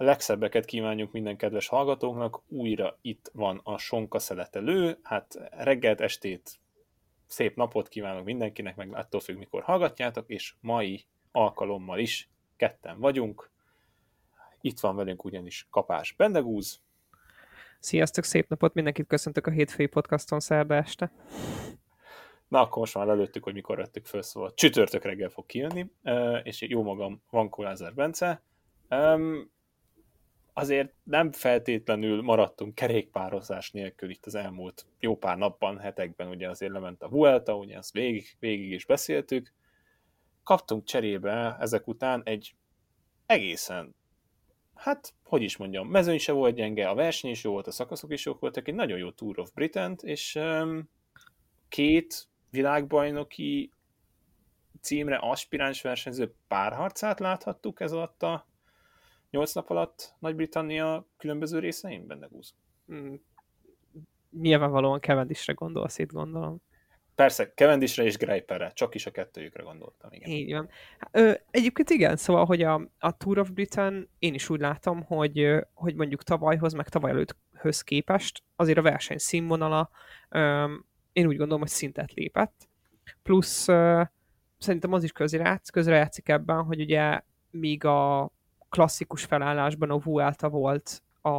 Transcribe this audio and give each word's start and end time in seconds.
A 0.00 0.04
legszebbeket 0.04 0.64
kívánjuk 0.64 1.12
minden 1.12 1.36
kedves 1.36 1.68
hallgatóknak, 1.68 2.42
újra 2.48 2.98
itt 3.00 3.30
van 3.32 3.60
a 3.64 3.78
sonka 3.78 4.18
szeletelő, 4.18 4.98
hát 5.02 5.50
reggelt, 5.50 6.00
estét, 6.00 6.60
szép 7.26 7.56
napot 7.56 7.88
kívánok 7.88 8.24
mindenkinek, 8.24 8.76
meg 8.76 8.94
attól 8.94 9.20
függ, 9.20 9.36
mikor 9.36 9.62
hallgatjátok, 9.62 10.28
és 10.28 10.54
mai 10.60 11.04
alkalommal 11.32 11.98
is 11.98 12.30
ketten 12.56 13.00
vagyunk. 13.00 13.50
Itt 14.60 14.80
van 14.80 14.96
velünk 14.96 15.24
ugyanis 15.24 15.66
Kapás 15.70 16.12
Bendegúz. 16.12 16.80
Sziasztok, 17.78 18.24
szép 18.24 18.48
napot, 18.48 18.74
mindenkit 18.74 19.06
köszöntök 19.06 19.46
a 19.46 19.50
hétfői 19.50 19.86
podcaston 19.86 20.40
szerda 20.40 20.74
este. 20.74 21.12
Na, 22.48 22.60
akkor 22.60 22.78
most 22.78 22.94
már 22.94 23.08
előttük, 23.08 23.44
hogy 23.44 23.54
mikor 23.54 23.76
vettük 23.76 24.06
föl, 24.06 24.22
szóval 24.22 24.54
csütörtök 24.54 25.04
reggel 25.04 25.28
fog 25.28 25.46
kijönni, 25.46 25.90
és 26.42 26.60
jó 26.60 26.82
magam, 26.82 27.22
van 27.30 27.50
Lázár 27.56 27.94
Bence 27.94 28.42
azért 30.58 30.92
nem 31.02 31.32
feltétlenül 31.32 32.22
maradtunk 32.22 32.74
kerékpározás 32.74 33.70
nélkül 33.70 34.10
itt 34.10 34.26
az 34.26 34.34
elmúlt 34.34 34.86
jó 35.00 35.16
pár 35.16 35.36
napban, 35.36 35.78
hetekben, 35.78 36.28
ugye 36.28 36.48
azért 36.48 36.72
lement 36.72 37.02
a 37.02 37.08
Vuelta, 37.08 37.56
ugye 37.56 37.76
ezt 37.76 37.92
végig, 37.92 38.36
végig 38.38 38.72
is 38.72 38.84
beszéltük. 38.84 39.52
Kaptunk 40.42 40.84
cserébe 40.84 41.56
ezek 41.60 41.86
után 41.86 42.22
egy 42.24 42.54
egészen, 43.26 43.94
hát, 44.74 45.14
hogy 45.24 45.42
is 45.42 45.56
mondjam, 45.56 45.88
mezőny 45.88 46.18
se 46.18 46.32
volt 46.32 46.54
gyenge, 46.54 46.88
a 46.88 46.94
verseny 46.94 47.30
is 47.30 47.44
jó 47.44 47.50
volt, 47.50 47.66
a 47.66 47.70
szakaszok 47.70 48.12
is 48.12 48.24
jók 48.24 48.40
voltak, 48.40 48.68
egy 48.68 48.74
nagyon 48.74 48.98
jó 48.98 49.10
Tour 49.10 49.38
of 49.38 49.52
britain 49.52 49.96
és 50.00 50.34
um, 50.34 50.90
két 51.68 52.28
világbajnoki 52.50 53.72
címre 54.80 55.16
aspiráns 55.16 55.82
versenyző 55.82 56.34
párharcát 56.48 57.20
láthattuk 57.20 57.80
ez 57.80 57.92
alatt 57.92 58.22
a 58.22 58.47
8 59.30 59.52
nap 59.52 59.70
alatt 59.70 60.14
Nagy-Britannia 60.18 61.06
különböző 61.16 61.58
részein 61.58 62.06
benne 62.06 62.26
gúz? 62.26 62.54
Mm, 62.92 63.14
nyilvánvalóan 64.30 65.00
Cavendisre 65.00 65.52
gondolsz 65.52 65.98
itt, 65.98 66.12
gondolom. 66.12 66.60
Persze, 67.14 67.52
Cavendisre 67.54 68.04
és 68.04 68.16
Greiperre, 68.16 68.70
csak 68.70 68.94
is 68.94 69.06
a 69.06 69.10
kettőjükre 69.10 69.62
gondoltam, 69.62 70.12
igen. 70.12 70.30
Így 70.30 70.52
van. 70.52 70.68
Ö, 71.10 71.32
egyébként 71.50 71.90
igen, 71.90 72.16
szóval, 72.16 72.44
hogy 72.44 72.62
a, 72.62 72.88
a 72.98 73.16
Tour 73.16 73.38
of 73.38 73.50
Britain, 73.50 74.08
én 74.18 74.34
is 74.34 74.48
úgy 74.48 74.60
látom, 74.60 75.02
hogy, 75.02 75.54
hogy 75.74 75.94
mondjuk 75.94 76.22
tavalyhoz, 76.22 76.72
meg 76.72 76.88
tavaly 76.88 77.10
előtthöz 77.10 77.82
képest 77.82 78.42
azért 78.56 78.78
a 78.78 78.82
verseny 78.82 79.18
színvonala, 79.18 79.90
ö, 80.28 80.64
én 81.12 81.26
úgy 81.26 81.36
gondolom, 81.36 81.60
hogy 81.60 81.68
szintet 81.68 82.12
lépett. 82.12 82.68
Plusz 83.22 83.68
ö, 83.68 84.02
szerintem 84.58 84.92
az 84.92 85.04
is 85.04 85.12
közrejátszik, 85.12 85.74
közrejátszik 85.74 86.28
ebben, 86.28 86.62
hogy 86.62 86.80
ugye 86.80 87.20
míg 87.50 87.84
a 87.84 88.30
klasszikus 88.68 89.24
felállásban 89.24 89.90
a 89.90 89.98
Vuelta 89.98 90.48
volt 90.48 91.02
a, 91.20 91.30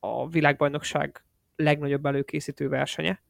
a 0.00 0.28
világbajnokság 0.28 1.24
legnagyobb 1.56 2.06
előkészítő 2.06 2.68
versenye. 2.68 3.22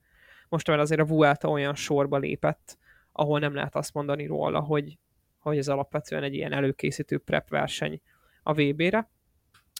Most 0.48 0.68
már 0.68 0.78
azért 0.78 1.00
a 1.00 1.06
Vuelta 1.06 1.48
olyan 1.48 1.74
sorba 1.74 2.16
lépett, 2.16 2.78
ahol 3.12 3.38
nem 3.38 3.54
lehet 3.54 3.76
azt 3.76 3.94
mondani 3.94 4.26
róla, 4.26 4.60
hogy, 4.60 4.98
hogy 5.38 5.58
ez 5.58 5.68
alapvetően 5.68 6.22
egy 6.22 6.34
ilyen 6.34 6.52
előkészítő 6.52 7.18
prep 7.18 7.48
verseny 7.48 8.00
a 8.42 8.52
VB-re. 8.52 9.10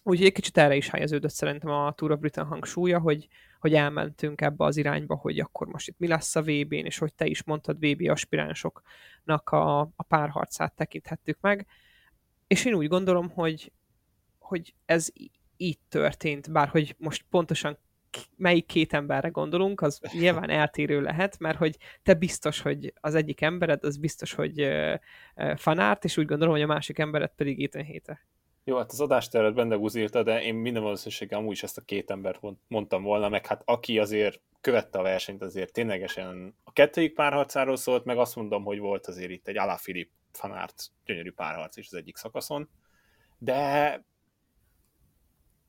Úgyhogy 0.04 0.26
egy 0.26 0.32
kicsit 0.32 0.58
erre 0.58 0.76
is 0.76 0.88
helyeződött 0.88 1.30
szerintem 1.30 1.70
a 1.70 1.92
Tour 1.92 2.10
of 2.12 2.18
Britain 2.18 2.46
hangsúlya, 2.46 2.98
hogy, 2.98 3.28
hogy 3.60 3.74
elmentünk 3.74 4.40
ebbe 4.40 4.64
az 4.64 4.76
irányba, 4.76 5.14
hogy 5.14 5.38
akkor 5.40 5.66
most 5.66 5.88
itt 5.88 5.98
mi 5.98 6.06
lesz 6.06 6.36
a 6.36 6.42
VB-n, 6.42 6.84
és 6.84 6.98
hogy 6.98 7.14
te 7.14 7.26
is 7.26 7.42
mondtad, 7.42 7.76
VB 7.78 8.08
aspiránsoknak 8.08 9.50
a, 9.50 9.80
a 9.80 10.02
párharcát 10.08 10.74
tekinthettük 10.74 11.38
meg 11.40 11.66
és 12.52 12.64
én 12.64 12.74
úgy 12.74 12.88
gondolom, 12.88 13.30
hogy, 13.30 13.72
hogy 14.38 14.74
ez 14.84 15.08
így 15.56 15.78
történt, 15.88 16.52
bár 16.52 16.68
hogy 16.68 16.94
most 16.98 17.24
pontosan 17.30 17.78
melyik 18.36 18.66
két 18.66 18.92
emberre 18.92 19.28
gondolunk, 19.28 19.80
az 19.80 20.00
nyilván 20.20 20.50
eltérő 20.50 21.00
lehet, 21.00 21.38
mert 21.38 21.58
hogy 21.58 21.76
te 22.02 22.14
biztos, 22.14 22.60
hogy 22.60 22.92
az 23.00 23.14
egyik 23.14 23.40
embered, 23.40 23.84
az 23.84 23.96
biztos, 23.96 24.32
hogy 24.32 24.68
fanárt, 25.56 26.04
és 26.04 26.16
úgy 26.16 26.26
gondolom, 26.26 26.54
hogy 26.54 26.62
a 26.62 26.66
másik 26.66 26.98
embered 26.98 27.32
pedig 27.36 27.62
Ethan 27.62 27.84
Héte. 27.84 28.26
Jó, 28.64 28.76
hát 28.76 28.90
az 28.90 29.00
adástervet 29.00 29.54
benne 29.54 29.78
írta, 29.94 30.22
de 30.22 30.42
én 30.42 30.54
minden 30.54 30.82
valószínűséggel 30.82 31.38
amúgy 31.38 31.52
is 31.52 31.62
ezt 31.62 31.78
a 31.78 31.82
két 31.82 32.10
embert 32.10 32.40
mondtam 32.68 33.02
volna, 33.02 33.28
meg 33.28 33.46
hát 33.46 33.62
aki 33.64 33.98
azért 33.98 34.40
követte 34.60 34.98
a 34.98 35.02
versenyt, 35.02 35.42
azért 35.42 35.72
ténylegesen 35.72 36.56
a 36.64 36.72
kettőjük 36.72 37.14
párharcáról 37.14 37.76
szólt, 37.76 38.04
meg 38.04 38.18
azt 38.18 38.36
mondom, 38.36 38.64
hogy 38.64 38.78
volt 38.78 39.06
azért 39.06 39.30
itt 39.30 39.48
egy 39.48 39.58
Alaphilipp 39.58 40.10
fanárt 40.36 40.90
gyönyörű 41.04 41.32
párharc 41.32 41.76
is 41.76 41.86
az 41.86 41.94
egyik 41.94 42.16
szakaszon, 42.16 42.68
de 43.38 44.04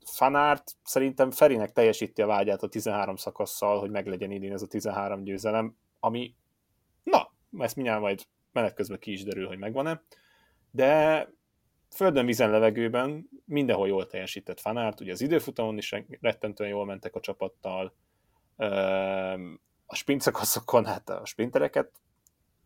fanárt 0.06 0.72
szerintem 0.84 1.31
Ferinek 1.31 1.72
teljesíti 1.72 2.22
a 2.22 2.28
vágyát 2.28 2.63
a 2.63 2.68
13 2.68 3.16
szakasszal, 3.16 3.79
hogy 3.79 3.90
meglegyen 3.90 4.31
idén 4.31 4.53
ez 4.53 4.62
a 4.62 4.68
13 4.68 5.23
győzelem, 5.23 5.78
ami, 6.00 6.35
na, 7.03 7.34
ezt 7.57 7.75
mindjárt 7.75 8.02
majd 8.02 8.22
menet 8.52 8.73
közben 8.73 9.00
ki 9.00 9.12
is 9.12 9.23
derül, 9.23 9.47
hogy 9.47 9.57
megvan-e, 9.57 10.02
de 10.72 11.28
földön, 11.90 12.25
vízen, 12.25 12.50
levegőben 12.50 13.29
mindenhol 13.46 13.88
jól 13.88 14.07
teljesített 14.07 14.59
fanárt, 14.59 15.02
ugye 15.02 15.12
az 15.12 15.22
időfutamon 15.22 15.78
is 15.78 15.96
rettentően 16.22 16.69
jól 16.69 16.85
mentek 16.85 17.16
a 17.16 17.19
csapattal, 17.19 17.94
a 19.85 19.96
sprint 19.96 20.22
szakaszokon, 20.22 20.85
hát 20.85 21.09
a 21.09 21.25
sprintereket 21.25 21.91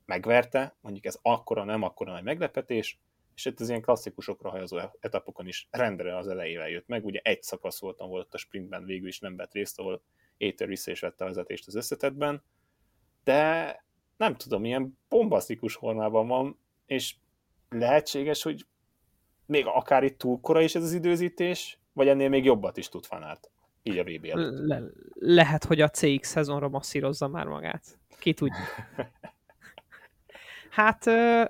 megverte, 0.08 0.76
mondjuk 0.82 1.06
ez 1.06 1.20
akkora, 1.22 1.64
nem 1.64 1.84
akkora 1.84 2.12
nagy 2.12 2.24
meglepetés, 2.24 3.00
és 3.36 3.46
itt 3.46 3.60
az 3.60 3.70
ilyen 3.70 3.82
klasszikusokra 3.82 4.50
hajazó 4.50 4.78
etapokon 5.00 5.48
is 5.48 5.68
rendre 5.72 6.18
az 6.18 6.28
elejével 6.28 6.70
jött 6.70 6.88
meg, 6.88 7.06
ugye 7.06 7.20
egy 7.24 7.44
szakasz 7.44 7.80
voltam 7.80 8.10
volt 8.10 8.34
a 8.34 8.38
sprintben, 8.38 8.86
végül 8.86 9.08
is 9.08 9.20
nem 9.20 9.36
vett 9.36 9.54
részt, 9.54 9.80
ahol 9.80 10.02
Éter 10.38 10.68
vissza 10.68 10.92
is 10.92 11.00
vette 11.00 11.24
a 11.24 11.28
vezetést 11.28 11.68
az 11.68 11.76
összetetben, 11.76 12.44
de 13.24 13.84
nem 14.18 14.36
tudom, 14.36 14.66
ilyen 14.66 15.00
bombasztikus 15.10 15.74
formában 15.74 16.28
van, 16.28 16.60
és 16.86 17.16
lehetséges, 17.70 18.44
hogy 18.44 18.66
még 19.46 19.66
akár 19.66 20.04
itt 20.04 20.18
túl 20.18 20.40
kora 20.40 20.62
is 20.62 20.76
ez 20.76 20.84
az 20.84 20.94
időzítés, 20.94 21.80
vagy 21.94 22.08
ennél 22.08 22.30
még 22.30 22.44
jobbat 22.44 22.78
is 22.78 22.90
tud 22.90 23.06
fanárt. 23.06 23.50
Így 23.84 23.98
a 23.98 24.04
VB 24.04 24.26
Le- 24.26 24.84
lehet, 25.14 25.64
hogy 25.64 25.82
a 25.82 25.90
CX 25.90 26.30
szezonra 26.30 26.70
masszírozza 26.70 27.28
már 27.28 27.46
magát. 27.46 28.00
Ki 28.20 28.34
tudja. 28.34 28.64
Hát 30.70 31.06
uh, 31.06 31.46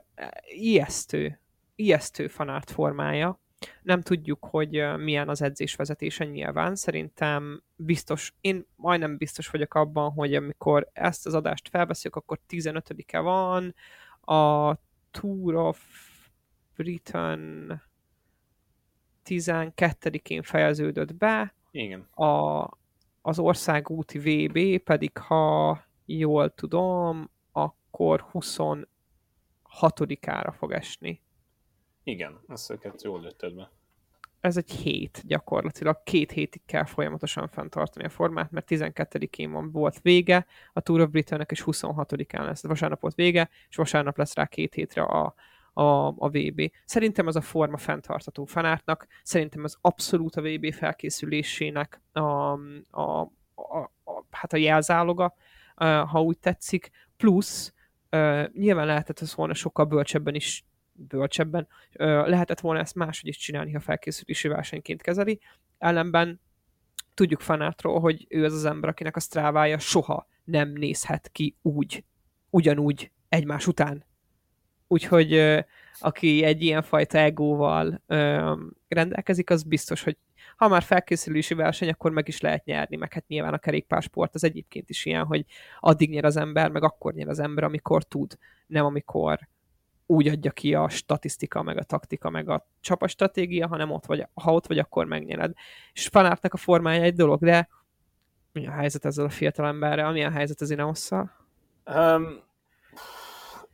ijesztő. 0.48 1.40
Ijesztő 1.76 2.28
fanárt 2.28 2.72
formája. 2.72 3.40
Nem 3.82 4.02
tudjuk, 4.02 4.46
hogy 4.46 4.98
milyen 4.98 5.30
az 5.30 5.42
edzésvezetése 5.42 6.26
nyilván. 6.26 6.76
Szerintem 6.76 7.64
biztos, 7.76 8.34
én 8.42 8.66
majdnem 8.76 9.18
biztos 9.18 9.50
vagyok 9.50 9.74
abban, 9.74 10.12
hogy 10.12 10.36
amikor 10.36 10.90
ezt 10.94 11.26
az 11.26 11.34
adást 11.34 11.70
felveszünk, 11.70 12.16
akkor 12.16 12.40
15-e 12.50 13.20
van, 13.20 13.76
a 14.22 14.74
Tour 15.12 15.56
of 15.56 15.80
Britain 16.76 17.82
12-én 19.26 20.44
fejeződött 20.44 21.16
be, 21.16 21.54
Igen. 21.72 22.00
A, 22.00 22.70
az 23.22 23.40
országúti 23.40 24.20
VB 24.20 24.84
pedig, 24.84 25.18
ha 25.18 25.84
jól 26.06 26.54
tudom, 26.54 27.30
akkor 27.52 28.22
20 28.22 28.58
hatodikára 29.78 30.52
fog 30.52 30.72
esni. 30.72 31.22
Igen, 32.04 32.40
ezt 32.48 32.72
őket 32.72 33.04
jól 33.04 33.22
lőtted 33.22 33.56
be. 33.56 33.72
Ez 34.40 34.58
egy 34.58 34.72
hét 34.72 35.22
gyakorlatilag. 35.26 36.04
Két 36.04 36.32
hétig 36.32 36.62
kell 36.66 36.86
folyamatosan 36.86 37.48
fenntartani 37.48 38.06
a 38.06 38.10
formát, 38.10 38.52
mert 38.52 38.68
12-én 38.70 39.52
van, 39.52 39.72
volt 39.72 40.02
vége 40.02 40.46
a 40.74 40.80
Tour 40.80 41.02
of 41.02 41.10
Britain-nek, 41.10 41.52
és 41.52 41.64
26-án 41.66 42.46
lesz. 42.46 42.64
Vasárnap 42.64 43.00
volt 43.00 43.16
vége, 43.16 43.50
és 43.70 43.76
vasárnap 43.76 44.18
lesz 44.18 44.36
rá 44.36 44.46
két 44.46 44.74
hétre 44.74 45.02
a, 45.02 45.34
a, 45.74 46.08
a 46.08 46.30
VB. 46.30 46.72
Szerintem 46.86 47.28
ez 47.28 47.36
a 47.36 47.42
forma 47.42 47.78
fenntartató 47.78 48.46
fanártnak, 48.46 49.08
szerintem 49.24 49.64
ez 49.64 49.76
abszolút 49.82 50.36
a 50.36 50.42
VB 50.42 50.74
felkészülésének 50.74 52.02
a, 52.12 52.20
a, 52.20 53.22
a, 53.56 53.78
a, 54.04 54.26
hát 54.32 54.54
a 54.54 54.58
jelzáloga, 54.58 55.36
ha 56.06 56.22
úgy 56.22 56.38
tetszik, 56.38 56.90
plusz 57.18 57.74
Nyilván 58.54 58.86
lehetett 58.86 59.20
ez 59.20 59.36
volna 59.36 59.54
sokkal 59.54 59.86
bölcsebben 59.86 60.36
is, 60.36 60.66
bölcsebben, 60.92 61.68
uh, 61.94 62.28
lehetett 62.28 62.60
volna 62.60 62.80
ezt 62.80 62.96
máshogy 62.96 63.30
is 63.30 63.38
csinálni, 63.38 63.72
ha 63.72 63.80
felkészülési 63.80 64.48
versenyként 64.48 65.02
kezeli. 65.02 65.40
Ellenben 65.78 66.42
tudjuk 67.14 67.42
Fanátról, 67.42 68.00
hogy 68.00 68.26
ő 68.30 68.46
az 68.46 68.54
az 68.54 68.66
ember, 68.66 68.90
akinek 68.90 69.16
a 69.16 69.20
sztrávája 69.20 69.80
soha 69.80 70.28
nem 70.44 70.70
nézhet 70.70 71.30
ki 71.32 71.56
úgy, 71.62 72.04
ugyanúgy 72.50 73.12
egymás 73.30 73.68
után. 73.68 74.06
Úgyhogy 74.88 75.34
uh, 75.34 75.60
aki 76.00 76.44
egy 76.44 76.62
ilyen 76.62 76.82
fajta 76.82 77.18
egóval 77.18 78.02
rendelkezik, 78.88 79.50
az 79.50 79.64
biztos, 79.64 80.04
hogy 80.04 80.18
ha 80.58 80.68
már 80.68 80.84
felkészülési 80.84 81.54
verseny, 81.54 81.90
akkor 81.90 82.12
meg 82.12 82.28
is 82.28 82.42
lehet 82.42 82.66
nyerni, 82.66 82.96
meg 82.96 83.14
hát 83.14 83.28
nyilván 83.28 83.54
a 83.54 83.58
kerékpársport 83.58 84.36
az 84.36 84.44
egyébként 84.44 84.90
is 84.90 85.06
ilyen, 85.06 85.26
hogy 85.26 85.46
addig 85.80 86.10
nyer 86.10 86.26
az 86.26 86.38
ember, 86.38 86.70
meg 86.72 86.84
akkor 86.84 87.14
nyer 87.14 87.28
az 87.28 87.40
ember, 87.40 87.64
amikor 87.64 88.04
tud, 88.04 88.38
nem 88.68 88.86
amikor 88.86 89.40
úgy 90.06 90.28
adja 90.28 90.52
ki 90.52 90.74
a 90.74 90.90
statisztika, 90.90 91.62
meg 91.62 91.78
a 91.78 91.84
taktika, 91.84 92.30
meg 92.30 92.50
a 92.50 92.68
csapatstratégia, 92.80 93.68
hanem 93.68 93.92
ott 93.92 94.06
vagy, 94.06 94.28
ha 94.34 94.54
ott 94.54 94.68
vagy, 94.68 94.80
akkor 94.80 95.06
megnyered. 95.06 95.54
És 95.94 96.08
fanártnak 96.08 96.54
a 96.54 96.58
formája 96.58 97.02
egy 97.02 97.16
dolog, 97.16 97.40
de 97.40 97.70
mi 98.52 98.68
a 98.68 98.72
helyzet 98.72 99.06
ezzel 99.06 99.26
a 99.26 99.30
fiatal 99.30 99.68
emberrel? 99.68 100.12
Mi 100.12 100.24
a 100.24 100.32
helyzet 100.32 100.62
az 100.62 100.70
Ineosszal? 100.70 101.32
Um, 101.86 102.40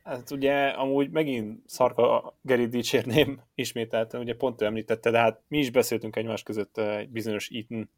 hát 0.04 0.30
ugye 0.30 0.66
amúgy 0.66 1.10
megint 1.10 1.60
Szarka 1.66 2.36
Geri 2.42 2.66
dicsérném 2.66 3.42
ismételten, 3.54 4.20
ugye 4.20 4.36
pont 4.36 4.62
ő 4.62 4.64
említette, 4.64 5.10
de 5.10 5.18
hát 5.18 5.42
mi 5.48 5.58
is 5.58 5.70
beszéltünk 5.70 6.16
egymás 6.16 6.42
között 6.42 6.78
egy 6.78 7.08
bizonyos 7.08 7.48
Ethan 7.48 7.90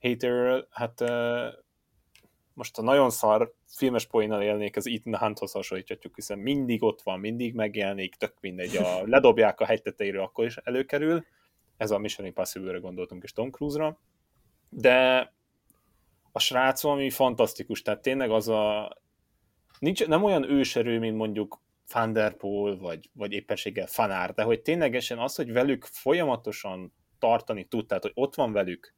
haterről, 0.00 0.66
hát 0.70 1.00
most 2.54 2.78
a 2.78 2.82
nagyon 2.82 3.10
szar 3.10 3.54
filmes 3.66 4.06
poénnal 4.06 4.42
élnék, 4.42 4.76
az 4.76 4.86
Ethan 4.88 5.18
Hunthoz 5.18 5.52
hasonlíthatjuk, 5.52 6.14
hiszen 6.14 6.38
mindig 6.38 6.82
ott 6.82 7.02
van, 7.02 7.20
mindig 7.20 7.54
megjelenik, 7.54 8.14
tök 8.14 8.34
mindegy, 8.40 8.76
a, 8.76 9.02
ledobják 9.06 9.60
a 9.60 9.64
hegy 9.64 9.82
tetejéről, 9.82 10.22
akkor 10.22 10.44
is 10.44 10.56
előkerül. 10.56 11.24
Ez 11.76 11.90
a 11.90 11.98
Mission 11.98 12.26
Impossible-re 12.26 12.78
gondoltunk, 12.78 13.22
és 13.22 13.32
Tom 13.32 13.50
Cruise-ra. 13.50 13.98
De 14.68 15.32
a 16.32 16.38
srác 16.38 16.84
ami 16.84 17.10
fantasztikus, 17.10 17.82
tehát 17.82 18.02
tényleg 18.02 18.30
az 18.30 18.48
a 18.48 18.96
nincs, 19.80 20.06
nem 20.06 20.24
olyan 20.24 20.50
őserő, 20.50 20.98
mint 20.98 21.16
mondjuk 21.16 21.62
Thunderpool, 21.86 22.78
vagy, 22.78 23.10
vagy 23.12 23.32
éppenséggel 23.32 23.86
Fanár, 23.86 24.34
de 24.34 24.42
hogy 24.42 24.60
ténylegesen 24.62 25.18
az, 25.18 25.34
hogy 25.34 25.52
velük 25.52 25.84
folyamatosan 25.84 26.92
tartani 27.18 27.64
tud, 27.64 27.86
tehát 27.86 28.02
hogy 28.02 28.12
ott 28.14 28.34
van 28.34 28.52
velük, 28.52 28.94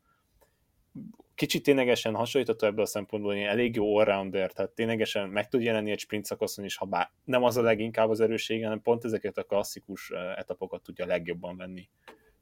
kicsit 1.35 1.63
ténylegesen 1.63 2.15
hasonlítható 2.15 2.67
ebből 2.67 2.85
a 2.85 2.87
szempontból, 2.87 3.35
hogy 3.35 3.43
elég 3.43 3.75
jó 3.75 3.97
allrounder, 3.97 4.53
tehát 4.53 4.71
ténylegesen 4.71 5.29
meg 5.29 5.49
tud 5.49 5.63
jelenni 5.63 5.91
egy 5.91 5.99
sprint 5.99 6.25
szakaszon 6.25 6.65
is, 6.65 6.77
ha 6.77 6.85
bár 6.85 7.11
nem 7.25 7.43
az 7.43 7.57
a 7.57 7.63
leginkább 7.63 8.11
az 8.11 8.21
erőssége, 8.21 8.65
hanem 8.65 8.83
pont 8.83 9.05
ezeket 9.05 9.39
a 9.39 9.43
klasszikus 9.43 10.11
etapokat 10.37 10.83
tudja 10.83 11.07
legjobban 11.07 11.57
venni. 11.57 11.89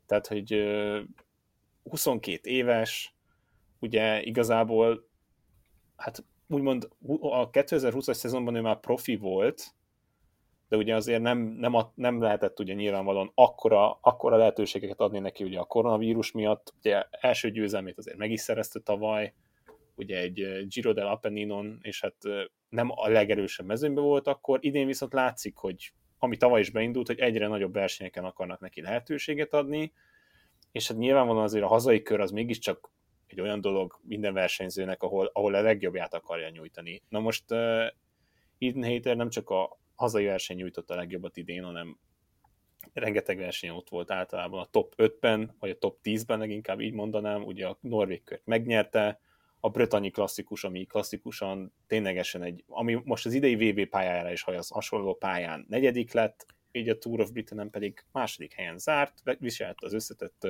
Tehát, 0.06 0.26
hogy 0.26 0.64
22 1.82 2.50
éves, 2.50 3.14
ugye 3.78 4.22
igazából 4.22 5.08
hát 5.96 6.25
úgymond 6.50 6.88
a 7.20 7.50
2020-as 7.50 8.12
szezonban 8.12 8.55
ő 8.55 8.61
már 8.61 8.81
profi 8.81 9.17
volt, 9.17 9.75
de 10.69 10.76
ugye 10.76 10.94
azért 10.94 11.23
nem, 11.23 11.38
nem, 11.38 11.75
a, 11.75 11.93
nem 11.94 12.20
lehetett 12.20 12.61
ugye 12.61 12.75
nyilvánvalóan 12.75 13.32
akkora, 13.35 13.99
akkora 14.00 14.37
lehetőségeket 14.37 15.00
adni 15.00 15.19
neki 15.19 15.44
ugye 15.44 15.58
a 15.58 15.64
koronavírus 15.64 16.32
miatt. 16.32 16.75
Ugye 16.79 17.05
első 17.11 17.50
győzelmét 17.50 17.99
azért 17.99 18.17
meg 18.17 18.31
is 18.31 18.41
szerezte 18.41 18.81
tavaly, 18.81 19.35
ugye 19.94 20.19
egy 20.19 20.67
Giro 20.69 20.93
del 20.93 21.06
Appenninon, 21.06 21.79
és 21.82 22.00
hát 22.00 22.17
nem 22.69 22.91
a 22.91 23.08
legerősebb 23.08 23.67
mezőnyben 23.67 24.05
volt 24.05 24.26
akkor, 24.26 24.58
idén 24.62 24.87
viszont 24.87 25.12
látszik, 25.12 25.56
hogy 25.56 25.93
ami 26.19 26.37
tavaly 26.37 26.61
is 26.61 26.70
beindult, 26.70 27.06
hogy 27.06 27.19
egyre 27.19 27.47
nagyobb 27.47 27.73
versenyeken 27.73 28.25
akarnak 28.25 28.61
neki 28.61 28.81
lehetőséget 28.81 29.55
adni, 29.55 29.93
és 30.73 30.88
hát 30.88 30.97
nyilvánvalóan 30.97 31.44
azért 31.44 31.64
a 31.64 31.69
hazai 31.69 32.02
kör 32.02 32.20
az 32.20 32.31
mégiscsak 32.31 32.91
egy 33.32 33.41
olyan 33.41 33.61
dolog 33.61 33.99
minden 34.03 34.32
versenyzőnek, 34.32 35.03
ahol, 35.03 35.31
ahol 35.32 35.55
a 35.55 35.61
legjobbját 35.61 36.15
akarja 36.15 36.49
nyújtani. 36.49 37.03
Na 37.09 37.21
most 37.21 37.50
uh, 37.50 37.87
Eden 38.59 38.93
Hater 38.93 39.17
nem 39.17 39.29
csak 39.31 39.50
a 39.50 39.79
hazai 39.94 40.25
verseny 40.25 40.56
nyújtotta 40.56 40.94
a 40.94 40.97
legjobbat 40.97 41.37
idén, 41.37 41.65
hanem 41.65 41.99
rengeteg 42.93 43.38
verseny 43.38 43.71
ott 43.71 43.88
volt 43.88 44.11
általában 44.11 44.61
a 44.61 44.69
top 44.71 44.94
5-ben, 44.97 45.56
vagy 45.59 45.71
a 45.71 45.79
top 45.79 45.99
10-ben 46.03 46.38
leginkább 46.38 46.81
így 46.81 46.93
mondanám, 46.93 47.43
ugye 47.43 47.67
a 47.67 47.79
Norvég 47.81 48.25
kört 48.25 48.47
megnyerte, 48.47 49.21
a 49.61 49.69
Bretanyi 49.69 50.11
klasszikus, 50.11 50.65
ami 50.65 50.85
klasszikusan 50.85 51.73
ténylegesen 51.87 52.43
egy, 52.43 52.65
ami 52.67 53.00
most 53.05 53.26
az 53.26 53.33
idei 53.33 53.71
VB 53.71 53.88
pályájára 53.88 54.33
is 54.33 54.44
hasonló 54.69 55.15
pályán 55.15 55.67
negyedik 55.69 56.12
lett, 56.12 56.47
így 56.73 56.88
a 56.88 56.99
Tour 56.99 57.21
of 57.21 57.31
Britain 57.31 57.71
pedig 57.71 58.05
második 58.12 58.53
helyen 58.53 58.79
zárt, 58.79 59.23
viselte 59.38 59.87
az 59.87 59.93
összetett 59.93 60.47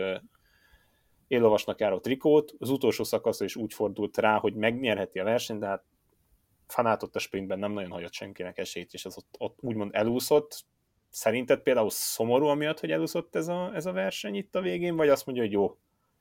éllovasnak 1.30 1.80
járó 1.80 1.98
trikót, 1.98 2.54
az 2.58 2.70
utolsó 2.70 3.04
szakaszra 3.04 3.44
is 3.44 3.56
úgy 3.56 3.72
fordult 3.72 4.16
rá, 4.16 4.38
hogy 4.38 4.54
megnyerheti 4.54 5.18
a 5.18 5.24
versenyt, 5.24 5.60
de 5.60 5.66
hát 5.66 5.84
fanátott 6.66 7.16
a 7.16 7.18
sprintben 7.18 7.58
nem 7.58 7.72
nagyon 7.72 7.90
hagyott 7.90 8.12
senkinek 8.12 8.58
esélyt, 8.58 8.92
és 8.92 9.04
az 9.04 9.16
ott, 9.16 9.34
ott 9.38 9.58
úgymond 9.60 9.94
elúszott. 9.94 10.64
Szerinted 11.08 11.60
például 11.60 11.90
szomorú 11.90 12.46
amiatt, 12.46 12.80
hogy 12.80 12.90
elúszott 12.90 13.36
ez 13.36 13.48
a, 13.48 13.74
ez 13.74 13.86
a 13.86 13.92
verseny 13.92 14.34
itt 14.34 14.54
a 14.54 14.60
végén, 14.60 14.96
vagy 14.96 15.08
azt 15.08 15.26
mondja, 15.26 15.44
hogy 15.44 15.52
jó, 15.52 15.78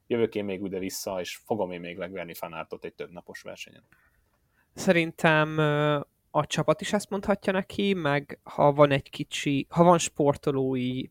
jövök 0.08 0.36
én 0.36 0.46
még 0.46 0.62
ide 0.64 0.80
vissza, 0.80 1.20
és 1.20 1.36
fogom 1.36 1.72
én 1.72 1.80
még 1.80 1.98
megverni 1.98 2.34
fanártot 2.34 2.86
egy 2.86 2.94
több 2.94 3.12
napos 3.12 3.42
versenyen? 3.42 3.84
Szerintem 4.74 5.58
a 6.32 6.46
csapat 6.46 6.82
is 6.82 6.94
ezt 6.94 7.10
mondhatja 7.10 7.54
neki, 7.54 7.94
meg 7.94 8.40
ha 8.44 8.74
van 8.74 8.92
egy 8.92 9.10
kicsi, 9.10 9.68
ha 9.70 9.84
van 9.84 9.98
sportolói 9.98 11.04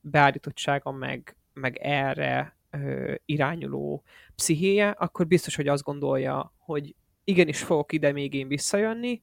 beállítottsága, 0.00 0.90
meg, 0.90 1.36
meg 1.52 1.76
erre 1.76 2.58
irányuló 3.24 4.02
pszichéje, 4.34 4.88
akkor 4.88 5.26
biztos, 5.26 5.56
hogy 5.56 5.68
azt 5.68 5.82
gondolja, 5.82 6.54
hogy 6.56 6.94
igenis 7.24 7.62
fogok 7.62 7.92
ide 7.92 8.12
még 8.12 8.34
én 8.34 8.48
visszajönni, 8.48 9.22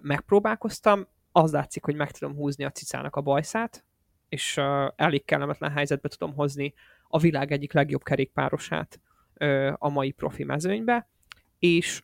megpróbálkoztam, 0.00 1.06
az 1.32 1.52
látszik, 1.52 1.84
hogy 1.84 1.94
meg 1.94 2.10
tudom 2.10 2.34
húzni 2.34 2.64
a 2.64 2.70
cicának 2.70 3.16
a 3.16 3.20
bajszát, 3.20 3.84
és 4.28 4.56
elég 4.96 5.24
kellemetlen 5.24 5.70
helyzetbe 5.70 6.08
tudom 6.08 6.34
hozni 6.34 6.74
a 7.08 7.18
világ 7.18 7.52
egyik 7.52 7.72
legjobb 7.72 8.02
kerékpárosát 8.02 9.00
a 9.74 9.88
mai 9.88 10.10
profi 10.10 10.44
mezőnybe, 10.44 11.08
és 11.58 12.02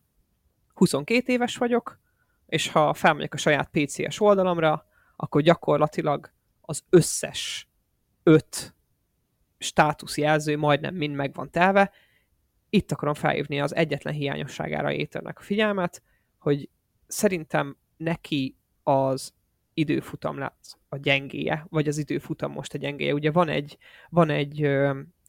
22 0.75 1.33
éves 1.33 1.57
vagyok, 1.57 2.01
és 2.47 2.69
ha 2.69 2.95
felmegyek 2.95 3.35
a 3.35 3.37
saját 3.37 3.71
PCS 3.73 4.21
oldalamra, 4.21 4.87
akkor 5.17 5.43
gyakorlatilag 5.43 6.33
az 6.61 6.85
összes 6.91 7.69
öt 8.23 8.76
státuszjelző 9.59 10.57
majdnem 10.57 10.95
mind 10.95 11.15
meg 11.15 11.35
van 11.35 11.51
telve. 11.51 11.93
Itt 12.71 12.93
akarom 12.93 13.15
felhívni 13.15 13.61
az 13.61 13.75
egyetlen 13.75 14.15
hiányosságára 14.15 14.93
éternek 14.93 15.39
a 15.39 15.43
figyelmet, 15.43 16.03
hogy 16.39 16.69
szerintem 17.07 17.77
neki 17.97 18.57
az 18.83 19.35
időfutam 19.75 20.39
lesz 20.39 20.77
a 20.89 20.97
gyengéje, 20.97 21.67
vagy 21.69 21.89
az 21.89 21.99
időfutam 21.99 22.53
most 22.53 22.75
a 22.75 22.79
gyengéje. 22.79 23.15
Ugye 23.15 23.31
van 23.31 23.49
egy, 23.49 23.79
van 24.09 24.31
egy, 24.31 24.61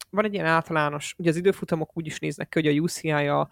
van 0.10 0.26
egy 0.26 0.34
ilyen 0.34 0.46
általános, 0.46 1.16
ugye 1.18 1.30
az 1.30 1.36
időfutamok 1.36 1.98
úgy 1.98 2.06
is 2.06 2.20
néznek 2.20 2.50
ki, 2.50 2.60
hogy 2.60 2.78
a 2.78 2.82
UCI-a 2.82 3.40
a 3.40 3.50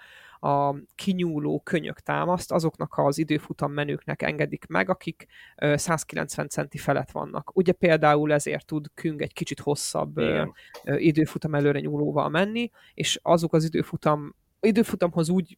kinyúló 0.95 1.59
könyök 1.59 1.99
támaszt, 1.99 2.51
azoknak 2.51 2.93
az 2.97 3.17
időfutam 3.17 3.71
menőknek 3.71 4.21
engedik 4.21 4.65
meg, 4.67 4.89
akik 4.89 5.25
190 5.55 6.47
centi 6.47 6.77
felett 6.77 7.11
vannak. 7.11 7.55
Ugye 7.55 7.71
például 7.71 8.33
ezért 8.33 8.65
tud 8.65 8.85
Küng 8.93 9.21
egy 9.21 9.33
kicsit 9.33 9.59
hosszabb 9.59 10.17
Igen. 10.17 10.53
időfutam 10.83 11.55
előre 11.55 11.79
nyúlóval 11.79 12.29
menni, 12.29 12.71
és 12.93 13.19
azok 13.23 13.53
az 13.53 13.63
időfutam 13.63 14.35
időfutamhoz 14.59 15.29
úgy, 15.29 15.57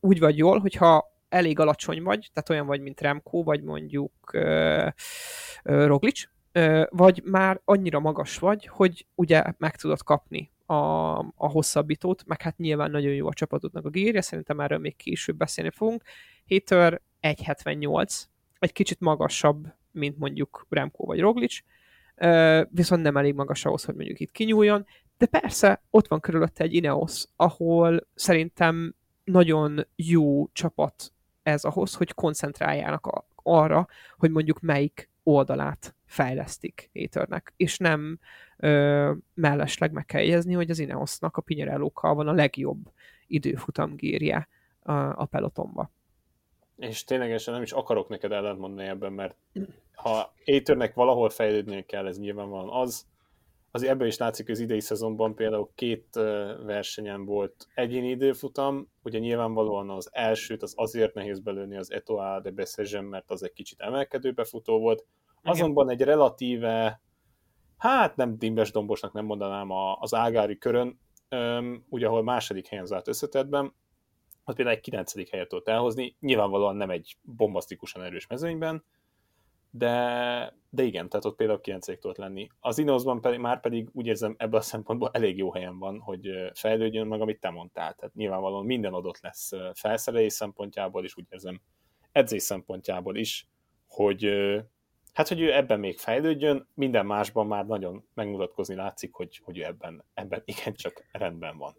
úgy 0.00 0.18
vagy 0.18 0.36
jól, 0.36 0.58
hogyha 0.58 1.16
elég 1.28 1.58
alacsony 1.58 2.02
vagy, 2.02 2.30
tehát 2.32 2.50
olyan 2.50 2.66
vagy, 2.66 2.80
mint 2.80 3.00
Remco, 3.00 3.42
vagy 3.42 3.62
mondjuk 3.62 4.12
uh, 4.32 4.86
uh, 5.64 5.86
Roglic, 5.86 6.22
uh, 6.54 6.82
vagy 6.90 7.22
már 7.24 7.60
annyira 7.64 8.00
magas 8.00 8.38
vagy, 8.38 8.66
hogy 8.66 9.06
ugye 9.14 9.44
meg 9.58 9.76
tudod 9.76 10.02
kapni 10.02 10.50
a, 10.68 11.18
a 11.18 11.48
hosszabbítót, 11.48 12.26
meg 12.26 12.42
hát 12.42 12.56
nyilván 12.56 12.90
nagyon 12.90 13.12
jó 13.12 13.26
a 13.26 13.32
csapatodnak 13.32 13.84
a 13.84 13.90
gírja, 13.90 14.22
szerintem 14.22 14.60
erről 14.60 14.78
még 14.78 14.96
később 14.96 15.36
beszélni 15.36 15.70
fogunk. 15.70 16.02
Hater 16.48 17.00
1.78, 17.22 18.22
egy 18.58 18.72
kicsit 18.72 19.00
magasabb, 19.00 19.66
mint 19.90 20.18
mondjuk 20.18 20.66
Remco 20.68 21.04
vagy 21.04 21.20
Roglic, 21.20 21.58
viszont 22.70 23.02
nem 23.02 23.16
elég 23.16 23.34
magas 23.34 23.64
ahhoz, 23.64 23.84
hogy 23.84 23.94
mondjuk 23.94 24.20
itt 24.20 24.30
kinyúljon, 24.30 24.86
de 25.18 25.26
persze 25.26 25.82
ott 25.90 26.08
van 26.08 26.20
körülötte 26.20 26.64
egy 26.64 26.74
Ineos, 26.74 27.24
ahol 27.36 28.06
szerintem 28.14 28.94
nagyon 29.24 29.86
jó 29.96 30.48
csapat 30.52 31.12
ez 31.42 31.64
ahhoz, 31.64 31.94
hogy 31.94 32.14
koncentráljának 32.14 33.06
a, 33.06 33.28
arra, 33.34 33.86
hogy 34.16 34.30
mondjuk 34.30 34.60
melyik 34.60 35.10
oldalát 35.22 35.94
fejlesztik 36.06 36.90
Haternek, 36.94 37.52
és 37.56 37.78
nem 37.78 38.18
ö, 38.58 39.12
mellesleg 39.34 39.92
meg 39.92 40.04
kell 40.04 40.20
jegyezni, 40.20 40.54
hogy 40.54 40.70
az 40.70 40.78
Ineosnak 40.78 41.36
a 41.36 41.40
Pinyerellókkal 41.40 42.14
van 42.14 42.28
a 42.28 42.32
legjobb 42.32 42.90
időfutamgírje 43.26 44.48
a, 44.82 44.92
a 44.92 45.24
pelotonba. 45.24 45.90
És 46.76 47.04
ténylegesen 47.04 47.54
nem 47.54 47.62
is 47.62 47.72
akarok 47.72 48.08
neked 48.08 48.32
ellentmondani 48.32 48.88
ebben, 48.88 49.12
mert 49.12 49.36
ha 49.94 50.32
Aethernek 50.44 50.94
valahol 50.94 51.30
fejlődnie 51.30 51.82
kell, 51.82 52.06
ez 52.06 52.18
nyilvánvalóan 52.18 52.82
az, 52.82 53.06
az 53.70 53.82
ebből 53.82 54.06
is 54.06 54.16
látszik, 54.16 54.46
hogy 54.46 54.54
az 54.54 54.60
idei 54.60 54.80
szezonban 54.80 55.34
például 55.34 55.70
két 55.74 56.06
versenyen 56.64 57.24
volt 57.24 57.68
egyéni 57.74 58.08
időfutam, 58.08 58.88
ugye 59.02 59.18
nyilvánvalóan 59.18 59.90
az 59.90 60.08
elsőt 60.12 60.62
az 60.62 60.72
azért 60.76 61.14
nehéz 61.14 61.40
belőni 61.40 61.76
az 61.76 61.92
Etoile 61.92 62.40
de 62.40 62.50
Bessegen, 62.50 63.04
mert 63.04 63.30
az 63.30 63.42
egy 63.42 63.52
kicsit 63.52 63.80
emelkedő 63.80 64.32
befutó 64.32 64.78
volt, 64.78 65.04
azonban 65.42 65.90
egy 65.90 66.02
relatíve 66.02 67.00
hát 67.78 68.16
nem 68.16 68.38
dimbes 68.38 68.70
dombosnak 68.70 69.12
nem 69.12 69.24
mondanám 69.24 69.70
az 70.00 70.14
ágári 70.14 70.58
körön, 70.58 71.00
ugye 71.88 72.06
ahol 72.06 72.22
második 72.22 72.66
helyen 72.66 72.86
zárt 72.86 73.08
összetetben, 73.08 73.74
ott 74.44 74.56
például 74.56 74.76
egy 74.76 74.82
kilencedik 74.82 75.28
helyet 75.28 75.48
tudott 75.48 75.68
elhozni, 75.68 76.16
nyilvánvalóan 76.20 76.76
nem 76.76 76.90
egy 76.90 77.16
bombasztikusan 77.22 78.02
erős 78.02 78.26
mezőnyben, 78.26 78.84
de, 79.70 80.56
de 80.70 80.82
igen, 80.82 81.08
tehát 81.08 81.24
ott 81.24 81.36
például 81.36 81.60
9 81.60 81.86
tudott 81.86 82.16
lenni. 82.16 82.48
Az 82.60 82.78
Ineosban 82.78 83.20
pedig, 83.20 83.38
már 83.38 83.60
pedig 83.60 83.88
úgy 83.92 84.06
érzem 84.06 84.34
ebből 84.38 84.60
a 84.60 84.62
szempontból 84.62 85.10
elég 85.12 85.36
jó 85.36 85.52
helyen 85.52 85.78
van, 85.78 86.00
hogy 86.00 86.28
fejlődjön 86.54 87.06
meg, 87.06 87.20
amit 87.20 87.40
te 87.40 87.50
mondtál. 87.50 87.94
Tehát 87.94 88.14
nyilvánvalóan 88.14 88.64
minden 88.64 88.92
adott 88.94 89.20
lesz 89.20 89.50
felszerelés 89.74 90.32
szempontjából, 90.32 91.04
és 91.04 91.16
úgy 91.16 91.26
érzem 91.30 91.60
edzés 92.12 92.42
szempontjából 92.42 93.16
is, 93.16 93.48
hogy 93.86 94.24
hát, 95.12 95.28
hogy 95.28 95.40
ő 95.40 95.52
ebben 95.54 95.80
még 95.80 95.98
fejlődjön, 95.98 96.68
minden 96.74 97.06
másban 97.06 97.46
már 97.46 97.66
nagyon 97.66 98.04
megmutatkozni 98.14 98.74
látszik, 98.74 99.14
hogy, 99.14 99.40
hogy 99.44 99.58
ő 99.58 99.64
ebben, 99.64 100.04
ebben 100.14 100.42
igencsak 100.44 101.04
rendben 101.12 101.56
van. 101.56 101.74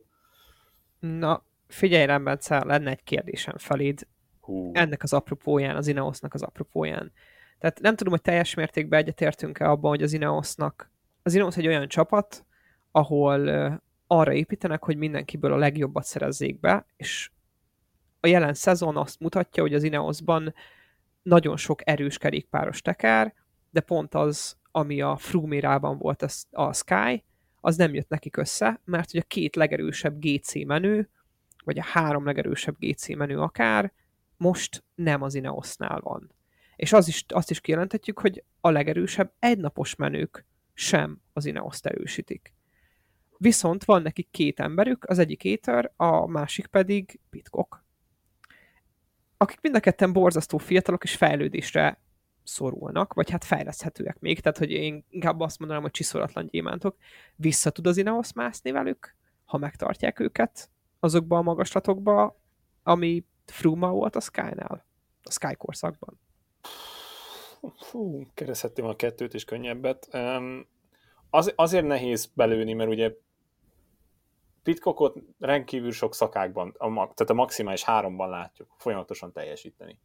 Na, 1.00 1.43
figyelj 1.67 2.05
rám, 2.05 2.24
Bence, 2.24 2.63
lenne 2.65 2.89
egy 2.89 3.03
kérdésem 3.03 3.57
feléd. 3.57 4.07
Hú. 4.39 4.71
Ennek 4.74 5.03
az 5.03 5.13
apropóján, 5.13 5.75
az 5.75 5.88
Ineosnak 5.88 6.33
az 6.33 6.41
apropóján. 6.41 7.12
Tehát 7.59 7.79
nem 7.79 7.95
tudom, 7.95 8.13
hogy 8.13 8.21
teljes 8.21 8.53
mértékben 8.53 9.00
egyetértünk-e 9.00 9.69
abban, 9.69 9.89
hogy 9.89 10.03
az 10.03 10.13
Ineosnak, 10.13 10.91
az 11.24 11.33
Ineos 11.33 11.57
egy 11.57 11.67
olyan 11.67 11.88
csapat, 11.88 12.45
ahol 12.91 13.50
arra 14.07 14.33
építenek, 14.33 14.83
hogy 14.83 14.98
mindenkiből 14.98 15.53
a 15.53 15.57
legjobbat 15.57 16.03
szerezzék 16.03 16.59
be, 16.59 16.86
és 16.95 17.31
a 18.19 18.27
jelen 18.27 18.53
szezon 18.53 18.98
azt 18.98 19.19
mutatja, 19.19 19.63
hogy 19.63 19.74
az 19.74 19.83
Ineosban 19.83 20.53
nagyon 21.29 21.57
sok 21.57 21.88
erős 21.88 22.17
kerékpáros 22.17 22.81
teker, 22.81 23.33
de 23.69 23.79
pont 23.81 24.13
az, 24.13 24.57
ami 24.71 25.01
a 25.01 25.17
Frumérában 25.17 25.98
volt 25.98 26.25
a, 26.51 26.74
Sky, 26.74 27.24
az 27.62 27.75
nem 27.75 27.93
jött 27.93 28.09
nekik 28.09 28.38
össze, 28.38 28.81
mert 28.86 29.12
hogy 29.12 29.19
a 29.19 29.27
két 29.27 29.55
legerősebb 29.55 30.19
GC 30.19 30.65
menő, 30.65 31.09
vagy 31.63 31.79
a 31.79 31.83
három 31.83 32.25
legerősebb 32.25 32.75
GC 32.79 33.07
menő 33.15 33.39
akár, 33.39 33.93
most 34.38 34.83
nem 34.95 35.21
az 35.21 35.36
Ineosnál 35.36 36.00
van. 36.00 36.31
És 36.75 36.93
az 36.93 37.07
is, 37.07 37.25
azt 37.27 37.51
is 37.51 37.62
kijelenthetjük, 37.62 38.19
hogy 38.19 38.43
a 38.62 38.69
legerősebb 38.69 39.33
egynapos 39.39 39.95
menők 39.95 40.45
sem 40.74 41.21
az 41.33 41.45
Ineoszt 41.45 41.86
erősítik. 41.86 42.53
Viszont 43.38 43.83
van 43.83 44.01
nekik 44.01 44.27
két 44.31 44.59
emberük, 44.59 45.05
az 45.05 45.19
egyik 45.19 45.43
Éter, 45.43 45.91
a 45.95 46.27
másik 46.27 46.67
pedig 46.67 47.19
Pitcock. 47.29 47.83
Akik 49.41 49.62
mind 49.62 49.75
a 49.75 49.79
ketten 49.79 50.13
borzasztó 50.13 50.58
fiatalok 50.58 51.03
és 51.03 51.15
fejlődésre 51.15 52.01
szorulnak, 52.43 53.13
vagy 53.13 53.29
hát 53.29 53.43
fejleszthetőek 53.43 54.19
még, 54.19 54.39
tehát 54.39 54.58
hogy 54.58 54.72
én 54.72 55.05
inkább 55.10 55.39
azt 55.39 55.60
mondanám, 55.60 55.84
hogy 55.84 55.91
csiszolatlan 55.91 56.48
gyémántok. 56.48 56.98
Vissza 57.36 57.69
tud 57.69 57.88
az 57.88 57.98
Ineos 57.98 58.34
mászni 58.34 58.72
velük, 58.72 59.15
ha 59.46 59.58
megtartják 59.58 60.19
őket 60.19 60.69
azokba 61.00 61.38
a 61.38 61.41
magaslatokba, 61.41 62.39
ami 62.84 63.25
Fruma 63.46 63.89
volt 63.89 64.15
a 64.15 64.19
Sky-nál, 64.19 64.86
a 65.24 65.31
Sky 65.31 65.55
korszakban. 65.55 66.19
Fú, 67.77 68.27
kereszthettem 68.34 68.86
a 68.86 68.96
kettőt 68.96 69.34
és 69.34 69.43
könnyebbet. 69.43 70.10
Um, 70.13 70.67
az, 71.29 71.53
azért 71.55 71.86
nehéz 71.86 72.31
belőni, 72.34 72.74
mert 72.74 72.89
ugye 72.89 73.13
Pitcockot 74.69 75.17
rendkívül 75.39 75.91
sok 75.91 76.13
szakákban, 76.13 76.75
a, 76.77 76.93
tehát 76.93 77.29
a 77.29 77.33
maximális 77.33 77.83
háromban 77.83 78.29
látjuk 78.29 78.75
folyamatosan 78.77 79.31
teljesíteni. 79.31 79.99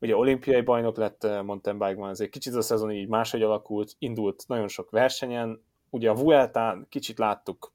Ugye 0.00 0.16
olimpiai 0.16 0.60
bajnok 0.60 0.96
lett 0.96 1.24
eh, 1.24 1.42
mountain 1.42 1.78
bike-ban, 1.78 2.10
ezért 2.10 2.30
kicsit 2.30 2.54
a 2.54 2.60
szezon 2.60 2.92
így 2.92 3.08
máshogy 3.08 3.42
alakult, 3.42 3.94
indult 3.98 4.44
nagyon 4.46 4.68
sok 4.68 4.90
versenyen, 4.90 5.64
ugye 5.90 6.10
a 6.10 6.14
Vueltán 6.14 6.86
kicsit 6.88 7.18
láttuk 7.18 7.72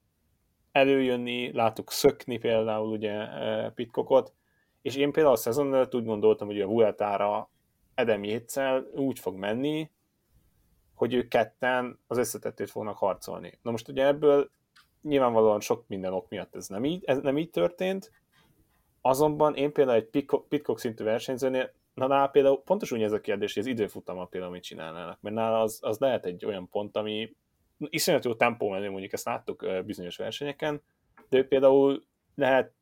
előjönni, 0.72 1.52
láttuk 1.52 1.92
szökni 1.92 2.38
például 2.38 2.92
ugye 2.92 3.12
eh, 3.12 3.70
Pitcockot, 3.70 4.34
és 4.82 4.96
én 4.96 5.12
például 5.12 5.36
a 5.36 5.38
szezon 5.38 5.74
előtt 5.74 5.96
úgy 5.96 6.06
gondoltam, 6.06 6.48
hogy 6.48 6.62
a 6.62 6.68
Vueltára 6.68 7.50
Edem 7.96 8.24
úgy 8.96 9.20
fog 9.20 9.36
menni, 9.36 9.92
hogy 10.94 11.14
ők 11.14 11.28
ketten 11.28 12.00
az 12.08 12.18
összetettét 12.18 12.70
fognak 12.70 12.98
harcolni. 12.98 13.60
Na 13.62 13.72
most 13.72 13.88
ugye 13.88 14.06
ebből 14.06 14.50
nyilvánvalóan 15.02 15.60
sok 15.60 15.84
minden 15.88 16.14
ok 16.14 16.30
miatt 16.30 16.56
ez 16.56 16.68
nem 16.68 16.86
így, 16.86 17.04
ez 17.06 17.20
nem 17.20 17.38
így 17.38 17.50
történt, 17.50 18.12
azonban 19.02 19.56
én 19.56 19.72
például 19.74 19.98
egy 19.98 20.26
Pitcock 20.48 20.80
szintű 20.80 21.04
versenyzőnél, 21.04 21.74
na 21.94 22.08
nála 22.08 22.28
például 22.28 22.62
pontosan 22.64 22.98
úgy 22.98 23.04
ez 23.04 23.12
a 23.12 23.22
kérdés, 23.22 23.54
hogy 23.54 23.64
az 23.64 23.70
időfutama 23.70 24.26
például 24.26 24.52
mit 24.52 24.64
csinálnának, 24.64 25.22
mert 25.22 25.36
nála 25.36 25.62
az, 25.62 25.80
az 25.82 25.98
lehet 26.00 26.26
egy 26.26 26.46
olyan 26.46 26.70
pont, 26.70 26.98
ami 26.98 27.36
iszonyat 27.78 28.26
jó 28.26 28.34
tempó 28.34 28.70
menő, 28.70 28.90
mondjuk 28.90 29.14
ezt 29.14 29.26
láttuk 29.26 29.66
bizonyos 29.86 30.18
versenyeken, 30.18 30.82
de 31.30 31.38
ő 31.38 31.48
például 31.48 32.04
lehet 32.36 32.74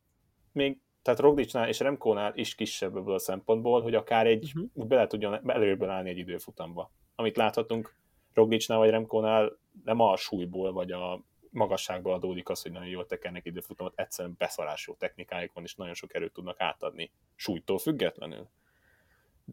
még 0.52 0.80
tehát 1.06 1.20
Roglicnál 1.20 1.68
és 1.68 1.80
Remkónál 1.80 2.32
is 2.34 2.54
kisebb 2.54 2.96
ebből 2.96 3.14
a 3.14 3.18
szempontból, 3.18 3.82
hogy 3.82 3.94
akár 3.94 4.26
egy, 4.26 4.52
uh-huh. 4.54 4.86
bele 4.86 5.06
tudjon 5.06 5.50
előbben 5.50 5.90
állni 5.90 6.10
egy 6.10 6.18
időfutamba. 6.18 6.90
Amit 7.14 7.36
láthatunk 7.36 7.94
Roglicnál 8.34 8.78
vagy 8.78 8.90
Remkónál 8.90 9.58
nem 9.84 10.00
a 10.00 10.16
súlyból 10.16 10.72
vagy 10.72 10.92
a 10.92 11.24
magasságból 11.56 12.12
adódik 12.12 12.48
az, 12.48 12.62
hogy 12.62 12.72
nagyon 12.72 12.88
jól 12.88 13.06
tekernek 13.06 13.44
időfutamot, 13.44 13.92
egyszerűen 13.96 14.34
beszarás 14.38 14.86
jó 14.86 14.94
technikájuk 14.94 15.52
van, 15.52 15.64
és 15.64 15.74
nagyon 15.74 15.94
sok 15.94 16.14
erőt 16.14 16.32
tudnak 16.32 16.60
átadni 16.60 17.10
súlytól 17.34 17.78
függetlenül. 17.78 18.48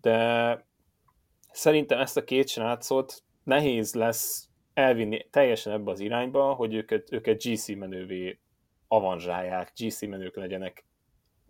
De 0.02 0.66
szerintem 1.52 2.00
ezt 2.00 2.18
a 2.18 2.24
két 2.24 2.48
srácot 2.48 3.24
nehéz 3.44 3.94
lesz 3.94 4.50
elvinni 4.74 5.28
teljesen 5.30 5.74
ebbe 5.74 5.92
az 5.92 6.00
irányba, 6.00 6.54
hogy 6.54 6.74
őket, 6.74 7.12
őket 7.12 7.44
GC 7.44 7.68
menővé 7.68 8.40
avanzsálják, 8.88 9.74
GC 9.76 10.02
menők 10.02 10.36
legyenek 10.36 10.86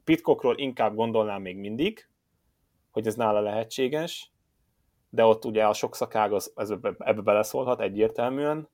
Pitcockról 0.04 0.58
inkább 0.58 0.96
gondolnám 0.96 1.42
még 1.42 1.58
mindig, 1.58 2.08
hogy 2.92 3.08
ez 3.08 3.16
nála 3.16 3.40
lehetséges, 3.40 4.32
de 5.10 5.26
ott 5.26 5.46
ugye 5.46 5.66
a 5.66 5.74
sok 5.74 5.96
szakág 5.96 6.34
az, 6.34 6.54
ez 6.56 6.70
ebbe, 6.70 6.96
ebbe 7.00 7.22
beleszólhat 7.22 7.82
egyértelműen, 7.82 8.70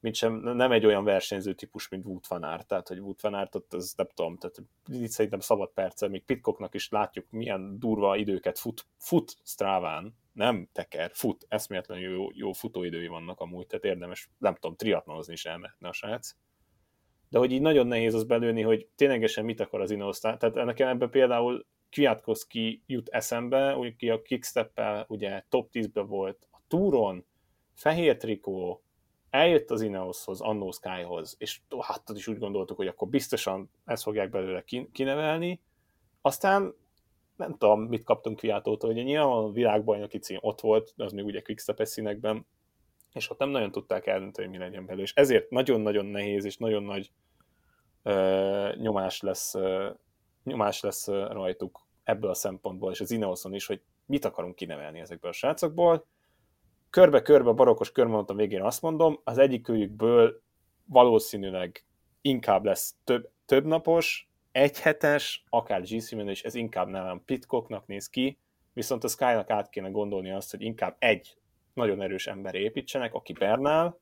mint 0.00 0.14
sem, 0.14 0.34
nem 0.34 0.72
egy 0.72 0.86
olyan 0.86 1.04
versenyző 1.04 1.54
típus, 1.54 1.88
mint 1.88 2.04
Wout 2.04 2.26
van 2.26 2.42
Aert, 2.42 2.66
tehát 2.66 2.88
hogy 2.88 2.98
Wout 2.98 3.20
van 3.20 3.34
Aert 3.34 3.54
ott 3.54 3.72
az 3.72 3.94
nem 3.96 4.08
tudom, 4.14 4.38
tehát 4.38 4.56
itt 5.02 5.10
szerintem 5.10 5.40
szabad 5.40 5.70
perce, 5.72 6.08
még 6.08 6.24
Pitcocknak 6.24 6.74
is 6.74 6.88
látjuk, 6.88 7.30
milyen 7.30 7.78
durva 7.78 8.16
időket 8.16 8.58
fut, 8.58 8.86
fut 8.98 9.36
Stráván, 9.44 10.16
nem 10.32 10.68
teker, 10.72 11.10
fut, 11.14 11.46
eszméletlenül 11.48 12.14
jó, 12.14 12.26
jó 12.32 12.52
futóidői 12.52 13.06
vannak 13.06 13.40
amúgy, 13.40 13.66
tehát 13.66 13.84
érdemes, 13.84 14.30
nem 14.38 14.54
tudom, 14.54 14.76
triatlonozni 14.76 15.32
is 15.32 15.44
elmehetne 15.44 15.88
a 15.88 15.92
srác. 15.92 16.36
De 17.28 17.38
hogy 17.38 17.52
így 17.52 17.60
nagyon 17.60 17.86
nehéz 17.86 18.14
az 18.14 18.24
belőni, 18.24 18.62
hogy 18.62 18.88
ténylegesen 18.94 19.44
mit 19.44 19.60
akar 19.60 19.80
az 19.80 19.90
Ineos. 19.90 20.18
Tehát 20.18 20.54
nekem 20.54 20.88
ebben 20.88 21.10
például 21.10 21.66
Kwiatkowski 21.90 22.82
jut 22.86 23.08
eszembe, 23.08 23.72
aki 23.72 24.10
a 24.10 24.22
kickstep 24.22 24.80
ugye 25.06 25.44
top 25.48 25.68
10-ben 25.72 26.06
volt 26.06 26.46
a 26.50 26.60
túron, 26.68 27.24
fehér 27.74 28.16
trikó, 28.16 28.84
eljött 29.36 29.70
az 29.70 29.80
Ineoshoz, 29.80 30.40
Annó 30.40 30.70
Skyhoz, 30.70 31.34
és 31.38 31.60
hát 31.80 32.02
is 32.14 32.26
úgy 32.26 32.38
gondoltuk, 32.38 32.76
hogy 32.76 32.86
akkor 32.86 33.08
biztosan 33.08 33.70
ezt 33.84 34.02
fogják 34.02 34.30
belőle 34.30 34.64
kinevelni. 34.92 35.60
Aztán 36.20 36.74
nem 37.36 37.50
tudom, 37.50 37.82
mit 37.82 38.04
kaptunk 38.04 38.36
Kviatótól, 38.36 38.90
ugye 38.90 39.02
nyilván 39.02 39.28
a 39.28 39.50
világbajnoki 39.50 40.18
cím 40.18 40.38
ott 40.40 40.60
volt, 40.60 40.94
az 40.96 41.12
még 41.12 41.24
ugye 41.24 41.40
quickstep 41.40 41.84
színekben, 41.84 42.46
és 43.12 43.30
ott 43.30 43.38
nem 43.38 43.48
nagyon 43.48 43.70
tudták 43.70 44.06
eldönteni, 44.06 44.48
hogy 44.48 44.56
mi 44.58 44.64
legyen 44.64 44.86
belőle. 44.86 45.02
És 45.02 45.14
ezért 45.14 45.50
nagyon-nagyon 45.50 46.06
nehéz 46.06 46.44
és 46.44 46.56
nagyon 46.56 46.82
nagy 46.82 47.10
ö, 48.02 48.72
nyomás 48.76 49.20
lesz, 49.20 49.54
ö, 49.54 49.90
nyomás 50.44 50.80
lesz 50.80 51.06
rajtuk 51.06 51.86
ebből 52.04 52.30
a 52.30 52.34
szempontból, 52.34 52.92
és 52.92 53.00
az 53.00 53.10
Ineoson 53.10 53.54
is, 53.54 53.66
hogy 53.66 53.80
mit 54.06 54.24
akarunk 54.24 54.54
kinevelni 54.54 55.00
ezekből 55.00 55.30
a 55.30 55.34
srácokból. 55.34 56.06
Körbe-körbe, 56.90 57.52
barokos 57.52 57.92
körmondatom 57.92 58.36
végén 58.36 58.62
azt 58.62 58.82
mondom, 58.82 59.20
az 59.24 59.38
egyikőjükből 59.38 60.42
valószínűleg 60.84 61.84
inkább 62.20 62.64
lesz 62.64 62.94
több, 63.04 63.30
több 63.46 63.64
napos, 63.64 64.28
egyhetes, 64.52 65.44
akár 65.48 65.80
GC 65.80 66.12
és 66.12 66.42
ez 66.42 66.54
inkább 66.54 66.88
nálam 66.88 67.24
Pitcocknak 67.24 67.86
néz 67.86 68.08
ki, 68.08 68.38
viszont 68.72 69.04
a 69.04 69.08
Sky-nak 69.08 69.50
át 69.50 69.68
kéne 69.68 69.88
gondolni 69.88 70.30
azt, 70.30 70.50
hogy 70.50 70.62
inkább 70.62 70.96
egy 70.98 71.36
nagyon 71.74 72.02
erős 72.02 72.26
ember 72.26 72.54
építsenek, 72.54 73.14
aki 73.14 73.32
Bernál 73.32 73.98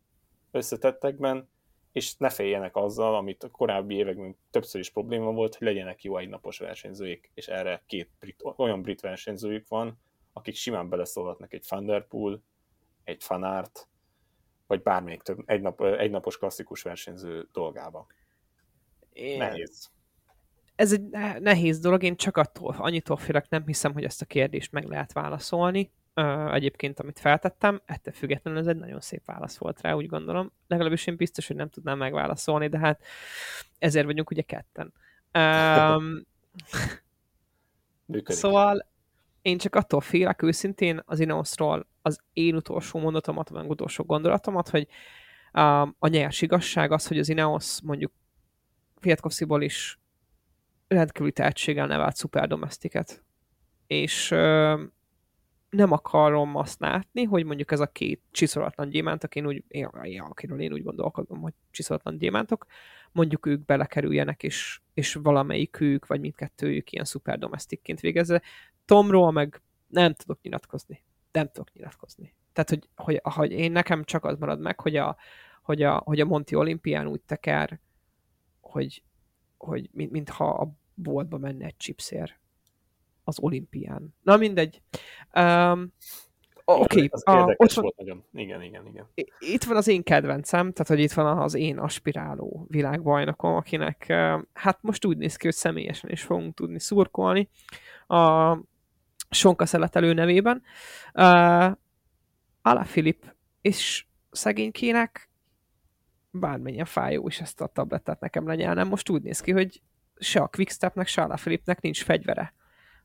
összetettekben, 0.50 1.49
és 1.93 2.17
ne 2.17 2.31
féljenek 2.31 2.76
azzal, 2.76 3.14
amit 3.14 3.43
a 3.43 3.50
korábbi 3.50 3.95
években 3.95 4.37
többször 4.50 4.81
is 4.81 4.91
probléma 4.91 5.33
volt, 5.33 5.55
hogy 5.55 5.67
legyenek 5.67 6.03
jó 6.03 6.17
egynapos 6.17 6.59
versenyzőik, 6.59 7.31
és 7.35 7.49
erre 7.49 7.83
két 7.87 8.11
brit, 8.21 8.43
olyan 8.57 8.83
brit 8.83 9.00
versenyzőjük 9.00 9.69
van, 9.69 10.00
akik 10.33 10.55
simán 10.55 10.88
beleszólhatnak 10.88 11.53
egy 11.53 11.61
Thunderpool, 11.61 12.43
egy 13.05 13.25
Fanart, 13.25 13.89
vagy 14.67 14.83
bármelyik 14.83 15.23
több 15.23 15.39
egynap, 15.47 15.83
egynapos 15.83 16.39
klasszikus 16.39 16.83
versenyző 16.83 17.49
dolgába. 17.53 18.07
Én... 19.13 19.39
Nehéz. 19.39 19.91
Ez 20.75 20.93
egy 20.93 21.03
nehéz 21.41 21.79
dolog, 21.79 22.03
én 22.03 22.17
csak 22.17 22.37
attól, 22.37 22.75
annyitól 22.79 23.17
félek, 23.17 23.49
nem 23.49 23.67
hiszem, 23.67 23.93
hogy 23.93 24.05
ezt 24.05 24.23
a 24.23 24.27
kérdést 24.27 24.73
meg 24.73 24.85
lehet 24.85 25.13
válaszolni 25.13 25.93
egyébként, 26.53 27.01
amit 27.01 27.19
feltettem, 27.19 27.81
ettől 27.85 28.15
függetlenül 28.15 28.61
ez 28.61 28.67
egy 28.67 28.77
nagyon 28.77 29.01
szép 29.01 29.25
válasz 29.25 29.57
volt 29.57 29.81
rá, 29.81 29.93
úgy 29.93 30.07
gondolom. 30.07 30.53
Legalábbis 30.67 31.07
én 31.07 31.17
biztos, 31.17 31.47
hogy 31.47 31.57
nem 31.57 31.69
tudnám 31.69 31.99
megválaszolni, 31.99 32.69
de 32.69 32.79
hát 32.79 33.05
ezért 33.79 34.07
vagyunk 34.07 34.31
ugye 34.31 34.43
ketten. 34.43 34.93
Um, 35.35 36.27
Szóval 38.25 38.87
én 39.43 39.59
csak 39.59 39.75
attól 39.75 40.01
félek 40.01 40.43
őszintén 40.43 41.03
az 41.05 41.21
Ineosról 41.21 41.87
az 42.07 42.21
én 42.33 42.55
utolsó 42.57 42.99
mondatomat, 42.99 43.49
vagy 43.49 43.67
utolsó 43.67 44.05
gondolatomat, 44.05 44.69
hogy 44.69 44.89
a, 45.53 45.81
a 45.81 46.07
nyers 46.09 46.43
igazság 46.43 46.93
az, 46.93 47.07
hogy 47.07 47.19
az 47.19 47.29
Ineos 47.29 47.81
mondjuk 47.83 48.13
Fiatkovsziból 49.01 49.63
is 49.63 49.99
rendkívüli 50.89 51.33
tehetséggel 51.33 51.87
nevelt 51.87 52.17
szuperdomestiket. 52.17 53.25
És 53.87 54.31
ö, 54.31 54.83
nem 55.71 55.93
akarom 55.93 56.57
azt 56.57 56.81
látni, 56.81 57.25
hogy 57.25 57.45
mondjuk 57.45 57.71
ez 57.71 57.81
a 57.81 57.87
két 57.87 58.23
csiszolatlan 58.31 58.89
gyémánt, 58.89 59.25
én 59.25 59.47
úgy, 59.47 59.65
én, 59.69 59.89
én, 60.03 60.21
akiről 60.21 60.61
én 60.61 60.73
úgy 60.73 60.83
gondolkodom, 60.83 61.41
hogy 61.41 61.53
csiszolatlan 61.71 62.19
gyémántok, 62.19 62.67
mondjuk 63.13 63.47
ők 63.47 63.65
belekerüljenek, 63.65 64.43
és, 64.43 64.81
és 64.95 65.15
valamelyikük, 65.15 66.07
vagy 66.07 66.21
mindkettőjük 66.21 66.93
ilyen 66.93 67.05
szuperdomestikként 67.05 68.01
végezze. 68.01 68.43
Tomról 68.85 69.33
meg 69.33 69.63
nem 69.87 70.15
tudok 70.15 70.43
nyilatkozni. 70.43 71.03
Nem 71.35 71.47
tudok 71.47 71.73
nyilatkozni. 71.73 72.35
Tehát, 72.53 72.69
hogy, 72.71 72.88
hogy, 72.97 73.21
hogy 73.23 73.53
én 73.53 73.73
nekem 73.73 74.05
csak 74.05 74.25
az 74.25 74.38
marad 74.38 74.61
meg, 74.61 74.81
hogy 74.81 74.97
a, 74.97 75.17
hogy 75.62 75.83
a, 75.83 75.97
hogy 76.05 76.21
a 76.21 76.25
Monti 76.25 76.55
olimpián 76.55 77.07
úgy 77.07 77.21
teker, 77.21 77.81
hogy, 78.61 79.03
hogy 79.57 79.88
mint, 79.93 80.11
mintha 80.11 80.49
a 80.49 80.73
boltba 80.95 81.38
menne 81.38 81.64
egy 81.64 81.76
chipszér 81.76 82.37
az 83.25 83.38
olimpián. 83.41 84.14
Na 84.23 84.37
mindegy. 84.37 84.83
Um, 85.35 85.93
Oké. 86.64 87.03
Okay. 87.03 87.09
ott 87.57 87.73
van, 87.73 87.83
volt 87.83 87.97
nagyon. 87.97 88.25
Igen, 88.33 88.62
igen, 88.62 88.87
igen. 88.87 89.09
Itt 89.38 89.64
van 89.64 89.76
az 89.76 89.88
én 89.88 90.03
kedvencem, 90.03 90.73
tehát 90.73 90.88
hogy 90.88 91.00
itt 91.00 91.12
van 91.12 91.38
az 91.38 91.55
én 91.55 91.79
aspiráló 91.79 92.67
világbajnokom, 92.69 93.55
akinek 93.55 94.12
hát 94.53 94.79
most 94.81 95.05
úgy 95.05 95.17
néz 95.17 95.37
ki, 95.37 95.47
hogy 95.47 95.55
személyesen 95.55 96.11
is 96.11 96.23
fogunk 96.23 96.55
tudni 96.55 96.81
szurkolni 96.81 97.49
a 98.07 98.53
Sonka 99.35 99.67
szeletelő 99.67 100.12
nevében. 100.12 100.62
Uh, 101.14 101.73
Ala 102.62 102.85
Filip 102.85 103.35
és 103.61 104.07
szegénykének 104.31 105.31
bármilyen 106.31 106.85
fájó 106.85 107.26
is 107.26 107.41
ezt 107.41 107.61
a 107.61 107.67
tabletet 107.67 108.21
nekem 108.21 108.47
lenyelnem. 108.47 108.88
Most 108.88 109.09
úgy 109.09 109.23
néz 109.23 109.41
ki, 109.41 109.53
hogy 109.53 109.83
se 110.17 110.41
a 110.41 110.49
Quickstepnek, 110.49 111.07
se 111.07 111.23
a 111.23 111.37
Filipnek 111.37 111.81
nincs 111.81 112.05
fegyvere 112.05 112.55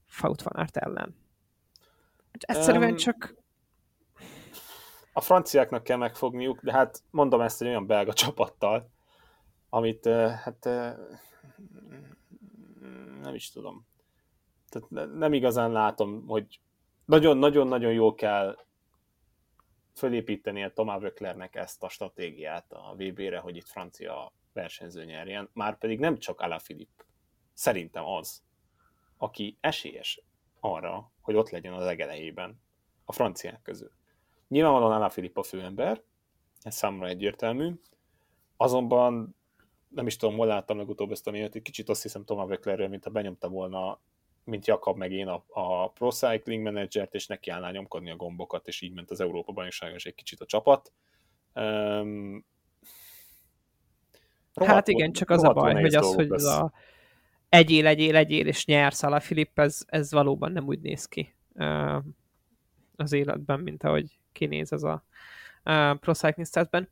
Faut 0.05 0.41
van 0.41 0.53
Aert 0.53 0.77
ellen. 0.77 1.15
Egyszerűen 2.31 2.89
um, 2.89 2.95
csak... 2.95 3.35
A 5.13 5.21
franciáknak 5.21 5.83
kell 5.83 5.97
megfogniuk, 5.97 6.61
de 6.61 6.71
hát 6.71 7.03
mondom 7.09 7.41
ezt 7.41 7.61
egy 7.61 7.67
olyan 7.67 7.87
belga 7.87 8.13
csapattal, 8.13 8.91
amit 9.69 10.05
hát 10.43 10.63
nem 13.21 13.33
is 13.33 13.51
tudom. 13.51 13.87
Tehát 14.69 15.13
nem 15.13 15.33
igazán 15.33 15.71
látom, 15.71 16.27
hogy 16.27 16.59
nagyon-nagyon-nagyon 17.05 17.93
jól 17.93 18.15
kell 18.15 18.57
fölépíteni 19.95 20.63
a 20.63 20.71
Thomas 20.71 21.01
Vöcklernek 21.01 21.55
ezt 21.55 21.83
a 21.83 21.89
stratégiát 21.89 22.73
a 22.73 22.95
VB-re, 22.97 23.39
hogy 23.39 23.55
itt 23.55 23.67
francia 23.67 24.31
versenyző 24.53 25.05
nyerjen, 25.05 25.49
már 25.53 25.77
pedig 25.77 25.99
nem 25.99 26.17
csak 26.17 26.41
Alaphilippe. 26.41 27.05
Szerintem 27.53 28.05
az, 28.05 28.43
aki 29.17 29.57
esélyes 29.59 30.21
arra, 30.59 31.11
hogy 31.21 31.35
ott 31.35 31.49
legyen 31.49 31.73
az 31.73 31.83
legelejében 31.83 32.61
a 33.05 33.11
franciák 33.11 33.61
közül. 33.61 33.91
Nyilvánvalóan 34.47 34.91
Alaphilippe 34.91 35.39
a 35.39 35.43
főember, 35.43 36.01
ez 36.61 36.75
számomra 36.75 37.07
egyértelmű, 37.07 37.73
azonban 38.57 39.35
nem 39.87 40.07
is 40.07 40.15
tudom, 40.15 40.35
hol 40.35 40.47
láttam 40.47 40.77
legutóbb 40.77 41.11
ezt 41.11 41.27
a 41.27 41.31
mélyet, 41.31 41.55
egy 41.55 41.61
kicsit 41.61 41.89
azt 41.89 42.01
hiszem 42.01 42.25
Thomas 42.25 42.47
Vöcklerről, 42.47 42.87
mint 42.87 43.03
ha 43.03 43.09
benyomta 43.09 43.49
volna 43.49 43.99
mint 44.49 44.67
Jakab 44.67 44.97
meg 44.97 45.11
én 45.11 45.27
a, 45.27 45.43
a 45.47 45.89
Pro 45.89 46.09
Cycling 46.11 46.63
Managert, 46.63 47.13
és 47.13 47.27
neki 47.27 47.49
állná 47.49 47.71
nyomkodni 47.71 48.09
a 48.09 48.15
gombokat, 48.15 48.67
és 48.67 48.81
így 48.81 48.93
ment 48.93 49.11
az 49.11 49.21
Európa 49.21 49.51
bajnokságon 49.51 49.95
is 49.95 50.05
egy 50.05 50.15
kicsit 50.15 50.41
a 50.41 50.45
csapat. 50.45 50.91
Um, 51.53 52.45
hát 54.53 54.87
igen, 54.87 55.11
csak 55.11 55.29
az 55.29 55.43
a 55.43 55.53
baj, 55.53 55.73
hogy 55.73 55.95
az, 55.95 56.15
hogy 56.15 56.31
az 56.31 56.45
a 56.45 56.73
egyél, 57.49 57.87
egyél, 57.87 58.15
egyél, 58.15 58.47
és 58.47 58.65
nyersz 58.65 59.03
a 59.03 59.19
Filip, 59.19 59.59
ez, 59.59 59.83
ez 59.87 60.11
valóban 60.11 60.51
nem 60.51 60.65
úgy 60.65 60.79
néz 60.79 61.05
ki 61.05 61.35
uh, 61.53 62.03
az 62.95 63.11
életben, 63.11 63.59
mint 63.59 63.83
ahogy 63.83 64.19
kinéz 64.31 64.73
ez 64.73 64.83
a 64.83 65.05
uh, 65.65 65.97
Pro 65.97 66.13
Cycling 66.13 66.47
Stats-ben. 66.47 66.89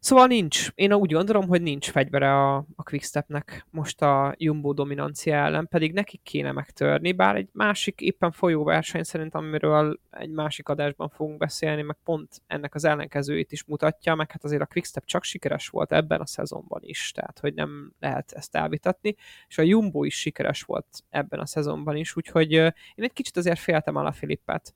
Szóval 0.00 0.26
nincs. 0.26 0.68
Én 0.74 0.92
úgy 0.92 1.12
gondolom, 1.12 1.48
hogy 1.48 1.62
nincs 1.62 1.90
fegyvere 1.90 2.32
a, 2.32 2.56
a 2.56 2.82
Quickstepnek 2.82 3.66
most 3.70 4.02
a 4.02 4.34
Jumbo 4.36 4.72
dominancia 4.72 5.34
ellen, 5.34 5.68
pedig 5.68 5.92
nekik 5.92 6.22
kéne 6.22 6.52
megtörni, 6.52 7.12
bár 7.12 7.36
egy 7.36 7.48
másik 7.52 8.00
éppen 8.00 8.30
folyó 8.30 8.64
verseny 8.64 9.02
szerint, 9.02 9.34
amiről 9.34 10.00
egy 10.10 10.30
másik 10.30 10.68
adásban 10.68 11.08
fogunk 11.08 11.38
beszélni, 11.38 11.82
meg 11.82 11.96
pont 12.04 12.42
ennek 12.46 12.74
az 12.74 12.84
ellenkezőit 12.84 13.52
is 13.52 13.64
mutatja, 13.64 14.14
meg 14.14 14.30
hát 14.30 14.44
azért 14.44 14.62
a 14.62 14.66
Quickstep 14.66 15.04
csak 15.04 15.24
sikeres 15.24 15.68
volt 15.68 15.92
ebben 15.92 16.20
a 16.20 16.26
szezonban 16.26 16.80
is, 16.82 17.12
tehát 17.14 17.38
hogy 17.38 17.54
nem 17.54 17.92
lehet 17.98 18.32
ezt 18.32 18.56
elvitatni, 18.56 19.14
és 19.48 19.58
a 19.58 19.62
Jumbo 19.62 20.04
is 20.04 20.18
sikeres 20.18 20.62
volt 20.62 20.86
ebben 21.10 21.40
a 21.40 21.46
szezonban 21.46 21.96
is, 21.96 22.16
úgyhogy 22.16 22.52
én 22.52 22.72
egy 22.94 23.12
kicsit 23.12 23.36
azért 23.36 23.58
féltem 23.58 23.96
a 23.96 24.12
Filippet 24.12 24.74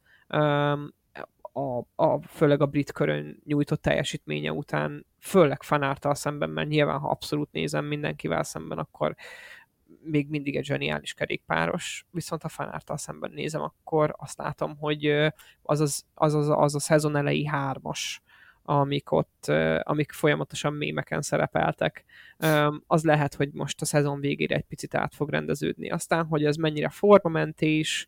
a, 1.56 2.04
a, 2.04 2.22
főleg 2.22 2.60
a 2.60 2.66
brit 2.66 2.92
körön 2.92 3.42
nyújtott 3.44 3.82
teljesítménye 3.82 4.52
után, 4.52 5.06
főleg 5.20 5.62
fanártal 5.62 6.14
szemben, 6.14 6.50
mert 6.50 6.68
nyilván, 6.68 6.98
ha 6.98 7.08
abszolút 7.08 7.52
nézem 7.52 7.84
mindenkivel 7.84 8.42
szemben, 8.42 8.78
akkor 8.78 9.14
még 10.02 10.28
mindig 10.28 10.56
egy 10.56 10.64
zseniális 10.64 11.14
kerékpáros, 11.14 12.06
viszont 12.10 12.42
ha 12.42 12.48
fanártal 12.48 12.96
szemben 12.96 13.30
nézem, 13.30 13.62
akkor 13.62 14.14
azt 14.18 14.38
látom, 14.38 14.76
hogy 14.78 15.06
az, 15.62 15.80
az, 15.80 16.04
az, 16.14 16.34
az, 16.34 16.48
az 16.48 16.74
a 16.74 16.80
szezon 16.80 17.16
elejé 17.16 17.44
hármas, 17.44 18.22
amik 18.62 19.12
ott, 19.12 19.46
amik 19.82 20.12
folyamatosan 20.12 20.72
mémeken 20.72 21.22
szerepeltek, 21.22 22.04
az 22.86 23.04
lehet, 23.04 23.34
hogy 23.34 23.52
most 23.52 23.80
a 23.80 23.84
szezon 23.84 24.20
végére 24.20 24.56
egy 24.56 24.64
picit 24.64 24.94
át 24.94 25.14
fog 25.14 25.30
rendeződni. 25.30 25.90
Aztán, 25.90 26.26
hogy 26.26 26.44
ez 26.44 26.56
mennyire 26.56 26.88
formamentés, 26.88 28.06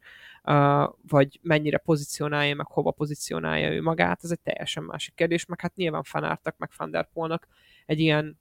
vagy 1.09 1.39
mennyire 1.43 1.79
pozícionálja, 1.79 2.55
meg 2.55 2.67
hova 2.67 2.91
pozícionálja 2.91 3.73
ő 3.73 3.83
magát, 3.83 4.25
ez 4.25 4.31
egy 4.31 4.41
teljesen 4.41 4.83
másik 4.83 5.15
kérdés, 5.15 5.47
meg 5.47 5.61
hát 5.61 5.77
nyilván 5.77 6.03
fanártak, 6.03 6.57
meg 6.59 6.71
Fanderpolnak 6.71 7.49
egy 7.87 8.01
ilyen 8.01 8.39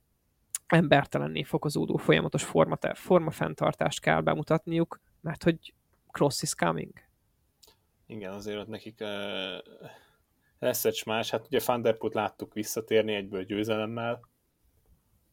embertelenné 0.68 1.44
fokozódó 1.44 1.98
folyamatos 1.98 2.44
forma, 2.44 2.78
forma 2.94 3.32
fenntartást 3.32 4.02
kell 4.02 4.22
bemutatniuk, 4.22 5.00
mert 5.22 5.44
hogy 5.44 5.74
cross 6.12 6.42
is 6.42 6.56
coming. 6.56 6.94
Igen, 8.08 8.34
azért 8.34 8.60
ott 8.60 8.68
nekik 8.68 9.00
uh, 9.00 9.08
lesz 10.60 10.86
egy 10.86 11.04
más. 11.06 11.30
Hát 11.30 11.46
ugye 11.46 11.60
Fanderput 11.60 12.14
láttuk 12.14 12.54
visszatérni 12.54 13.14
egyből 13.14 13.44
győzelemmel, 13.44 14.20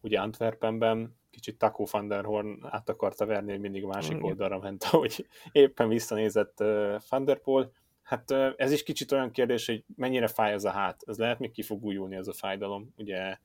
ugye 0.00 0.20
Antwerpenben, 0.20 1.20
kicsit 1.32 1.58
Taco 1.58 1.84
van 1.90 2.08
der 2.08 2.24
Horn 2.24 2.66
át 2.66 2.88
akarta 2.88 3.26
verni, 3.26 3.50
hogy 3.50 3.60
mindig 3.60 3.84
másik 3.84 4.12
Igen. 4.12 4.22
oldalra 4.22 4.58
ment, 4.58 4.84
ahogy 4.90 5.26
éppen 5.52 5.88
visszanézett 5.88 6.60
uh, 6.60 6.94
Van 7.08 7.24
der 7.24 7.38
Poel. 7.38 7.70
Hát 8.02 8.30
uh, 8.30 8.52
ez 8.56 8.72
is 8.72 8.82
kicsit 8.82 9.12
olyan 9.12 9.30
kérdés, 9.30 9.66
hogy 9.66 9.84
mennyire 9.96 10.26
fáj 10.26 10.54
az 10.54 10.64
a 10.64 10.70
hát. 10.70 11.02
Ez 11.06 11.18
lehet 11.18 11.38
még 11.38 11.50
ki 11.50 11.62
fog 11.62 11.84
újulni 11.84 12.16
ez 12.16 12.28
a 12.28 12.32
fájdalom. 12.32 12.92
Ugye 12.96 13.38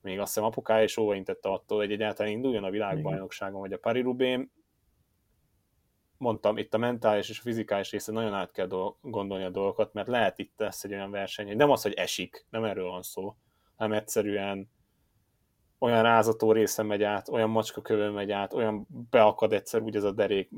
még 0.00 0.18
azt 0.18 0.34
hiszem 0.34 0.48
apukája 0.48 0.82
is 0.82 0.96
óvaintette 0.96 1.48
attól, 1.48 1.78
hogy 1.78 1.92
egyáltalán 1.92 2.32
induljon 2.32 2.64
a 2.64 2.70
világbajnokságon, 2.70 3.60
vagy 3.60 3.72
a 3.72 3.78
paris 3.78 4.04
mondtam, 6.16 6.56
itt 6.58 6.74
a 6.74 6.78
mentális 6.78 7.28
és 7.28 7.38
a 7.38 7.42
fizikális 7.42 7.90
része 7.90 8.12
nagyon 8.12 8.34
át 8.34 8.52
kell 8.52 8.66
do- 8.66 8.96
gondolni 9.00 9.44
a 9.44 9.50
dolgokat, 9.50 9.92
mert 9.92 10.08
lehet 10.08 10.38
itt 10.38 10.52
lesz 10.56 10.84
egy 10.84 10.92
olyan 10.92 11.10
verseny, 11.10 11.46
hogy 11.46 11.56
nem 11.56 11.70
az, 11.70 11.82
hogy 11.82 11.92
esik, 11.92 12.46
nem 12.50 12.64
erről 12.64 12.90
van 12.90 13.02
szó, 13.02 13.36
hanem 13.76 13.92
egyszerűen 13.92 14.70
olyan 15.78 16.02
rázató 16.02 16.52
része 16.52 16.82
megy 16.82 17.02
át, 17.02 17.28
olyan 17.28 17.50
macska 17.50 17.82
kövön 17.82 18.12
megy 18.12 18.30
át, 18.30 18.52
olyan 18.52 18.86
beakad 19.10 19.52
egyszer 19.52 19.80
úgy 19.80 19.96
ez 19.96 20.04
a 20.04 20.12
derék, 20.12 20.50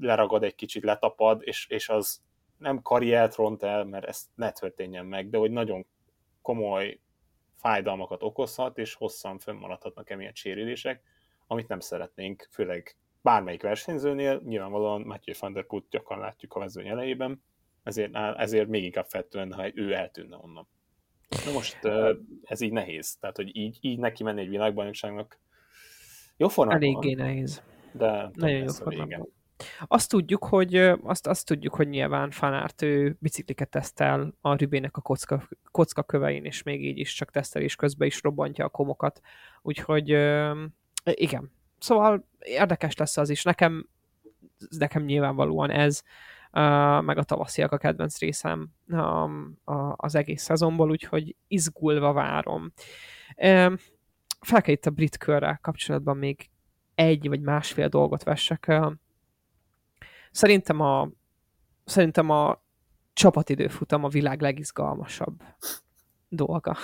leragad 0.00 0.42
egy 0.42 0.54
kicsit, 0.54 0.82
letapad, 0.82 1.40
és, 1.44 1.66
és 1.68 1.88
az 1.88 2.20
nem 2.58 2.82
karriert 2.82 3.34
ront 3.34 3.62
el, 3.62 3.84
mert 3.84 4.04
ezt 4.04 4.26
ne 4.34 4.50
történjen 4.50 5.06
meg, 5.06 5.30
de 5.30 5.38
hogy 5.38 5.50
nagyon 5.50 5.86
komoly 6.42 7.00
fájdalmakat 7.56 8.22
okozhat, 8.22 8.78
és 8.78 8.94
hosszan 8.94 9.38
fönnmaradhatnak 9.38 10.10
emiatt 10.10 10.36
sérülések, 10.36 11.02
amit 11.46 11.68
nem 11.68 11.80
szeretnénk, 11.80 12.48
főleg 12.50 12.96
bármelyik 13.22 13.62
versenyzőnél, 13.62 14.40
nyilvánvalóan 14.44 15.00
Matthew 15.00 15.34
van 15.40 15.52
der 15.52 15.66
Poel 15.66 15.84
gyakran 15.90 16.18
látjuk 16.18 16.54
a 16.54 16.58
vezőny 16.58 16.88
elejében, 16.88 17.42
ezért, 17.82 18.16
ezért 18.16 18.68
még 18.68 18.84
inkább 18.84 19.06
feltűnne, 19.06 19.54
ha 19.56 19.70
ő 19.74 19.92
eltűnne 19.92 20.36
onnan. 20.36 20.68
Na 21.44 21.52
most 21.52 21.78
ez 22.42 22.60
így 22.60 22.72
nehéz, 22.72 23.16
tehát 23.16 23.36
hogy 23.36 23.56
így, 23.56 23.78
így 23.80 23.98
neki 23.98 24.22
menni 24.22 24.40
egy 24.40 24.48
világbajnokságnak 24.48 25.38
jó 26.36 26.48
formában 26.48 26.82
Eléggé 26.82 27.12
nehéz. 27.14 27.62
De 27.92 28.30
nagyon 28.34 28.58
jó 28.58 28.72
formában. 28.72 29.28
Azt 29.86 30.10
tudjuk, 30.10 30.44
hogy, 30.44 30.76
azt, 31.02 31.26
azt 31.26 31.46
tudjuk, 31.46 31.74
hogy 31.74 31.88
nyilván 31.88 32.30
Fanárt 32.30 32.82
ő 32.82 33.16
bicikliket 33.18 33.68
tesztel 33.68 34.34
a 34.40 34.54
Rübének 34.54 34.96
a 34.96 35.00
kocka, 35.00 35.48
kocka 35.70 36.02
kövein, 36.02 36.44
és 36.44 36.62
még 36.62 36.84
így 36.84 36.98
is 36.98 37.14
csak 37.14 37.30
tesztelés 37.30 37.76
közben 37.76 38.06
is 38.06 38.22
robbantja 38.22 38.64
a 38.64 38.68
komokat. 38.68 39.20
Úgyhogy 39.62 40.08
igen. 41.04 41.52
Szóval 41.78 42.26
érdekes 42.38 42.96
lesz 42.96 43.16
az 43.16 43.30
is. 43.30 43.42
Nekem, 43.42 43.88
nekem 44.78 45.04
nyilvánvalóan 45.04 45.70
ez 45.70 46.02
meg 47.00 47.18
a 47.18 47.22
tavasziak 47.22 47.72
a 47.72 47.76
kedvenc 47.76 48.18
részem 48.18 48.70
az 49.96 50.14
egész 50.14 50.42
szezonból, 50.42 50.90
úgyhogy 50.90 51.36
izgulva 51.48 52.12
várom. 52.12 52.72
Fel 54.40 54.62
kell 54.62 54.74
itt 54.74 54.86
a 54.86 54.90
brit 54.90 55.16
körrel 55.16 55.58
kapcsolatban 55.62 56.16
még 56.16 56.50
egy 56.94 57.28
vagy 57.28 57.40
másfél 57.40 57.88
dolgot 57.88 58.22
vessek. 58.22 58.72
Szerintem 60.30 60.80
a, 60.80 61.10
szerintem 61.84 62.30
a 62.30 62.62
csapatidőfutam 63.12 64.04
a 64.04 64.08
világ 64.08 64.40
legizgalmasabb 64.40 65.42
dolga. 66.28 66.76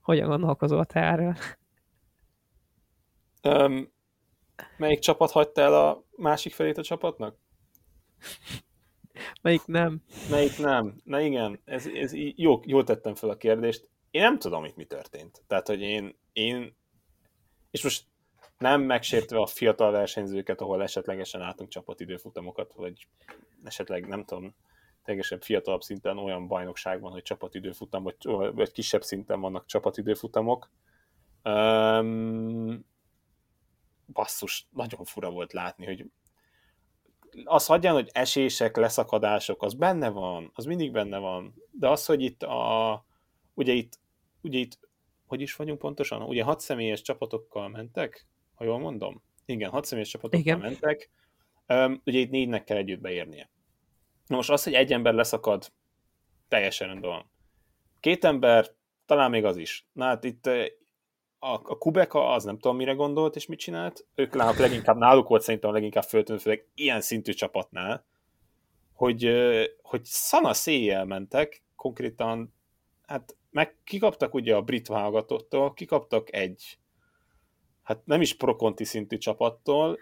Hogyan 0.00 0.28
gondolkozol 0.28 0.84
te 0.84 1.00
erről? 1.00 1.36
Um, 3.42 3.92
melyik 4.76 4.98
csapat 4.98 5.30
hagyta 5.30 5.60
el 5.60 5.74
a 5.74 6.04
másik 6.16 6.52
felét 6.52 6.78
a 6.78 6.82
csapatnak? 6.82 7.38
Melyik 9.42 9.66
nem? 9.66 10.02
Melyik 10.30 10.58
nem? 10.58 11.00
Na 11.04 11.20
igen, 11.20 11.60
ez, 11.64 11.86
ez 11.86 12.12
jó, 12.14 12.60
jól 12.64 12.84
tettem 12.84 13.14
fel 13.14 13.28
a 13.28 13.36
kérdést. 13.36 13.88
Én 14.10 14.22
nem 14.22 14.38
tudom, 14.38 14.64
itt 14.64 14.76
mi 14.76 14.84
történt. 14.84 15.42
Tehát, 15.46 15.66
hogy 15.66 15.80
én, 15.80 16.16
én 16.32 16.76
és 17.70 17.82
most 17.82 18.04
nem 18.58 18.82
megsértve 18.82 19.38
a 19.38 19.46
fiatal 19.46 19.90
versenyzőket, 19.90 20.60
ahol 20.60 20.82
esetlegesen 20.82 21.40
látunk 21.40 21.70
csapatidőfutamokat, 21.70 22.72
vagy 22.72 23.06
esetleg 23.64 24.08
nem 24.08 24.24
tudom, 24.24 24.54
teljesen 25.04 25.40
fiatalabb 25.40 25.82
szinten 25.82 26.18
olyan 26.18 26.48
bajnokság 26.48 27.00
van, 27.00 27.12
hogy 27.12 27.22
csapatidőfutam, 27.22 28.02
vagy, 28.02 28.16
vagy 28.54 28.72
kisebb 28.72 29.02
szinten 29.02 29.40
vannak 29.40 29.66
csapatidőfutamok. 29.66 30.70
Um, 31.44 32.84
basszus, 34.12 34.66
nagyon 34.70 35.04
fura 35.04 35.30
volt 35.30 35.52
látni, 35.52 35.86
hogy 35.86 36.10
az 37.44 37.66
hagyján, 37.66 37.94
hogy 37.94 38.10
esések, 38.12 38.76
leszakadások, 38.76 39.62
az 39.62 39.74
benne 39.74 40.08
van, 40.08 40.50
az 40.54 40.64
mindig 40.64 40.92
benne 40.92 41.18
van, 41.18 41.54
de 41.70 41.88
az, 41.88 42.06
hogy 42.06 42.22
itt 42.22 42.42
a, 42.42 43.04
ugye 43.54 43.72
itt, 43.72 43.98
ugye 44.42 44.58
itt, 44.58 44.78
hogy 45.26 45.40
is 45.40 45.56
vagyunk 45.56 45.78
pontosan? 45.78 46.22
Ugye 46.22 46.42
hat 46.42 46.60
személyes 46.60 47.02
csapatokkal 47.02 47.68
mentek, 47.68 48.26
ha 48.54 48.64
jól 48.64 48.78
mondom? 48.78 49.22
Igen, 49.44 49.70
hat 49.70 49.84
személyes 49.84 50.10
csapatokkal 50.10 50.40
Igen. 50.40 50.58
mentek, 50.58 51.10
um, 51.68 52.02
ugye 52.04 52.18
itt 52.18 52.30
négynek 52.30 52.64
kell 52.64 52.76
együtt 52.76 53.00
beérnie. 53.00 53.50
Na 54.26 54.36
most 54.36 54.50
az, 54.50 54.64
hogy 54.64 54.74
egy 54.74 54.92
ember 54.92 55.14
leszakad, 55.14 55.72
teljesen 56.48 56.88
rendben 56.88 57.10
van. 57.10 57.30
Két 58.00 58.24
ember, 58.24 58.70
talán 59.06 59.30
még 59.30 59.44
az 59.44 59.56
is. 59.56 59.86
Na 59.92 60.04
hát 60.04 60.24
itt 60.24 60.50
a, 61.38 61.52
a 61.52 61.78
Kubeka 61.78 62.28
az 62.28 62.44
nem 62.44 62.58
tudom 62.58 62.76
mire 62.76 62.92
gondolt 62.92 63.36
és 63.36 63.46
mit 63.46 63.58
csinált. 63.58 64.06
Ők 64.14 64.34
náluk 64.34 64.56
leginkább, 64.56 64.96
náluk 64.96 65.28
volt 65.28 65.42
szerintem 65.42 65.72
leginkább 65.72 66.04
föltűnő, 66.04 66.38
főleg 66.38 66.66
ilyen 66.74 67.00
szintű 67.00 67.32
csapatnál, 67.32 68.04
hogy, 68.92 69.30
hogy 69.82 70.04
szana 70.04 70.54
széjjel 70.54 71.04
mentek, 71.04 71.62
konkrétan, 71.76 72.54
hát 73.06 73.36
meg 73.50 73.76
kikaptak 73.84 74.34
ugye 74.34 74.54
a 74.54 74.62
brit 74.62 74.86
válogatottól, 74.86 75.74
kikaptak 75.74 76.34
egy, 76.34 76.78
hát 77.82 78.06
nem 78.06 78.20
is 78.20 78.34
prokonti 78.34 78.84
szintű 78.84 79.18
csapattól, 79.18 79.98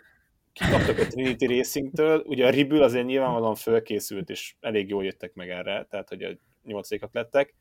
kikaptak 0.52 0.98
a 0.98 1.06
Trinity 1.06 1.44
Racingtől, 1.44 2.22
ugye 2.26 2.46
a 2.46 2.50
Ribül 2.50 2.82
azért 2.82 3.06
nyilvánvalóan 3.06 3.54
fölkészült, 3.54 4.30
és 4.30 4.54
elég 4.60 4.88
jól 4.88 5.04
jöttek 5.04 5.34
meg 5.34 5.50
erre, 5.50 5.86
tehát 5.90 6.08
hogy 6.08 6.22
a 6.22 6.36
nyolcékak 6.62 7.14
lettek, 7.14 7.54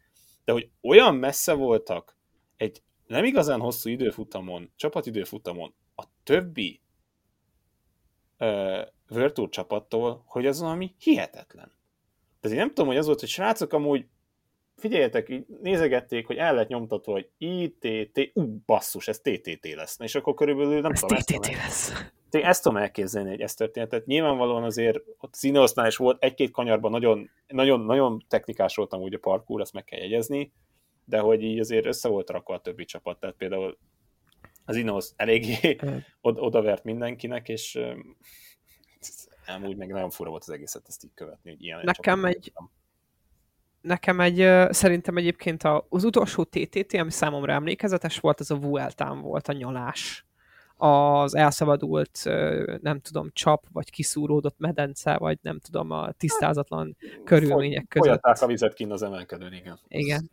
de 0.45 0.51
hogy 0.51 0.69
olyan 0.81 1.15
messze 1.15 1.53
voltak 1.53 2.17
egy 2.57 2.81
nem 3.13 3.26
igazán 3.26 3.60
hosszú 3.60 3.89
időfutamon, 3.89 4.71
csapatidőfutamon 4.76 5.73
a 5.95 6.04
többi 6.23 6.82
uh, 8.39 8.82
Virtual 9.08 9.49
csapattól, 9.49 10.23
hogy 10.26 10.45
az 10.45 10.60
valami 10.60 10.95
hihetetlen. 10.99 11.71
Tehát 12.41 12.58
én 12.58 12.63
nem 12.63 12.67
tudom, 12.67 12.88
hogy 12.88 12.97
az 12.97 13.06
volt, 13.06 13.19
hogy 13.19 13.30
srácok 13.30 13.73
amúgy 13.73 14.06
figyeljetek, 14.76 15.30
így 15.30 15.45
nézegették, 15.62 16.28
hogy 16.28 16.38
el 16.38 16.56
lett 16.56 16.67
nyomtatva, 16.67 17.12
hogy 17.12 17.30
ITT, 17.38 18.32
ú, 18.34 18.62
basszus, 18.65 19.08
ez 19.08 19.19
TTT 19.19 19.73
lesz. 19.76 19.97
És 19.99 20.15
akkor 20.15 20.34
körülbelül 20.34 20.82
nem 20.82 20.91
ez 20.91 20.99
tudom, 20.99 21.17
TTT 21.17 21.45
ezt 21.45 21.56
lesz. 21.56 21.93
Én 22.32 22.43
ezt 22.43 22.63
tudom 22.63 22.78
elképzelni, 22.78 23.30
hogy 23.30 23.41
ez 23.41 23.54
történt. 23.54 23.89
Tehát 23.89 24.06
nyilvánvalóan 24.06 24.63
azért 24.63 24.99
ott 25.17 25.34
az 25.34 25.43
Ineosnál 25.43 25.88
is 25.88 25.95
volt 25.95 26.23
egy-két 26.23 26.52
kanyarban 26.52 26.91
nagyon, 26.91 27.30
nagyon, 27.47 27.80
nagyon 27.80 28.26
technikás 28.28 28.76
voltam 28.76 29.02
úgy 29.02 29.13
a 29.13 29.19
parkour, 29.19 29.62
azt 29.62 29.73
meg 29.73 29.84
kell 29.84 29.99
jegyezni, 29.99 30.52
de 31.05 31.19
hogy 31.19 31.43
így 31.43 31.59
azért 31.59 31.85
össze 31.85 32.09
volt 32.09 32.29
rakva 32.29 32.53
a 32.53 32.61
többi 32.61 32.85
csapat, 32.85 33.19
tehát 33.19 33.35
például 33.35 33.77
az 34.65 34.75
Ineos 34.75 35.09
eléggé 35.15 35.77
odavert 36.21 36.83
mindenkinek, 36.83 37.49
és 37.49 37.79
nem 39.45 39.65
úgy 39.65 39.77
meg 39.77 39.91
nagyon 39.91 40.09
fura 40.09 40.29
volt 40.29 40.41
az 40.41 40.49
egészet 40.49 40.87
ezt 40.87 41.03
így 41.03 41.13
követni, 41.13 41.49
hogy 41.49 41.63
ilyen 41.63 41.79
Nekem 41.83 42.25
egy, 42.25 42.35
egy 42.35 42.53
nekem 43.81 44.19
egy, 44.19 44.73
szerintem 44.73 45.17
egyébként 45.17 45.63
az 45.89 46.03
utolsó 46.03 46.43
TTT, 46.43 46.93
ami 46.93 47.11
számomra 47.11 47.53
emlékezetes 47.53 48.19
volt, 48.19 48.39
az 48.39 48.51
a 48.51 48.55
Vueltán 48.55 49.21
volt, 49.21 49.47
a 49.47 49.53
nyalás. 49.53 50.25
Az 50.77 51.35
elszabadult, 51.35 52.21
nem 52.81 52.99
tudom, 52.99 53.29
csap, 53.33 53.65
vagy 53.71 53.91
kiszúródott 53.91 54.55
medence, 54.57 55.17
vagy 55.17 55.37
nem 55.41 55.59
tudom, 55.59 55.91
a 55.91 56.11
tisztázatlan 56.11 56.97
hát, 56.99 57.23
körülmények 57.23 57.87
között. 57.87 58.05
Folyatták 58.05 58.41
a 58.41 58.47
vizet 58.47 58.73
kint 58.73 58.91
az 58.91 59.01
emelkedőn, 59.01 59.53
igen. 59.53 59.79
Igen. 59.87 60.31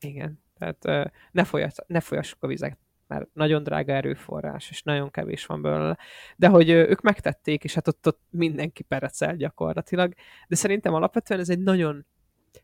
Igen. 0.00 0.42
Tehát 0.58 1.10
ne, 1.30 1.44
folyas, 1.44 1.74
ne 1.86 2.00
folyassuk 2.00 2.42
a 2.42 2.46
vizet, 2.46 2.78
mert 3.06 3.28
nagyon 3.32 3.62
drága 3.62 3.92
erőforrás, 3.92 4.70
és 4.70 4.82
nagyon 4.82 5.10
kevés 5.10 5.46
van 5.46 5.62
belőle. 5.62 5.98
De 6.36 6.48
hogy 6.48 6.68
ők 6.68 7.00
megtették, 7.00 7.64
és 7.64 7.74
hát 7.74 7.88
ott, 7.88 8.06
ott 8.06 8.20
mindenki 8.30 8.82
perecel 8.82 9.36
gyakorlatilag. 9.36 10.12
De 10.48 10.56
szerintem 10.56 10.94
alapvetően 10.94 11.40
ez 11.40 11.48
egy 11.48 11.60
nagyon 11.60 12.06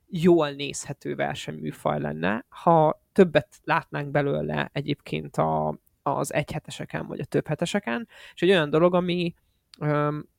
jól 0.07 0.51
nézhető 0.51 1.15
versenyműfaj 1.15 2.01
lenne, 2.01 2.47
ha 2.49 3.03
többet 3.13 3.49
látnánk 3.65 4.11
belőle 4.11 4.71
egyébként 4.73 5.37
a, 5.37 5.79
az 6.03 6.33
egyheteseken, 6.33 7.07
vagy 7.07 7.21
a 7.21 7.25
több 7.25 7.47
heteseken, 7.47 8.09
és 8.35 8.43
egy 8.43 8.51
olyan 8.51 8.71
dolog, 8.71 8.95
ami, 8.95 9.35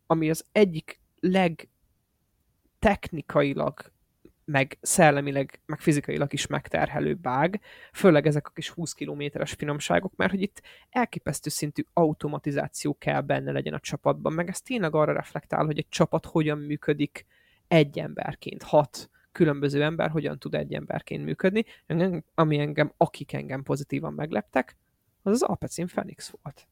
ami 0.06 0.30
az 0.30 0.46
egyik 0.52 1.02
leg 1.20 1.70
technikailag 2.80 3.92
meg 4.48 4.78
szellemileg, 4.82 5.62
meg 5.66 5.80
fizikailag 5.80 6.34
is 6.34 6.48
megterhelő 6.48 7.14
bág, 7.14 7.62
főleg 7.94 8.28
ezek 8.28 8.48
a 8.48 8.52
kis 8.52 8.70
20 8.70 8.94
kilométeres 8.94 9.52
finomságok, 9.52 10.16
mert 10.16 10.32
hogy 10.32 10.42
itt 10.42 10.62
elképesztő 10.90 11.50
szintű 11.50 11.84
automatizáció 11.94 12.98
kell 13.00 13.22
benne 13.22 13.52
legyen 13.52 13.74
a 13.74 13.80
csapatban, 13.80 14.34
meg 14.34 14.48
ez 14.48 14.62
tényleg 14.62 14.96
arra 14.96 15.14
reflektál, 15.14 15.66
hogy 15.66 15.78
egy 15.78 15.90
csapat 15.90 16.26
hogyan 16.26 16.58
működik 16.58 17.26
egy 17.68 18.00
emberként, 18.00 18.64
hat 18.64 19.10
különböző 19.32 19.84
ember 19.84 20.10
hogyan 20.10 20.40
tud 20.40 20.56
egy 20.56 20.74
emberként 20.74 21.24
működni, 21.24 21.66
ami 22.34 22.58
engem, 22.60 22.94
akik 22.98 23.34
engem 23.34 23.64
pozitívan 23.64 24.14
megleptek, 24.14 24.78
az 25.24 25.32
az 25.32 25.42
Alpecin 25.42 25.88
Phoenix 25.88 26.34
volt. 26.42 26.68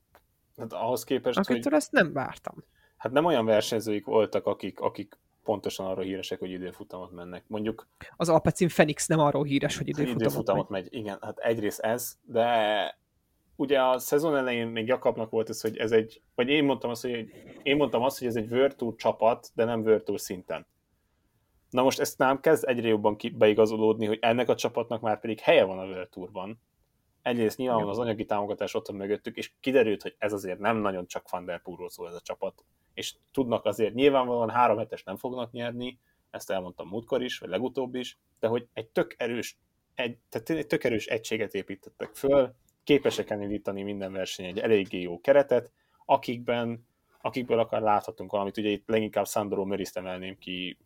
Hát 0.58 0.74
ahhoz 0.74 1.04
képest, 1.04 1.38
Akitől 1.38 1.62
hogy... 1.64 1.74
ezt 1.74 1.92
nem 1.92 2.14
vártam. 2.14 2.64
Hát 2.98 3.12
nem 3.12 3.26
olyan 3.26 3.46
versenyzőik 3.46 4.06
voltak, 4.06 4.46
akik, 4.46 4.80
akik 4.80 5.18
pontosan 5.46 5.86
arról 5.86 6.04
híresek, 6.04 6.40
hogy 6.40 6.52
időfutamot 6.52 7.12
mennek. 7.12 7.44
Mondjuk... 7.48 7.88
Az 8.16 8.30
Alpecin 8.30 8.68
Phoenix 8.68 9.08
nem 9.08 9.20
arról 9.20 9.44
híres, 9.44 9.78
hogy 9.78 9.88
időfutamot, 9.88 10.22
időfutamot 10.22 10.70
megy. 10.70 10.84
megy. 10.84 11.00
Igen, 11.00 11.18
hát 11.22 11.38
egyrészt 11.38 11.80
ez, 11.80 12.18
de 12.24 12.98
ugye 13.56 13.82
a 13.82 14.00
szezon 14.00 14.36
elején 14.36 14.68
még 14.68 14.88
Jakabnak 14.88 15.30
volt 15.30 15.50
ez, 15.50 15.62
hogy 15.62 15.78
ez 15.78 15.92
egy, 15.92 16.22
vagy 16.36 16.50
én 16.50 16.64
mondtam 16.64 16.90
azt, 16.90 17.02
hogy 17.02 17.30
én 17.64 17.76
mondtam 17.76 18.02
azt, 18.02 18.20
hogy 18.20 18.28
ez 18.28 18.36
egy 18.36 18.50
Virtual 18.50 18.96
csapat, 18.96 19.52
de 19.54 19.64
nem 19.64 19.84
Virtual 19.84 20.18
szinten. 20.18 20.68
Na 21.70 21.84
most 21.84 22.00
ezt 22.00 22.18
nem 22.18 22.40
kezd 22.40 22.68
egyre 22.68 22.88
jobban 22.88 23.18
beigazolódni, 23.34 24.06
hogy 24.06 24.18
ennek 24.22 24.50
a 24.50 24.56
csapatnak 24.56 25.02
már 25.02 25.20
pedig 25.20 25.40
helye 25.40 25.64
van 25.64 25.80
a 25.80 25.94
Virtualban. 25.94 26.62
Egyrészt 27.22 27.58
nyilván 27.58 27.80
van 27.80 27.90
az 27.90 28.00
anyagi 28.00 28.26
támogatás 28.26 28.74
ott 28.74 28.92
mögöttük, 28.92 29.38
és 29.38 29.52
kiderült, 29.60 30.02
hogy 30.02 30.16
ez 30.18 30.34
azért 30.34 30.60
nem 30.60 30.78
nagyon 30.78 31.08
csak 31.08 31.30
Van 31.30 31.46
Der 31.46 31.62
szól 31.88 32.08
ez 32.08 32.14
a 32.14 32.22
csapat 32.22 32.64
és 32.96 33.16
tudnak 33.32 33.66
azért 33.66 33.94
nyilvánvalóan 33.94 34.50
három 34.50 34.78
hetes 34.78 35.04
nem 35.04 35.16
fognak 35.16 35.52
nyerni, 35.52 36.00
ezt 36.30 36.52
elmondtam 36.52 36.88
múltkor 36.88 37.24
is, 37.24 37.38
vagy 37.38 37.50
legutóbb 37.50 37.96
is, 37.96 38.18
de 38.40 38.48
hogy 38.48 38.68
egy 38.74 38.88
tök 38.88 39.16
erős, 39.18 39.58
egy, 39.96 40.18
tehát 40.30 40.50
egy 40.50 40.68
tök 40.68 40.84
erős 40.84 41.06
egységet 41.06 41.54
építettek 41.54 42.16
föl, 42.16 42.56
képesek 42.84 43.30
elindítani 43.30 43.84
minden 43.84 44.12
verseny 44.12 44.46
egy 44.46 44.60
eléggé 44.60 45.02
jó 45.02 45.22
keretet, 45.22 45.72
akikben, 46.06 46.88
akikből 47.22 47.60
akar 47.60 47.82
láthatunk 47.82 48.32
valamit. 48.32 48.58
Ugye 48.58 48.70
itt 48.70 48.88
leginkább 48.88 49.28
Sandro 49.28 49.66
Meriszt 49.66 49.98
emelném 49.98 50.38
ki 50.38 50.78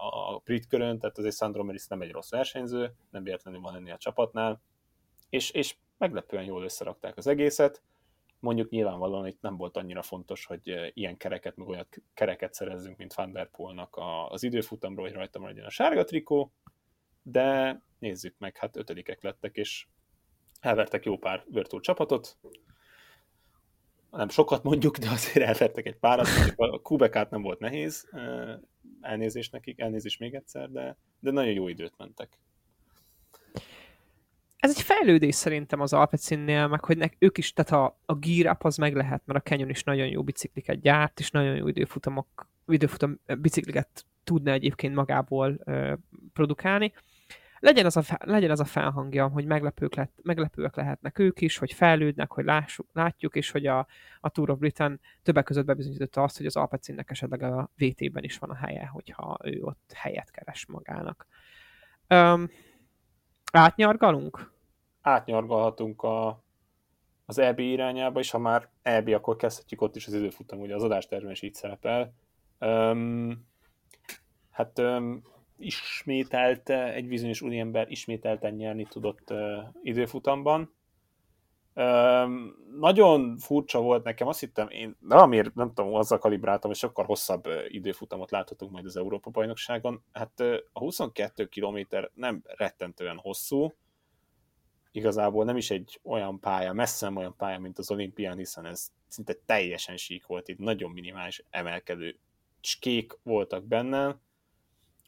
a 0.00 0.38
brit 0.44 0.66
körön, 0.66 0.98
tehát 0.98 1.18
azért 1.18 1.36
Sandro 1.36 1.64
Meris 1.64 1.86
nem 1.86 2.00
egy 2.00 2.10
rossz 2.10 2.30
versenyző, 2.30 2.94
nem 3.10 3.22
véletlenül 3.22 3.60
van 3.60 3.74
ennél 3.74 3.92
a 3.92 3.98
csapatnál, 3.98 4.60
és, 5.28 5.50
és 5.50 5.76
meglepően 5.98 6.44
jól 6.44 6.62
összerakták 6.62 7.16
az 7.16 7.26
egészet, 7.26 7.82
Mondjuk 8.40 8.70
nyilvánvalóan 8.70 9.26
itt 9.26 9.40
nem 9.40 9.56
volt 9.56 9.76
annyira 9.76 10.02
fontos, 10.02 10.44
hogy 10.44 10.90
ilyen 10.94 11.16
kereket, 11.16 11.56
meg 11.56 11.68
olyan 11.68 11.86
kereket 12.14 12.54
szerezzünk, 12.54 12.96
mint 12.96 13.14
Van 13.14 13.32
Der 13.32 13.50
Poelnak 13.50 13.98
az 14.28 14.42
időfutamról, 14.42 15.06
hogy 15.06 15.14
rajta 15.14 15.44
legyen 15.44 15.64
a 15.64 15.70
sárga 15.70 16.04
trikó, 16.04 16.52
de 17.22 17.80
nézzük 17.98 18.34
meg, 18.38 18.56
hát 18.56 18.76
ötödikek 18.76 19.22
lettek, 19.22 19.56
és 19.56 19.86
elvertek 20.60 21.04
jó 21.04 21.18
pár 21.18 21.44
Virtual 21.48 21.80
csapatot, 21.82 22.38
nem 24.10 24.28
sokat 24.28 24.62
mondjuk, 24.62 24.96
de 24.96 25.10
azért 25.10 25.46
elvertek 25.46 25.86
egy 25.86 25.98
párat, 25.98 26.26
a 26.56 26.80
Kubekát 26.82 27.30
nem 27.30 27.42
volt 27.42 27.58
nehéz 27.58 28.10
elnézést 29.00 29.52
nekik, 29.52 29.80
elnézést 29.80 30.18
még 30.18 30.34
egyszer, 30.34 30.70
de, 30.70 30.96
de 31.20 31.30
nagyon 31.30 31.52
jó 31.52 31.68
időt 31.68 31.94
mentek. 31.96 32.38
Ez 34.60 34.70
egy 34.70 34.82
fejlődés 34.82 35.34
szerintem 35.34 35.80
az 35.80 35.92
Alpecinnél, 35.92 36.66
meg 36.66 36.84
hogy 36.84 36.96
nek, 36.96 37.16
ők 37.18 37.38
is, 37.38 37.52
tehát 37.52 37.72
a, 37.72 37.98
a 38.06 38.14
gear 38.14 38.54
up 38.54 38.64
az 38.64 38.76
meg 38.76 38.94
lehet, 38.94 39.22
mert 39.24 39.38
a 39.38 39.48
Canyon 39.48 39.70
is 39.70 39.82
nagyon 39.82 40.06
jó 40.06 40.22
bicikliket 40.22 40.80
gyárt, 40.80 41.20
és 41.20 41.30
nagyon 41.30 41.56
jó 41.56 41.68
időfutamok, 41.68 42.48
időfutam 42.66 43.20
bicikliket 43.38 44.04
tudna 44.24 44.50
egyébként 44.50 44.94
magából 44.94 45.60
ö, 45.64 45.94
produkálni 46.32 46.92
legyen 47.60 47.86
az 47.86 47.96
a, 47.96 48.02
legyen 48.24 48.50
az 48.50 48.60
a 48.60 48.64
felhangja, 48.64 49.28
hogy 49.28 49.44
meglepők, 49.44 49.94
lett, 49.94 50.12
meglepőek 50.22 50.76
lehetnek 50.76 51.18
ők 51.18 51.40
is, 51.40 51.56
hogy 51.56 51.72
fejlődnek, 51.72 52.32
hogy 52.32 52.44
lássuk, 52.44 52.86
látjuk, 52.92 53.34
és 53.34 53.50
hogy 53.50 53.66
a, 53.66 53.86
a 54.20 54.28
Tour 54.28 54.50
of 54.50 54.58
Britain 54.58 55.00
többek 55.22 55.44
között 55.44 55.64
bebizonyította 55.64 56.22
azt, 56.22 56.36
hogy 56.36 56.46
az 56.46 56.56
Alpecinnek 56.56 57.10
esetleg 57.10 57.42
a 57.42 57.70
VT-ben 57.76 58.24
is 58.24 58.38
van 58.38 58.50
a 58.50 58.54
helye, 58.54 58.86
hogyha 58.86 59.38
ő 59.44 59.62
ott 59.62 59.92
helyet 59.94 60.30
keres 60.30 60.66
magának. 60.66 61.26
Um, 62.08 62.50
átnyargalunk? 63.52 64.52
Átnyargalhatunk 65.00 66.02
a, 66.02 66.42
az 67.26 67.38
EB 67.38 67.58
irányába, 67.58 68.20
és 68.20 68.30
ha 68.30 68.38
már 68.38 68.68
EB, 68.82 69.08
akkor 69.08 69.36
kezdhetjük 69.36 69.80
ott 69.80 69.96
is 69.96 70.06
az 70.06 70.14
időfutam, 70.14 70.60
ugye 70.60 70.74
az 70.74 70.82
adásterben 70.82 71.30
is 71.30 71.42
így 71.42 71.54
szerepel. 71.54 72.12
Um, 72.58 73.46
hát 74.50 74.78
um, 74.78 75.22
ismételt, 75.56 76.70
egy 76.70 77.08
bizonyos 77.08 77.40
úriember 77.40 77.90
ismételten 77.90 78.54
nyerni 78.54 78.84
tudott 78.84 79.30
uh, 79.30 79.38
időfutamban. 79.82 80.74
Nagyon 82.78 83.38
furcsa 83.38 83.80
volt 83.80 84.04
nekem, 84.04 84.26
azt 84.26 84.40
hittem, 84.40 84.68
én 84.68 84.96
valamiért 85.00 85.54
nem 85.54 85.72
tudom, 85.72 85.94
azzal 85.94 86.18
kalibráltam, 86.18 86.70
hogy 86.70 86.78
sokkal 86.78 87.04
hosszabb 87.04 87.48
időfutamot 87.68 88.30
láthatunk 88.30 88.72
majd 88.72 88.84
az 88.84 88.96
Európa 88.96 89.30
bajnokságon. 89.30 90.04
Hát 90.12 90.40
a 90.72 90.78
22 90.78 91.46
km 91.46 91.78
nem 92.14 92.42
rettentően 92.44 93.16
hosszú, 93.16 93.74
igazából 94.92 95.44
nem 95.44 95.56
is 95.56 95.70
egy 95.70 96.00
olyan 96.02 96.40
pálya, 96.40 96.72
messze 96.72 97.06
nem 97.06 97.16
olyan 97.16 97.34
pálya, 97.36 97.58
mint 97.58 97.78
az 97.78 97.90
olimpián, 97.90 98.36
hiszen 98.36 98.66
ez 98.66 98.90
szinte 99.08 99.34
teljesen 99.46 99.96
sík 99.96 100.26
volt, 100.26 100.48
itt 100.48 100.58
nagyon 100.58 100.90
minimális 100.90 101.44
emelkedő 101.50 102.18
cskék 102.60 103.18
voltak 103.22 103.64
benne, 103.64 104.18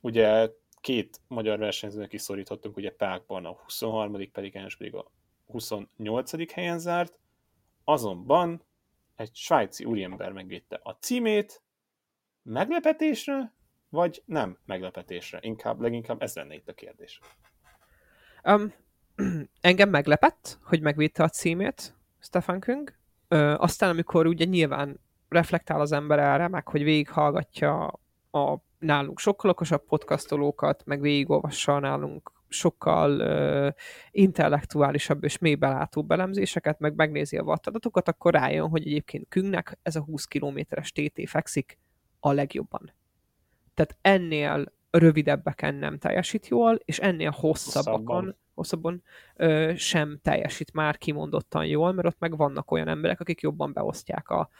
Ugye 0.02 0.50
két 0.80 1.20
magyar 1.28 1.58
versenyzőnek 1.58 2.08
kiszorítottunk, 2.08 2.76
ugye 2.76 2.90
Pákban 2.90 3.44
a 3.44 3.52
23. 3.64 4.30
pedig 4.32 4.56
Ernst 4.56 4.78
pedig 4.78 4.94
a 4.94 5.10
28. 5.52 6.52
helyen 6.52 6.78
zárt, 6.78 7.18
azonban 7.84 8.62
egy 9.16 9.34
svájci 9.34 9.84
úriember 9.84 10.32
megvédte 10.32 10.80
a 10.82 10.90
címét, 11.00 11.62
meglepetésre, 12.42 13.54
vagy 13.88 14.22
nem 14.26 14.58
meglepetésre? 14.64 15.38
Inkább, 15.42 15.80
leginkább 15.80 16.22
ez 16.22 16.34
lenne 16.34 16.54
itt 16.54 16.68
a 16.68 16.74
kérdés. 16.74 17.20
Um, 18.44 18.72
engem 19.60 19.90
meglepett, 19.90 20.58
hogy 20.64 20.80
megvédte 20.80 21.22
a 21.22 21.28
címét 21.28 21.94
Stefan 22.18 22.60
Küng. 22.60 22.94
Ö, 23.28 23.54
aztán, 23.58 23.90
amikor 23.90 24.26
ugye 24.26 24.44
nyilván 24.44 25.00
reflektál 25.28 25.80
az 25.80 25.92
ember 25.92 26.18
erre, 26.18 26.48
meg 26.48 26.68
hogy 26.68 26.82
végighallgatja 26.82 28.00
a 28.30 28.58
nálunk 28.78 29.18
sokkal 29.18 29.50
okosabb 29.50 29.84
podcastolókat, 29.84 30.84
meg 30.84 31.00
végigolvassa 31.00 31.78
nálunk 31.78 32.32
sokkal 32.52 33.74
intellektuálisabb 34.10 35.24
és 35.24 35.38
mélybelátóbb 35.38 36.10
elemzéseket, 36.10 36.78
meg 36.78 36.94
megnézi 36.94 37.36
a 37.36 37.42
wattadatokat, 37.42 38.08
akkor 38.08 38.32
rájön, 38.32 38.68
hogy 38.68 38.86
egyébként 38.86 39.28
Küngnek 39.28 39.78
ez 39.82 39.96
a 39.96 40.00
20 40.00 40.24
kilométeres 40.24 40.92
TT 40.92 41.28
fekszik 41.28 41.78
a 42.20 42.32
legjobban. 42.32 42.92
Tehát 43.74 43.96
ennél 44.00 44.72
rövidebbeken 44.90 45.74
nem 45.74 45.98
teljesít 45.98 46.48
jól, 46.48 46.78
és 46.84 46.98
ennél 46.98 47.30
hosszabbakon, 47.30 48.36
hosszabban 48.54 49.02
ö, 49.36 49.72
sem 49.76 50.18
teljesít 50.22 50.72
már 50.72 50.98
kimondottan 50.98 51.66
jól, 51.66 51.92
mert 51.92 52.06
ott 52.08 52.18
meg 52.18 52.36
vannak 52.36 52.70
olyan 52.70 52.88
emberek, 52.88 53.20
akik 53.20 53.40
jobban 53.40 53.72
beosztják 53.72 54.28
a, 54.28 54.50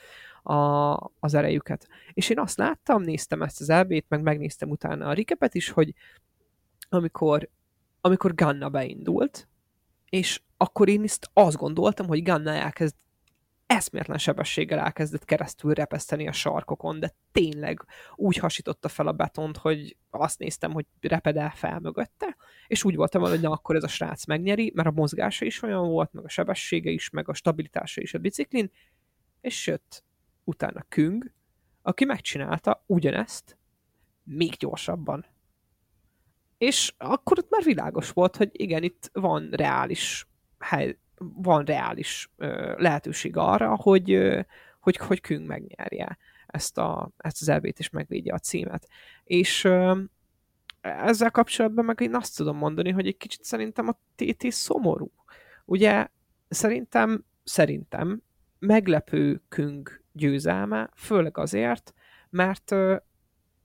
a, 0.53 0.93
az 1.21 1.35
erejüket. 1.35 1.89
És 2.13 2.31
én 2.31 2.39
azt 2.39 2.59
láttam, 2.59 3.03
néztem 3.03 3.43
ezt 3.43 3.61
az 3.61 3.69
elbét, 3.71 4.07
meg 4.09 4.23
megnéztem 4.23 4.71
utána 4.71 5.09
a 5.09 5.13
rikepet 5.13 5.55
is, 5.55 5.71
hogy 5.71 5.95
amikor, 6.89 7.49
amikor 8.05 8.35
Ganna 8.35 8.69
beindult, 8.69 9.49
és 10.09 10.41
akkor 10.57 10.89
én 10.89 11.03
ezt 11.03 11.31
azt 11.33 11.57
gondoltam, 11.57 12.07
hogy 12.07 12.23
Ganna 12.23 12.51
elkezd 12.51 12.95
eszméletlen 13.67 14.19
sebességgel 14.19 14.79
elkezdett 14.79 15.25
keresztül 15.25 15.73
repeszteni 15.75 16.29
a 16.29 16.33
sarkokon, 16.33 17.01
de 17.01 17.15
tényleg 17.33 17.87
úgy 18.15 18.37
hasította 18.37 18.89
fel 18.89 19.07
a 19.07 19.13
betont, 19.13 19.57
hogy 19.57 19.97
azt 20.11 20.39
néztem, 20.39 20.73
hogy 20.73 20.87
reped 21.01 21.37
el 21.37 21.51
fel 21.51 21.79
mögötte, 21.81 22.37
és 22.67 22.85
úgy 22.85 22.97
voltam 22.97 23.23
hogy 23.23 23.41
na 23.41 23.51
akkor 23.51 23.77
ez 23.77 23.83
a 23.83 23.89
srác 23.89 24.27
megnyeri, 24.27 24.73
mert 24.75 24.89
a 24.89 24.93
mozgása 24.93 25.45
is 25.45 25.63
olyan 25.63 25.89
volt, 25.89 26.13
meg 26.13 26.25
a 26.25 26.29
sebessége 26.29 26.91
is, 26.91 27.11
meg 27.11 27.29
a 27.29 27.35
stabilitása 27.35 28.01
is 28.01 28.15
a 28.15 28.19
biciklin, 28.19 28.71
és 29.41 29.67
jött 29.67 30.05
utána 30.45 30.85
Küng, 30.89 31.33
aki 31.83 32.05
megcsinálta 32.05 32.85
ugyanezt, 32.87 33.59
még 34.25 34.51
gyorsabban. 34.51 35.27
És 36.63 36.95
akkor 36.99 37.39
ott 37.39 37.51
már 37.51 37.63
világos 37.65 38.11
volt, 38.11 38.37
hogy 38.37 38.51
igen, 38.53 38.83
itt 38.83 39.11
van 39.13 39.49
reális 39.51 40.27
hely, 40.59 40.99
van 41.19 41.65
reális 41.65 42.31
ö, 42.37 42.75
lehetőség 42.77 43.37
arra, 43.37 43.77
hogy, 43.77 44.13
ö, 44.13 44.41
hogy, 44.81 44.97
hogy 44.97 45.21
Küng 45.21 45.47
megnyerje 45.47 46.19
ezt, 46.47 46.79
a, 46.79 47.11
ezt 47.17 47.41
az 47.41 47.49
elvét 47.49 47.79
és 47.79 47.91
megvédje 47.91 48.35
a 48.35 48.39
címet. 48.39 48.89
És 49.25 49.65
ö, 49.65 50.01
ezzel 50.81 51.31
kapcsolatban 51.31 51.85
meg 51.85 52.01
én 52.01 52.15
azt 52.15 52.37
tudom 52.37 52.57
mondani, 52.57 52.91
hogy 52.91 53.07
egy 53.07 53.17
kicsit 53.17 53.45
szerintem 53.45 53.89
a 53.89 53.99
TT 54.17 54.51
szomorú. 54.53 55.13
Ugye 55.65 56.07
szerintem, 56.49 57.25
szerintem 57.45 58.23
meglepő 58.59 59.43
Küng 59.49 60.01
győzelme, 60.13 60.91
főleg 60.95 61.39
azért, 61.39 61.95
mert 62.31 62.75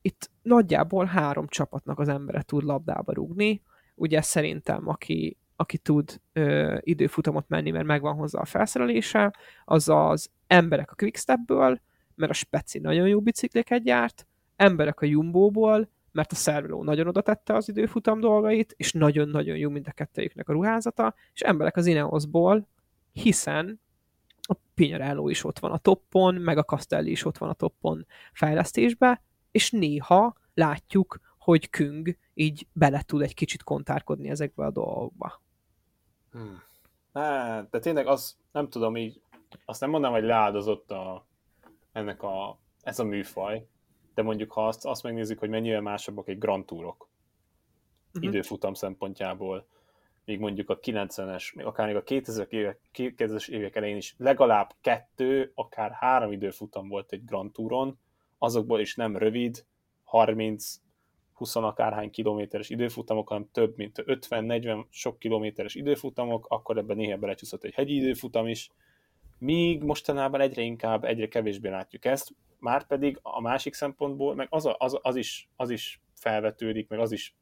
itt 0.08 0.30
nagyjából 0.42 1.06
három 1.06 1.48
csapatnak 1.48 2.00
az 2.00 2.08
embere 2.08 2.42
tud 2.42 2.64
labdába 2.64 3.14
rúgni, 3.14 3.62
ugye 3.96 4.22
szerintem, 4.22 4.88
aki, 4.88 5.38
aki 5.56 5.78
tud 5.78 6.22
uh, 6.36 6.78
időfutamot 6.80 7.46
menni, 7.48 7.72
mert 7.72 7.86
megvan 7.86 8.16
hozzá 8.16 8.40
a 8.40 8.46
felszerelése, 8.46 9.34
az 9.66 9.90
az 9.90 10.30
emberek 10.48 10.92
a 10.92 10.96
Quickstepből, 10.96 11.82
mert 12.16 12.32
a 12.32 12.34
Speci 12.34 12.80
nagyon 12.80 13.08
jó 13.08 13.22
bicikliket 13.22 13.84
gyárt, 13.84 14.28
emberek 14.56 15.02
a 15.02 15.06
Jumbo-ból, 15.06 15.90
mert 16.12 16.32
a 16.32 16.36
szerveló 16.36 16.84
nagyon 16.84 17.08
oda 17.08 17.22
tette 17.22 17.54
az 17.54 17.70
időfutam 17.70 18.20
dolgait, 18.20 18.74
és 18.78 18.92
nagyon-nagyon 18.92 19.58
jó 19.58 19.70
mind 19.70 19.88
a 19.88 19.92
kettőjüknek 19.92 20.50
a 20.50 20.54
ruházata, 20.54 21.16
és 21.34 21.42
emberek 21.42 21.78
az 21.78 21.86
Ineosból, 21.86 22.68
hiszen 23.12 23.82
a 24.42 24.56
Pinyarello 24.74 25.30
is 25.30 25.44
ott 25.44 25.60
van 25.60 25.72
a 25.72 25.78
toppon, 25.78 26.36
meg 26.36 26.58
a 26.58 26.64
Castelli 26.64 27.12
is 27.12 27.26
ott 27.26 27.38
van 27.38 27.50
a 27.50 27.54
toppon 27.54 28.06
fejlesztésbe, 28.34 29.22
és 29.58 29.72
néha 29.72 30.36
látjuk, 30.54 31.20
hogy 31.38 31.70
Küng 31.70 32.18
így 32.34 32.68
bele 32.74 33.02
tud 33.02 33.22
egy 33.22 33.34
kicsit 33.34 33.64
kontárkodni 33.64 34.30
ezekbe 34.30 34.66
a 34.66 34.72
dolgokba. 34.72 35.42
Hmm. 36.32 36.64
Hát, 37.14 37.70
de 37.70 37.80
tényleg 37.80 38.08
az, 38.08 38.38
nem 38.52 38.70
tudom 38.70 38.98
így, 38.98 39.22
azt 39.66 39.82
nem 39.82 39.90
mondom, 39.90 40.12
hogy 40.12 40.24
leáldozott 40.24 40.92
a, 40.92 41.26
ennek 41.92 42.24
a, 42.24 42.60
ez 42.82 43.00
a 43.00 43.04
műfaj, 43.04 43.68
de 44.14 44.22
mondjuk 44.22 44.52
ha 44.52 44.68
azt, 44.68 44.86
azt 44.86 45.04
megnézzük, 45.04 45.40
hogy 45.40 45.50
mennyire 45.50 45.82
másabbak 45.82 46.28
egy 46.28 46.38
Grand 46.38 46.66
Tourok 46.66 47.10
uh-huh. 48.08 48.24
időfutam 48.24 48.74
szempontjából, 48.74 49.68
még 50.26 50.40
mondjuk 50.40 50.70
a 50.70 50.80
90-es, 50.80 51.66
akár 51.66 51.88
még 51.88 51.96
a 51.96 52.04
2000-es 52.04 52.50
évek, 52.50 52.80
2000-es 52.94 53.50
évek 53.50 53.76
elején 53.76 53.98
is 53.98 54.16
legalább 54.18 54.76
kettő, 54.82 55.52
akár 55.56 55.92
három 55.92 56.32
időfutam 56.32 56.88
volt 56.88 57.12
egy 57.12 57.26
Grand 57.26 57.52
Touron, 57.52 58.00
azokból 58.38 58.80
is 58.80 58.96
nem 58.96 59.18
rövid, 59.18 59.66
30, 60.04 60.76
20 61.34 61.56
akárhány 61.56 62.10
kilométeres 62.10 62.70
időfutamok, 62.70 63.28
hanem 63.28 63.50
több, 63.52 63.78
mint 63.78 64.04
50-40 64.06 64.86
sok 64.90 65.20
kilométeres 65.20 65.76
időfutamok, 65.76 66.46
akkor 66.50 66.78
ebben 66.78 66.98
néha 66.98 67.18
belecsúszott 67.18 67.64
egy 67.64 67.74
hegyi 67.74 67.96
időfutam 67.96 68.48
is, 68.48 68.70
míg 69.38 69.84
mostanában 69.84 70.42
egyre 70.42 70.62
inkább, 70.62 71.04
egyre 71.04 71.28
kevésbé 71.28 71.70
látjuk 71.70 72.06
ezt, 72.06 72.34
már 72.60 72.88
pedig 72.88 73.20
a 73.22 73.42
másik 73.42 73.74
szempontból, 73.74 74.36
meg 74.36 74.48
az, 74.50 74.66
a, 74.66 74.76
az, 74.80 75.00
az, 75.02 75.16
is, 75.16 75.50
az 75.56 75.70
is 75.70 76.02
felvetődik, 76.14 76.88
meg 76.88 77.00
az 77.00 77.12
is 77.12 77.36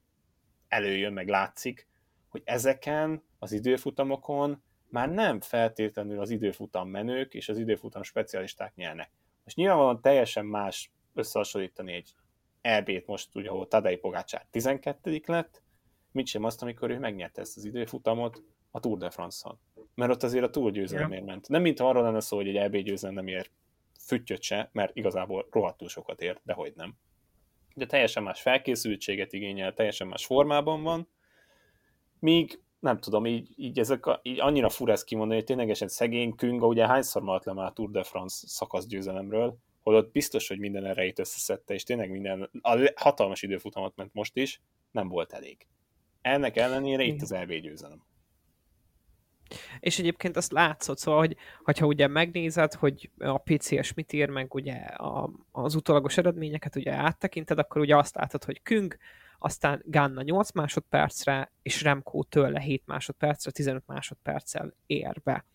előjön, 0.67 1.13
meg 1.13 1.27
látszik, 1.27 1.88
hogy 2.29 2.41
ezeken 2.45 3.23
az 3.39 3.51
időfutamokon 3.51 4.63
már 4.89 5.10
nem 5.10 5.41
feltétlenül 5.41 6.19
az 6.19 6.29
időfutam 6.29 6.89
menők 6.89 7.34
és 7.34 7.49
az 7.49 7.58
időfutam 7.58 8.03
specialisták 8.03 8.75
nyernek. 8.75 9.12
Most 9.45 9.58
nyilvánvalóan 9.58 10.01
teljesen 10.01 10.45
más 10.45 10.91
összehasonlítani 11.13 11.93
egy 11.93 12.15
EB-t 12.62 13.08
most, 13.08 13.36
ugye, 13.36 13.49
ahol 13.49 13.67
Tadej 13.67 13.95
Pogácsár 13.95 14.45
12 14.51 15.21
lett, 15.25 15.62
mit 16.12 16.27
sem 16.27 16.43
azt, 16.43 16.62
amikor 16.62 16.89
ő 16.89 16.99
megnyerte 16.99 17.41
ezt 17.41 17.58
az 17.58 17.65
időfutamot 17.65 18.43
a 18.71 18.79
Tour 18.79 18.97
de 18.97 19.10
France-on. 19.10 19.60
Mert 19.95 20.12
ott 20.12 20.23
azért 20.23 20.43
a 20.43 20.49
Tour 20.49 20.71
győzelemért 20.71 21.21
ja. 21.21 21.25
ment. 21.25 21.47
Nem 21.47 21.62
mint 21.62 21.79
arról 21.79 22.03
lenne 22.03 22.19
szó, 22.19 22.36
hogy 22.38 22.47
egy 22.47 22.55
EB 22.55 22.75
győzelem 22.75 23.15
nem 23.15 23.27
ér 23.27 23.49
füttyöt 23.99 24.41
se, 24.41 24.69
mert 24.71 24.95
igazából 24.95 25.47
rohadtul 25.51 25.89
sokat 25.89 26.21
ér, 26.21 26.39
de 26.43 26.53
hogy 26.53 26.73
nem. 26.75 26.95
de 27.75 27.86
teljesen 27.86 28.23
más 28.23 28.41
felkészültséget 28.41 29.34
igényel, 29.34 29.73
teljesen 29.73 30.08
más 30.08 30.25
formában 30.25 30.84
van, 30.84 31.08
míg 32.19 32.60
nem 32.86 32.98
tudom, 32.98 33.26
így, 33.26 33.54
így, 33.56 33.80
ezek 33.80 34.06
a, 34.06 34.19
így 34.24 34.39
annyira 34.39 34.69
fura 34.69 34.91
ezt 34.91 35.04
kimondani, 35.04 35.36
hogy 35.36 35.45
ténylegesen 35.45 35.88
szegény 35.88 36.36
Künga, 36.36 36.67
ugye 36.67 36.88
hányszor 36.88 37.21
maradt 37.21 37.45
le 37.45 37.54
már 37.54 37.71
Tour 37.71 37.89
de 37.89 38.04
France 38.04 38.48
szakaszgyőzelemről, 38.48 39.58
holott 39.84 40.12
biztos, 40.12 40.48
hogy 40.48 40.60
minden 40.60 40.86
erejét 40.86 41.19
összeszedte, 41.19 41.74
és 41.74 41.84
tényleg 41.84 42.10
minden, 42.10 42.50
a 42.62 42.91
hatalmas 42.95 43.41
időfutamot 43.41 43.95
ment 43.95 44.13
most 44.13 44.36
is, 44.38 44.62
nem 44.91 45.08
volt 45.08 45.34
elég. 45.34 45.67
Ennek 46.21 46.58
ellenére 46.58 47.04
itt 47.04 47.21
az 47.21 47.32
EB 47.32 47.52
győzelem. 47.52 48.04
És 49.80 50.00
egyébként 50.00 50.38
azt 50.38 50.52
látszott, 50.52 50.98
szóval, 50.98 51.19
hogy 51.19 51.38
hogyha 51.63 51.86
ugye 51.86 52.08
megnézed, 52.08 52.74
hogy 52.74 53.10
a 53.17 53.38
PCS 53.38 53.93
mit 53.93 54.13
ír 54.13 54.30
meg 54.30 54.54
ugye 54.54 54.74
a, 54.74 55.32
az 55.52 55.76
utolagos 55.76 56.17
eredményeket 56.17 56.76
ugye 56.76 56.91
áttekinted, 56.91 57.60
akkor 57.60 57.82
ugye 57.82 57.98
azt 57.98 58.15
látod, 58.15 58.43
hogy 58.43 58.62
Küng, 58.62 58.98
aztán 59.45 59.81
Ganna 59.86 60.21
8 60.21 60.51
másodpercre, 60.51 61.51
és 61.62 61.81
Remco 61.81 62.23
tőle 62.23 62.60
7 62.60 62.84
másodpercre, 62.86 63.51
15 63.51 63.84
másodperccel 63.88 64.73
ér 64.86 65.21
be. 65.23 65.45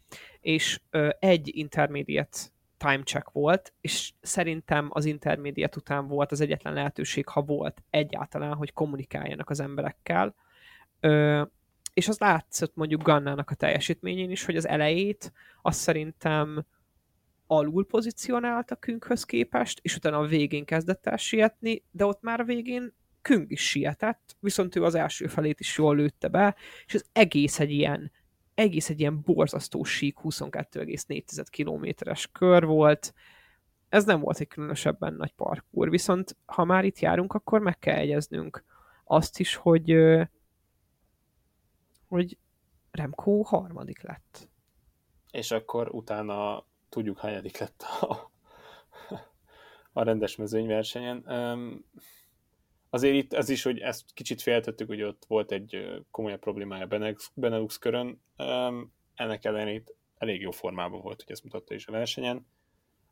És 0.41 0.81
ö, 0.91 1.09
egy 1.19 1.57
intermediate 1.57 2.39
time 2.77 3.03
check 3.03 3.31
volt, 3.31 3.73
és 3.81 4.13
szerintem 4.21 4.89
az 4.93 5.05
intermediate 5.05 5.77
után 5.79 6.07
volt 6.07 6.33
az 6.33 6.41
egyetlen 6.41 6.73
lehetőség, 6.73 7.29
ha 7.29 7.43
volt 7.43 7.83
egyáltalán, 7.91 8.55
hogy 8.55 8.73
kommunikáljanak 8.73 9.51
az 9.51 9.61
emberekkel. 9.61 10.35
Ö, 11.01 11.43
és 11.95 12.09
az 12.09 12.19
látszott 12.19 12.75
mondjuk 12.75 13.03
Gannának 13.03 13.51
a 13.51 13.55
teljesítményén 13.55 14.31
is, 14.31 14.45
hogy 14.45 14.57
az 14.57 14.69
elejét 14.69 15.33
azt 15.63 15.81
szerintem 15.81 16.65
alul 17.47 17.87
pozícionált 17.87 18.71
a 18.71 18.77
Künkhöz 18.77 19.25
képest, 19.25 19.79
és 19.83 19.97
utána 19.97 20.19
a 20.19 20.27
végén 20.27 20.65
kezdett 20.65 21.07
el 21.07 21.17
sietni, 21.17 21.85
de 21.91 22.05
ott 22.05 22.23
már 22.23 22.41
a 22.41 22.45
végén 22.45 22.99
Küng 23.23 23.51
is 23.51 23.69
sietett, 23.69 24.37
viszont 24.41 24.77
ő 24.77 24.85
az 24.85 24.95
első 24.95 25.27
felét 25.27 25.61
is 25.61 25.79
jól 25.79 25.97
lőtte 25.97 26.29
be, 26.29 26.57
és 26.87 26.95
az 26.95 27.05
egész 27.13 27.61
egy 27.61 27.71
ilyen 27.71 28.11
egész 28.55 28.91
egy 28.91 29.01
ilyen 29.01 29.21
borzasztó 29.23 29.85
sík 29.85 30.19
22,4 30.23 31.45
kilométeres 31.51 32.29
kör 32.33 32.65
volt. 32.65 33.15
Ez 33.89 34.05
nem 34.05 34.21
volt 34.21 34.41
egy 34.41 34.49
különösebben 34.49 35.15
nagy 35.15 35.33
parkúr, 35.33 35.91
viszont 35.91 36.37
ha 36.47 36.65
már 36.65 36.85
itt 36.85 36.99
járunk, 36.99 37.33
akkor 37.33 37.61
meg 37.61 37.79
kell 37.79 37.97
egyeznünk 37.97 38.65
azt 39.05 39.39
is, 39.39 39.55
hogy 39.55 39.97
hogy 42.09 42.39
Remco 42.91 43.43
harmadik 43.43 44.03
lett. 44.03 44.49
És 45.31 45.51
akkor 45.51 45.89
utána 45.91 46.65
tudjuk, 46.89 47.19
hányadik 47.19 47.59
lett 47.59 47.83
a, 48.01 48.31
a 49.93 50.03
rendes 50.03 50.37
mezőnyversenyen. 50.37 51.25
Azért 52.91 53.15
itt 53.15 53.33
az 53.33 53.49
is, 53.49 53.63
hogy 53.63 53.79
ezt 53.79 54.05
kicsit 54.15 54.43
féltettük, 54.43 54.89
hogy 54.89 55.03
ott 55.03 55.25
volt 55.29 55.53
egy 55.53 56.03
komolyabb 56.11 56.41
problémája 56.41 56.87
Benelux, 56.87 57.31
Benelux 57.35 57.79
körön. 57.79 58.23
Ennek 59.15 59.45
ellenére 59.45 59.83
elég 60.19 60.41
jó 60.41 60.51
formában 60.51 61.01
volt, 61.01 61.23
hogy 61.23 61.33
ezt 61.33 61.45
mutatta 61.45 61.75
is 61.75 61.87
a 61.87 61.93
versenyen. 61.93 62.47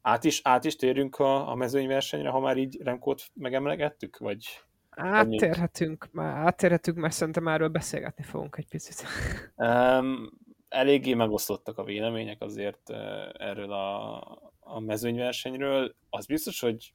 Át 0.02 0.24
is, 0.24 0.40
át 0.44 0.64
is 0.64 0.76
térjünk 0.76 1.18
a, 1.18 1.50
a 1.50 1.54
mezőnyversenyre, 1.54 2.28
ha 2.28 2.40
már 2.40 2.56
így 2.56 2.82
Remkót 2.82 3.22
megemlegettük? 3.34 4.18
Vagy 4.18 4.44
Áttérhetünk 4.90 6.08
már, 6.12 6.36
áttérhetünk, 6.36 6.96
mert 6.96 7.14
szerintem 7.14 7.48
erről 7.48 7.68
beszélgetni 7.68 8.24
fogunk 8.24 8.56
egy 8.56 8.68
picit. 8.68 9.02
Um, 9.56 10.30
eléggé 10.68 11.14
megosztottak 11.14 11.78
a 11.78 11.84
vélemények 11.84 12.42
azért 12.42 12.90
erről 13.38 13.72
a, 13.72 14.16
a 14.60 14.80
mezőnyversenyről. 14.80 15.94
Az 16.10 16.26
biztos, 16.26 16.60
hogy, 16.60 16.92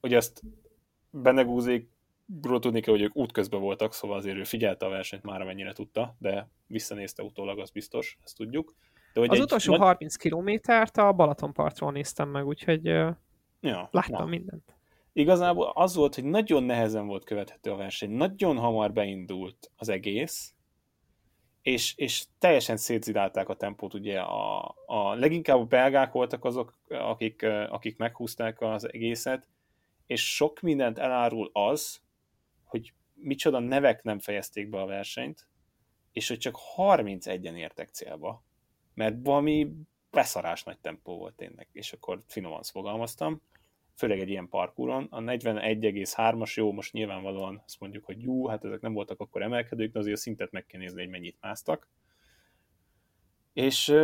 hogy 0.00 0.14
ezt 0.14 0.42
Benegúzékról 1.10 1.99
tudni 2.42 2.80
kell, 2.80 2.94
hogy 2.94 3.02
ők 3.02 3.16
útközben 3.16 3.60
voltak, 3.60 3.94
szóval 3.94 4.16
azért 4.16 4.36
ő 4.36 4.44
figyelte 4.44 4.86
a 4.86 4.88
versenyt 4.88 5.22
már 5.22 5.40
amennyire 5.40 5.72
tudta, 5.72 6.16
de 6.18 6.48
visszanézte 6.66 7.22
utólag, 7.22 7.58
az 7.58 7.70
biztos, 7.70 8.18
ezt 8.24 8.36
tudjuk. 8.36 8.74
De, 9.12 9.20
hogy 9.20 9.30
az 9.30 9.40
utolsó 9.40 9.70
nagy... 9.70 9.80
30 9.80 10.16
kilométert 10.16 10.96
a 10.96 11.12
Balatonpartról 11.12 11.92
néztem 11.92 12.28
meg, 12.28 12.46
úgyhogy 12.46 12.84
ja, 12.84 13.88
láttam 13.90 14.24
na. 14.24 14.24
mindent 14.24 14.78
igazából 15.12 15.72
az 15.74 15.94
volt, 15.94 16.14
hogy 16.14 16.24
nagyon 16.24 16.62
nehezen 16.62 17.06
volt 17.06 17.24
követhető 17.24 17.70
a 17.70 17.76
verseny, 17.76 18.10
nagyon 18.10 18.58
hamar 18.58 18.92
beindult 18.92 19.70
az 19.76 19.88
egész, 19.88 20.54
és, 21.62 21.94
és 21.96 22.24
teljesen 22.38 22.76
szétzidálták 22.76 23.48
a 23.48 23.54
tempót, 23.54 23.94
ugye 23.94 24.20
a, 24.20 24.74
a 24.86 25.14
leginkább 25.14 25.58
a 25.58 25.64
belgák 25.64 26.12
voltak 26.12 26.44
azok, 26.44 26.78
akik, 26.88 27.42
akik 27.68 27.96
meghúzták 27.96 28.60
az 28.60 28.92
egészet, 28.92 29.46
és 30.06 30.34
sok 30.34 30.60
mindent 30.60 30.98
elárul 30.98 31.50
az, 31.52 32.00
micsoda 33.22 33.58
nevek 33.58 34.02
nem 34.02 34.18
fejezték 34.18 34.68
be 34.68 34.80
a 34.80 34.86
versenyt, 34.86 35.48
és 36.12 36.28
hogy 36.28 36.38
csak 36.38 36.56
31-en 36.76 37.56
értek 37.56 37.88
célba, 37.88 38.44
mert 38.94 39.16
valami 39.22 39.72
beszarás 40.10 40.62
nagy 40.62 40.78
tempó 40.78 41.18
volt 41.18 41.34
tényleg, 41.34 41.68
és 41.72 41.92
akkor 41.92 42.22
finoman 42.26 42.62
fogalmaztam 42.62 43.42
főleg 44.00 44.20
egy 44.20 44.28
ilyen 44.28 44.48
parkúron. 44.48 45.06
A 45.10 45.20
41,3-as 45.20 46.54
jó, 46.54 46.72
most 46.72 46.92
nyilvánvalóan 46.92 47.62
azt 47.64 47.80
mondjuk, 47.80 48.04
hogy 48.04 48.22
jó, 48.22 48.48
hát 48.48 48.64
ezek 48.64 48.80
nem 48.80 48.92
voltak 48.92 49.20
akkor 49.20 49.42
emelkedők, 49.42 49.92
de 49.92 49.98
azért 49.98 50.16
a 50.16 50.20
szintet 50.20 50.50
meg 50.50 50.66
kell 50.66 50.80
nézni, 50.80 51.00
hogy 51.00 51.10
mennyit 51.10 51.36
másztak. 51.40 51.88
És 53.52 53.94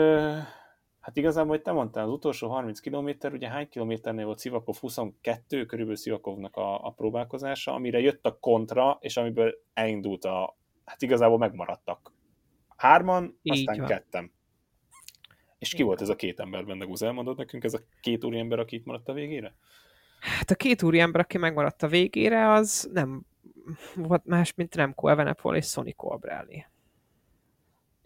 hát 1.06 1.16
igazából, 1.16 1.50
hogy 1.50 1.62
te 1.62 1.72
mondtál, 1.72 2.04
az 2.04 2.10
utolsó 2.10 2.48
30 2.48 2.80
km, 2.80 3.10
ugye 3.32 3.48
hány 3.48 3.68
kilométernél 3.68 4.24
volt 4.24 4.38
Szivakov? 4.38 4.76
22, 4.76 5.66
körülbelül 5.66 5.96
Szivakovnak 6.00 6.56
a, 6.56 6.86
a 6.86 6.90
próbálkozása, 6.90 7.72
amire 7.74 8.00
jött 8.00 8.26
a 8.26 8.38
kontra, 8.38 8.98
és 9.00 9.16
amiből 9.16 9.54
elindult 9.74 10.24
a, 10.24 10.56
hát 10.84 11.02
igazából 11.02 11.38
megmaradtak. 11.38 12.12
Hárman, 12.76 13.38
Így 13.42 13.52
aztán 13.52 13.78
van. 13.78 13.86
kettem. 13.86 14.32
És 15.58 15.74
ki 15.74 15.82
volt 15.82 16.00
ez 16.00 16.08
a 16.08 16.16
két 16.16 16.40
ember 16.40 16.64
benne, 16.64 16.84
Guz, 16.84 17.02
elmondod 17.02 17.36
nekünk, 17.36 17.64
ez 17.64 17.74
a 17.74 17.80
két 18.00 18.24
úriember, 18.24 18.58
aki 18.58 18.76
itt 18.76 18.84
maradt 18.84 19.08
a 19.08 19.12
végére? 19.12 19.54
Hát 20.20 20.50
a 20.50 20.54
két 20.54 20.82
úriember, 20.82 21.20
aki 21.20 21.38
megmaradt 21.38 21.82
a 21.82 21.88
végére, 21.88 22.52
az 22.52 22.90
nem 22.92 23.22
volt 23.94 24.24
más, 24.24 24.54
mint 24.54 24.74
Remco 24.74 25.08
Evenepoel 25.08 25.56
és 25.56 25.66
Sonny 25.66 25.94
Colbrelli. 25.96 26.66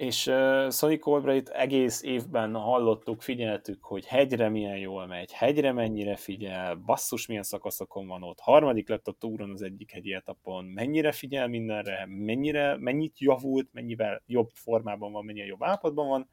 És 0.01 0.27
uh, 0.27 0.71
Sonny 0.71 0.99
Colbrelli 0.99 1.43
egész 1.53 2.03
évben 2.03 2.55
hallottuk, 2.55 3.23
figyeltük, 3.23 3.85
hogy 3.85 4.07
hegyre 4.07 4.49
milyen 4.49 4.77
jól 4.77 5.07
megy, 5.07 5.33
hegyre 5.33 5.73
mennyire 5.73 6.17
figyel, 6.17 6.75
basszus 6.75 7.27
milyen 7.27 7.43
szakaszokon 7.43 8.07
van 8.07 8.23
ott, 8.23 8.41
harmadik 8.41 8.89
lett 8.89 9.07
a 9.07 9.13
túron 9.13 9.51
az 9.51 9.63
egyik 9.63 9.91
hegyi 9.91 10.15
etapon, 10.15 10.65
mennyire 10.65 11.13
figyel 11.13 11.49
mindenre, 11.49 12.07
mennyire, 12.09 12.77
mennyit 12.77 13.19
javult, 13.19 13.69
mennyivel 13.73 14.23
jobb 14.27 14.51
formában 14.55 15.13
van, 15.13 15.25
mennyire 15.25 15.47
jobb 15.47 15.63
állapotban 15.63 16.09
van, 16.09 16.29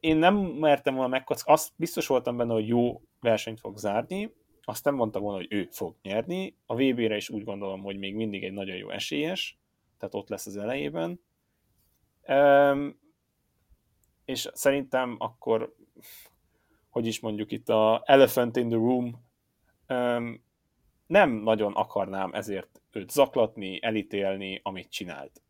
én 0.00 0.16
nem 0.16 0.36
mertem 0.36 0.94
volna 0.94 1.08
megkockázni, 1.08 1.52
azt 1.52 1.72
biztos 1.76 2.06
voltam 2.06 2.36
benne, 2.36 2.52
hogy 2.52 2.68
jó 2.68 3.00
versenyt 3.20 3.60
fog 3.60 3.76
zárni, 3.76 4.34
azt 4.62 4.84
nem 4.84 4.94
mondtam 4.94 5.22
volna, 5.22 5.38
hogy 5.38 5.52
ő 5.52 5.68
fog 5.70 5.96
nyerni. 6.02 6.56
A 6.66 6.74
VB-re 6.74 7.16
is 7.16 7.30
úgy 7.30 7.44
gondolom, 7.44 7.82
hogy 7.82 7.98
még 7.98 8.14
mindig 8.14 8.44
egy 8.44 8.52
nagyon 8.52 8.76
jó 8.76 8.90
esélyes, 8.90 9.58
tehát 9.98 10.14
ott 10.14 10.28
lesz 10.28 10.46
az 10.46 10.56
elejében. 10.56 11.20
És 14.24 14.50
szerintem 14.52 15.16
akkor, 15.18 15.74
hogy 16.88 17.06
is 17.06 17.20
mondjuk 17.20 17.52
itt 17.52 17.68
a 17.68 18.02
elephant 18.04 18.56
in 18.56 18.68
the 18.68 18.76
room, 18.76 19.28
nem 21.06 21.30
nagyon 21.30 21.72
akarnám 21.72 22.32
ezért 22.32 22.82
őt 22.90 23.10
zaklatni, 23.10 23.82
elítélni, 23.82 24.60
amit 24.62 24.90
csinált. 24.90 25.42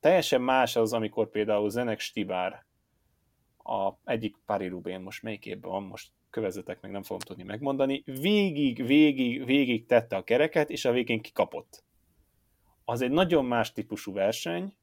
Teljesen 0.00 0.42
más 0.42 0.76
az, 0.76 0.92
amikor 0.92 1.30
például 1.30 1.70
Zenek 1.70 2.00
Stibár 2.00 2.64
a 3.58 3.92
egyik 4.04 4.36
Paris 4.46 4.68
Rubén 4.68 5.00
most 5.00 5.22
melyik 5.22 5.46
évben 5.46 5.70
van, 5.70 5.82
most 5.82 6.10
kövezetek 6.30 6.80
meg 6.80 6.90
nem 6.90 7.02
fogom 7.02 7.20
tudni 7.20 7.42
megmondani, 7.42 8.02
végig, 8.04 8.86
végig, 8.86 9.44
végig 9.44 9.86
tette 9.86 10.16
a 10.16 10.24
kereket, 10.24 10.70
és 10.70 10.84
a 10.84 10.92
végén 10.92 11.20
kikapott. 11.20 11.84
Az 12.84 13.00
egy 13.00 13.10
nagyon 13.10 13.44
más 13.44 13.72
típusú 13.72 14.12
verseny, 14.12 14.76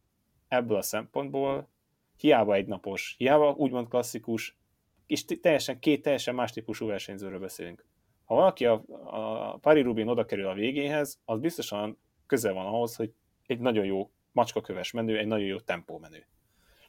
ebből 0.54 0.78
a 0.78 0.82
szempontból, 0.82 1.70
hiába 2.18 2.54
egynapos, 2.54 3.16
hiába 3.18 3.52
úgymond 3.52 3.88
klasszikus, 3.88 4.58
és 5.06 5.26
teljesen 5.26 5.80
két 5.80 6.02
teljesen 6.02 6.36
más 6.36 6.52
típusú 6.52 6.88
versenyzőről 6.88 7.40
beszélünk. 7.40 7.86
Ha 8.26 8.36
valaki 8.36 8.66
a, 8.66 8.84
a 9.04 9.58
Paris 9.58 9.84
Rubin 9.84 10.08
oda 10.08 10.26
kerül 10.26 10.48
a 10.48 10.54
végéhez, 10.54 11.22
az 11.26 11.40
biztosan 11.40 11.98
közel 12.26 12.54
van 12.54 12.66
ahhoz, 12.66 12.96
hogy 12.96 13.14
egy 13.46 13.60
nagyon 13.60 13.86
jó 13.86 14.12
macskaköves 14.32 14.92
menő, 14.92 15.18
egy 15.18 15.28
nagyon 15.28 15.46
jó 15.46 15.60
tempómenő. 15.60 16.28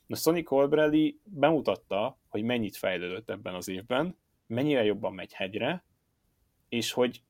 Na 0.07 0.17
Sonny 0.17 0.43
Colbrelli 0.43 1.21
bemutatta, 1.25 2.19
hogy 2.29 2.43
mennyit 2.43 2.77
fejlődött 2.77 3.31
ebben 3.31 3.55
az 3.55 3.69
évben, 3.69 4.19
mennyire 4.47 4.85
jobban 4.85 5.15
megy 5.15 5.33
hegyre, 5.33 5.85
és 6.69 6.93
hogy 6.93 7.23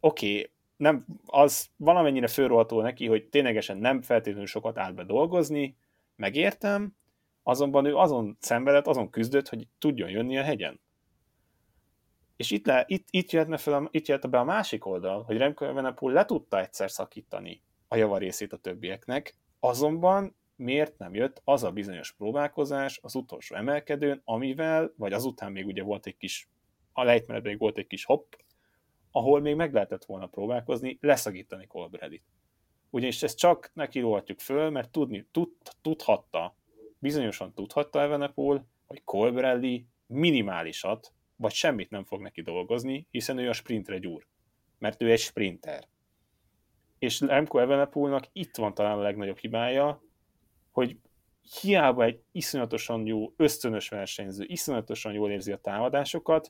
oké, 0.00 0.38
okay, 0.38 0.50
nem, 0.78 1.04
az 1.26 1.68
valamennyire 1.76 2.26
fölroható 2.26 2.80
neki, 2.80 3.06
hogy 3.06 3.28
ténylegesen 3.28 3.76
nem 3.76 4.02
feltétlenül 4.02 4.46
sokat 4.46 4.78
áll 4.78 4.92
be 4.92 5.04
dolgozni, 5.04 5.76
megértem, 6.16 6.96
azonban 7.42 7.84
ő 7.84 7.96
azon 7.96 8.36
szenvedett, 8.40 8.86
azon 8.86 9.10
küzdött, 9.10 9.48
hogy 9.48 9.66
tudjon 9.78 10.10
jönni 10.10 10.38
a 10.38 10.42
hegyen. 10.42 10.80
És 12.36 12.50
itt, 12.50 12.66
le, 12.66 12.84
itt, 12.86 13.06
itt, 13.10 13.30
jöhetne 13.30 13.56
fel 13.56 13.74
a, 13.74 13.88
itt 13.90 14.06
jöhetne 14.06 14.28
be 14.28 14.38
a 14.38 14.44
másik 14.44 14.86
oldal, 14.86 15.22
hogy 15.22 15.36
Remco 15.36 15.64
Evenepoel 15.64 16.14
le 16.14 16.24
tudta 16.24 16.60
egyszer 16.60 16.90
szakítani 16.90 17.62
a 17.88 17.96
javarészét 17.96 18.52
a 18.52 18.56
többieknek, 18.56 19.34
azonban 19.60 20.36
miért 20.56 20.98
nem 20.98 21.14
jött 21.14 21.40
az 21.44 21.64
a 21.64 21.72
bizonyos 21.72 22.12
próbálkozás 22.12 22.98
az 23.02 23.14
utolsó 23.14 23.56
emelkedőn, 23.56 24.20
amivel, 24.24 24.92
vagy 24.96 25.12
azután 25.12 25.52
még 25.52 25.66
ugye 25.66 25.82
volt 25.82 26.06
egy 26.06 26.16
kis, 26.16 26.48
a 26.92 27.02
lejtmenetben 27.02 27.52
még 27.52 27.60
volt 27.60 27.78
egy 27.78 27.86
kis 27.86 28.04
hopp, 28.04 28.32
ahol 29.18 29.40
még 29.40 29.54
meg 29.54 29.72
lehetett 29.72 30.04
volna 30.04 30.26
próbálkozni, 30.26 30.98
leszagítani 31.00 31.66
Colbrellit. 31.66 32.22
Ugyanis 32.90 33.22
ezt 33.22 33.38
csak 33.38 33.70
neki 33.74 34.00
róhatjuk 34.00 34.40
föl, 34.40 34.70
mert 34.70 34.90
tudni, 34.90 35.26
tud, 35.30 35.48
tudhatta, 35.82 36.56
bizonyosan 36.98 37.54
tudhatta 37.54 38.00
Evenepoel, 38.00 38.66
hogy 38.86 39.04
Colbrelli 39.04 39.86
minimálisat, 40.06 41.12
vagy 41.36 41.52
semmit 41.52 41.90
nem 41.90 42.04
fog 42.04 42.20
neki 42.20 42.42
dolgozni, 42.42 43.06
hiszen 43.10 43.38
ő 43.38 43.48
a 43.48 43.52
sprintre 43.52 43.98
gyúr. 43.98 44.26
Mert 44.78 45.02
ő 45.02 45.10
egy 45.10 45.18
sprinter. 45.18 45.88
És 46.98 47.20
Remco 47.20 47.58
Evenepoelnak 47.58 48.28
itt 48.32 48.56
van 48.56 48.74
talán 48.74 48.98
a 48.98 49.02
legnagyobb 49.02 49.38
hibája, 49.38 50.02
hogy 50.70 50.96
hiába 51.60 52.04
egy 52.04 52.22
iszonyatosan 52.32 53.06
jó, 53.06 53.32
ösztönös 53.36 53.88
versenyző, 53.88 54.44
iszonyatosan 54.48 55.12
jól 55.12 55.30
érzi 55.30 55.52
a 55.52 55.56
támadásokat, 55.56 56.48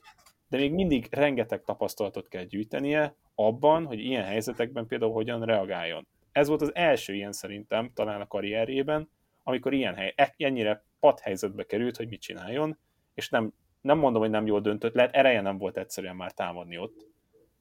de 0.49 0.57
még 0.57 0.73
mindig 0.73 1.07
rengeteg 1.11 1.63
tapasztalatot 1.63 2.27
kell 2.27 2.43
gyűjtenie 2.43 3.15
abban, 3.35 3.85
hogy 3.85 3.99
ilyen 3.99 4.23
helyzetekben 4.23 4.87
például 4.87 5.11
hogyan 5.11 5.45
reagáljon. 5.45 6.07
Ez 6.31 6.47
volt 6.47 6.61
az 6.61 6.75
első 6.75 7.13
ilyen 7.13 7.31
szerintem 7.31 7.91
talán 7.93 8.21
a 8.21 8.27
karrierjében, 8.27 9.09
amikor 9.43 9.73
ilyen 9.73 9.95
hely, 9.95 10.13
e- 10.15 10.33
ennyire 10.37 10.83
pad 10.99 11.19
helyzetbe 11.19 11.65
került, 11.65 11.97
hogy 11.97 12.07
mit 12.07 12.21
csináljon, 12.21 12.77
és 13.13 13.29
nem, 13.29 13.53
nem 13.81 13.97
mondom, 13.97 14.21
hogy 14.21 14.29
nem 14.29 14.45
jól 14.45 14.61
döntött, 14.61 14.93
lehet 14.93 15.15
ereje 15.15 15.41
nem 15.41 15.57
volt 15.57 15.77
egyszerűen 15.77 16.15
már 16.15 16.31
támadni 16.31 16.77
ott, 16.77 17.07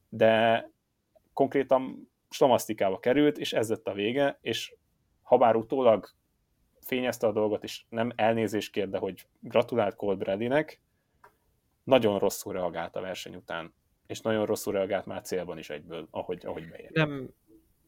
de 0.08 0.64
konkrétan 1.32 2.10
slamasztikába 2.30 2.98
került, 2.98 3.38
és 3.38 3.52
ez 3.52 3.68
lett 3.68 3.88
a 3.88 3.92
vége, 3.92 4.38
és 4.40 4.74
ha 5.22 5.36
bár 5.36 5.56
utólag 5.56 6.14
fényezte 6.80 7.26
a 7.26 7.32
dolgot, 7.32 7.64
és 7.64 7.84
nem 7.88 8.12
elnézést 8.16 8.72
kér, 8.72 8.88
hogy 8.98 9.26
gratulált 9.40 9.96
Cold 9.96 10.18
Bradynek, 10.18 10.80
nagyon 11.88 12.18
rosszul 12.18 12.52
reagált 12.52 12.96
a 12.96 13.00
verseny 13.00 13.34
után, 13.34 13.74
és 14.06 14.20
nagyon 14.20 14.46
rosszul 14.46 14.72
reagált 14.72 15.06
már 15.06 15.22
célban 15.22 15.58
is 15.58 15.70
egyből, 15.70 16.08
ahogy, 16.10 16.46
ahogy 16.46 16.68
beért. 16.68 16.94
Nem, 16.94 17.30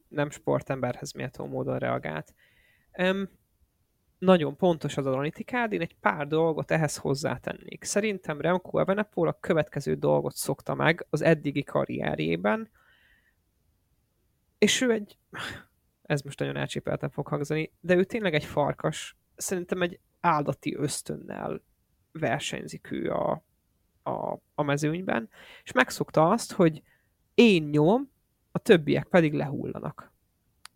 nem 0.08 0.30
sportemberhez 0.30 1.12
méltó 1.12 1.46
módon 1.46 1.78
reagált. 1.78 2.34
Um, 2.98 3.28
nagyon 4.18 4.56
pontos 4.56 4.96
az 4.96 5.06
analitikád, 5.06 5.72
én 5.72 5.80
egy 5.80 5.96
pár 6.00 6.26
dolgot 6.26 6.70
ehhez 6.70 6.96
hozzátennék. 6.96 7.84
Szerintem 7.84 8.40
Remco 8.40 8.78
Evenepoel 8.78 9.28
a 9.28 9.38
következő 9.40 9.94
dolgot 9.94 10.34
szokta 10.34 10.74
meg 10.74 11.06
az 11.10 11.22
eddigi 11.22 11.62
karrierjében, 11.62 12.70
és 14.58 14.80
ő 14.80 14.90
egy, 14.90 15.18
ez 16.02 16.20
most 16.22 16.38
nagyon 16.38 16.56
elcsépelten 16.56 17.10
fog 17.10 17.26
hangzani, 17.26 17.72
de 17.80 17.94
ő 17.94 18.04
tényleg 18.04 18.34
egy 18.34 18.44
farkas, 18.44 19.16
szerintem 19.36 19.82
egy 19.82 20.00
áldati 20.20 20.76
ösztönnel 20.76 21.62
versenyzik 22.12 22.90
ő 22.90 23.10
a, 23.10 23.44
a, 24.02 24.36
a 24.54 24.62
mezőnyben, 24.62 25.28
és 25.62 25.72
megszokta 25.72 26.28
azt, 26.28 26.52
hogy 26.52 26.82
én 27.34 27.62
nyom, 27.62 28.10
a 28.52 28.58
többiek 28.58 29.06
pedig 29.06 29.32
lehullanak. 29.32 30.12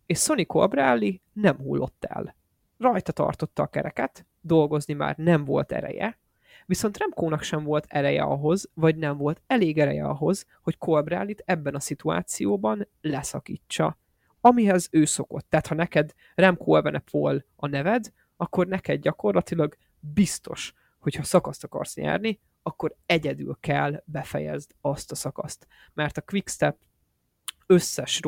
És 0.05 0.19
Sonny 0.19 0.45
Colbrelli 0.45 1.21
nem 1.33 1.57
hullott 1.57 2.05
el. 2.05 2.35
Rajta 2.77 3.11
tartotta 3.11 3.63
a 3.63 3.67
kereket, 3.67 4.25
dolgozni 4.41 4.93
már 4.93 5.17
nem 5.17 5.45
volt 5.45 5.71
ereje, 5.71 6.19
viszont 6.65 6.97
Remkónak 6.97 7.41
sem 7.41 7.63
volt 7.63 7.85
ereje 7.87 8.21
ahhoz, 8.21 8.69
vagy 8.73 8.95
nem 8.95 9.17
volt 9.17 9.41
elég 9.47 9.79
ereje 9.79 10.05
ahhoz, 10.05 10.45
hogy 10.61 10.77
Colbrellit 10.77 11.43
ebben 11.45 11.75
a 11.75 11.79
szituációban 11.79 12.87
leszakítsa. 13.01 13.97
Amihez 14.41 14.87
ő 14.91 15.05
szokott. 15.05 15.49
Tehát 15.49 15.67
ha 15.67 15.75
neked 15.75 16.13
Remco 16.35 16.75
Evenepoel 16.75 17.45
a 17.55 17.67
neved, 17.67 18.11
akkor 18.37 18.67
neked 18.67 19.01
gyakorlatilag 19.01 19.77
biztos, 19.99 20.73
hogyha 20.99 21.23
szakaszt 21.23 21.63
akarsz 21.63 21.95
nyerni, 21.95 22.39
akkor 22.67 22.95
egyedül 23.05 23.57
kell 23.59 24.03
befejezd 24.05 24.75
azt 24.81 25.11
a 25.11 25.15
szakaszt. 25.15 25.67
Mert 25.93 26.17
a 26.17 26.21
Quickstep 26.21 26.77
összes 27.65 28.21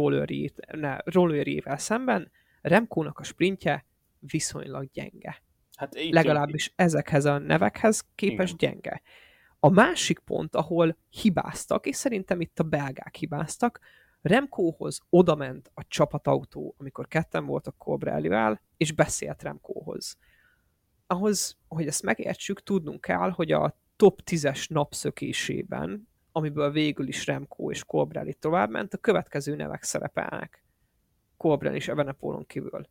rollerjével 1.06 1.78
szemben 1.78 2.32
Remkónak 2.62 3.20
a 3.20 3.24
sprintje 3.24 3.86
viszonylag 4.20 4.90
gyenge. 4.92 5.44
Hát 5.76 5.96
Legalábbis 6.10 6.66
jön. 6.66 6.88
ezekhez 6.88 7.26
a 7.26 7.38
nevekhez 7.38 8.06
képes 8.16 8.52
Igen. 8.52 8.72
gyenge. 8.72 9.02
A 9.60 9.70
másik 9.70 10.20
pont, 10.20 10.56
ahol 10.56 10.98
hibáztak, 11.10 11.86
és 11.86 11.96
szerintem 11.96 12.42
itt 12.42 12.60
a 12.60 12.64
belgák 12.64 13.16
hibáztak, 13.16 13.80
Remkóhoz 14.22 15.02
odament 15.10 15.72
a 15.74 15.88
csapatautó, 15.88 16.76
amikor 16.78 17.08
ketten 17.08 17.46
voltak 17.46 17.78
Colbrellivel, 17.78 18.62
és 18.78 18.92
beszélt 18.92 19.42
Remkóhoz. 19.42 20.18
Ahhoz, 21.08 21.58
hogy 21.68 21.88
ezt 21.88 22.04
megértsük, 22.04 22.64
tudnunk 22.64 23.02
kell, 23.02 23.30
hogy 23.30 23.52
a 23.52 23.78
top 23.98 24.22
10-es 24.26 24.70
napszökésében, 24.70 26.08
amiből 26.32 26.72
végül 26.72 27.08
is 27.08 27.26
Remco 27.26 27.72
és 27.72 27.84
Colbrelli 27.84 28.34
továbbment, 28.34 28.94
a 28.94 28.98
következő 28.98 29.56
nevek 29.56 29.84
szerepelnek. 29.84 30.64
Colbrelli 31.38 31.76
és 31.76 31.88
Evenepoelon 31.88 32.46
kívül. 32.46 32.88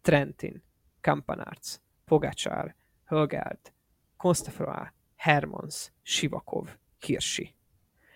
Trentin, 0.00 0.62
Kampanárc, 1.00 1.80
Pogacsár, 2.04 2.76
Hölgárd, 3.04 3.72
Konstafroa, 4.16 4.92
Hermans, 5.16 5.92
Sivakov, 6.02 6.76
Hirsi. 6.98 7.54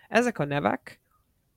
Ezek 0.07 0.39
a 0.39 0.45
nevek 0.45 1.01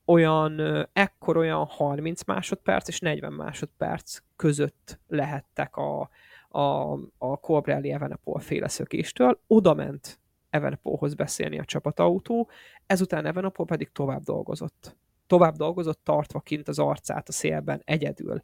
olyan, 0.05 0.59
ekkor 0.93 1.37
olyan 1.37 1.65
30 1.65 2.23
másodperc 2.23 2.87
és 2.87 2.99
40 2.99 3.33
másodperc 3.33 4.19
között 4.35 4.99
lehettek 5.07 5.75
a, 5.75 6.09
a, 6.49 6.91
a 7.17 7.39
Colbrelli 7.39 7.91
Evenepoel 7.91 8.43
féle 8.43 8.67
szökéstől. 8.67 9.41
Oda 9.47 9.73
ment 9.73 10.19
Evenepoelhoz 10.49 11.13
beszélni 11.13 11.59
a 11.59 11.65
csapatautó, 11.65 12.49
ezután 12.85 13.25
Evenepoel 13.25 13.67
pedig 13.67 13.91
tovább 13.91 14.23
dolgozott. 14.23 14.95
Tovább 15.27 15.55
dolgozott, 15.55 16.03
tartva 16.03 16.39
kint 16.39 16.67
az 16.67 16.79
arcát 16.79 17.29
a 17.29 17.31
szélben 17.31 17.81
egyedül. 17.85 18.43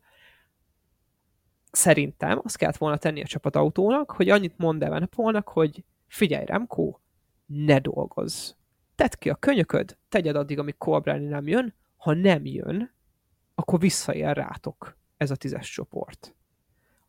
Szerintem 1.72 2.42
azt 2.44 2.58
kellett 2.58 2.78
volna 2.78 2.98
tenni 2.98 3.22
a 3.22 3.26
csapatautónak, 3.26 4.12
hogy 4.12 4.30
annyit 4.30 4.58
mond 4.58 4.84
Evenepoelnak, 4.84 5.50
hogy 5.50 5.84
figyelj 6.08 6.46
Remco, 6.46 6.98
ne 7.46 7.80
dolgozz. 7.80 8.52
Tedd 8.96 9.12
ki 9.20 9.30
a 9.30 9.36
könyököd, 9.36 9.98
tegyed 10.10 10.36
addig, 10.36 10.60
amíg 10.60 10.78
Colbrelli 10.78 11.26
nem 11.26 11.48
jön, 11.48 11.74
ha 11.98 12.14
nem 12.14 12.46
jön, 12.46 12.94
akkor 13.56 13.80
visszaér 13.80 14.36
rátok 14.36 14.98
ez 15.18 15.32
a 15.32 15.36
tízes 15.36 15.70
csoport. 15.70 16.36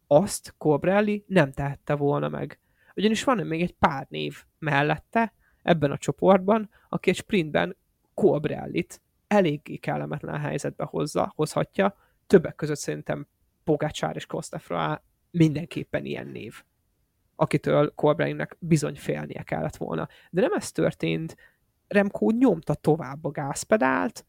Azt 0.07 0.55
Colbrelli 0.59 1.24
nem 1.26 1.53
tehette 1.53 1.95
volna 1.95 2.28
meg. 2.28 2.61
Ugyanis 2.97 3.24
van 3.24 3.47
még 3.47 3.62
egy 3.62 3.74
pár 3.74 4.07
név 4.09 4.45
mellette, 4.59 5.32
ebben 5.62 5.90
a 5.90 5.99
csoportban, 5.99 6.70
aki 6.88 7.11
egy 7.11 7.16
sprintben 7.16 7.76
Colbrellit 8.14 9.01
eléggé 9.26 9.76
kellemetlen 9.76 10.40
helyzetbe 10.40 10.84
hozza, 10.84 11.32
hozhatja, 11.36 11.97
többek 12.26 12.55
között 12.55 12.78
szerintem 12.78 13.26
Pogácsár 13.64 14.16
és 14.16 14.26
Kostafra 14.26 15.05
mindenképpen 15.30 16.05
ilyen 16.05 16.26
név, 16.26 16.62
akitől 17.36 17.95
Colbrellinek 17.95 18.57
bizony 18.59 18.97
félnie 18.97 19.42
kellett 19.42 19.76
volna. 19.76 20.09
De 20.30 20.40
nem 20.40 20.53
ez 20.53 20.72
történt, 20.72 21.36
Remco 21.88 22.30
nyomta 22.30 22.74
tovább 22.74 23.24
a 23.24 23.30
gázpedált, 23.30 24.24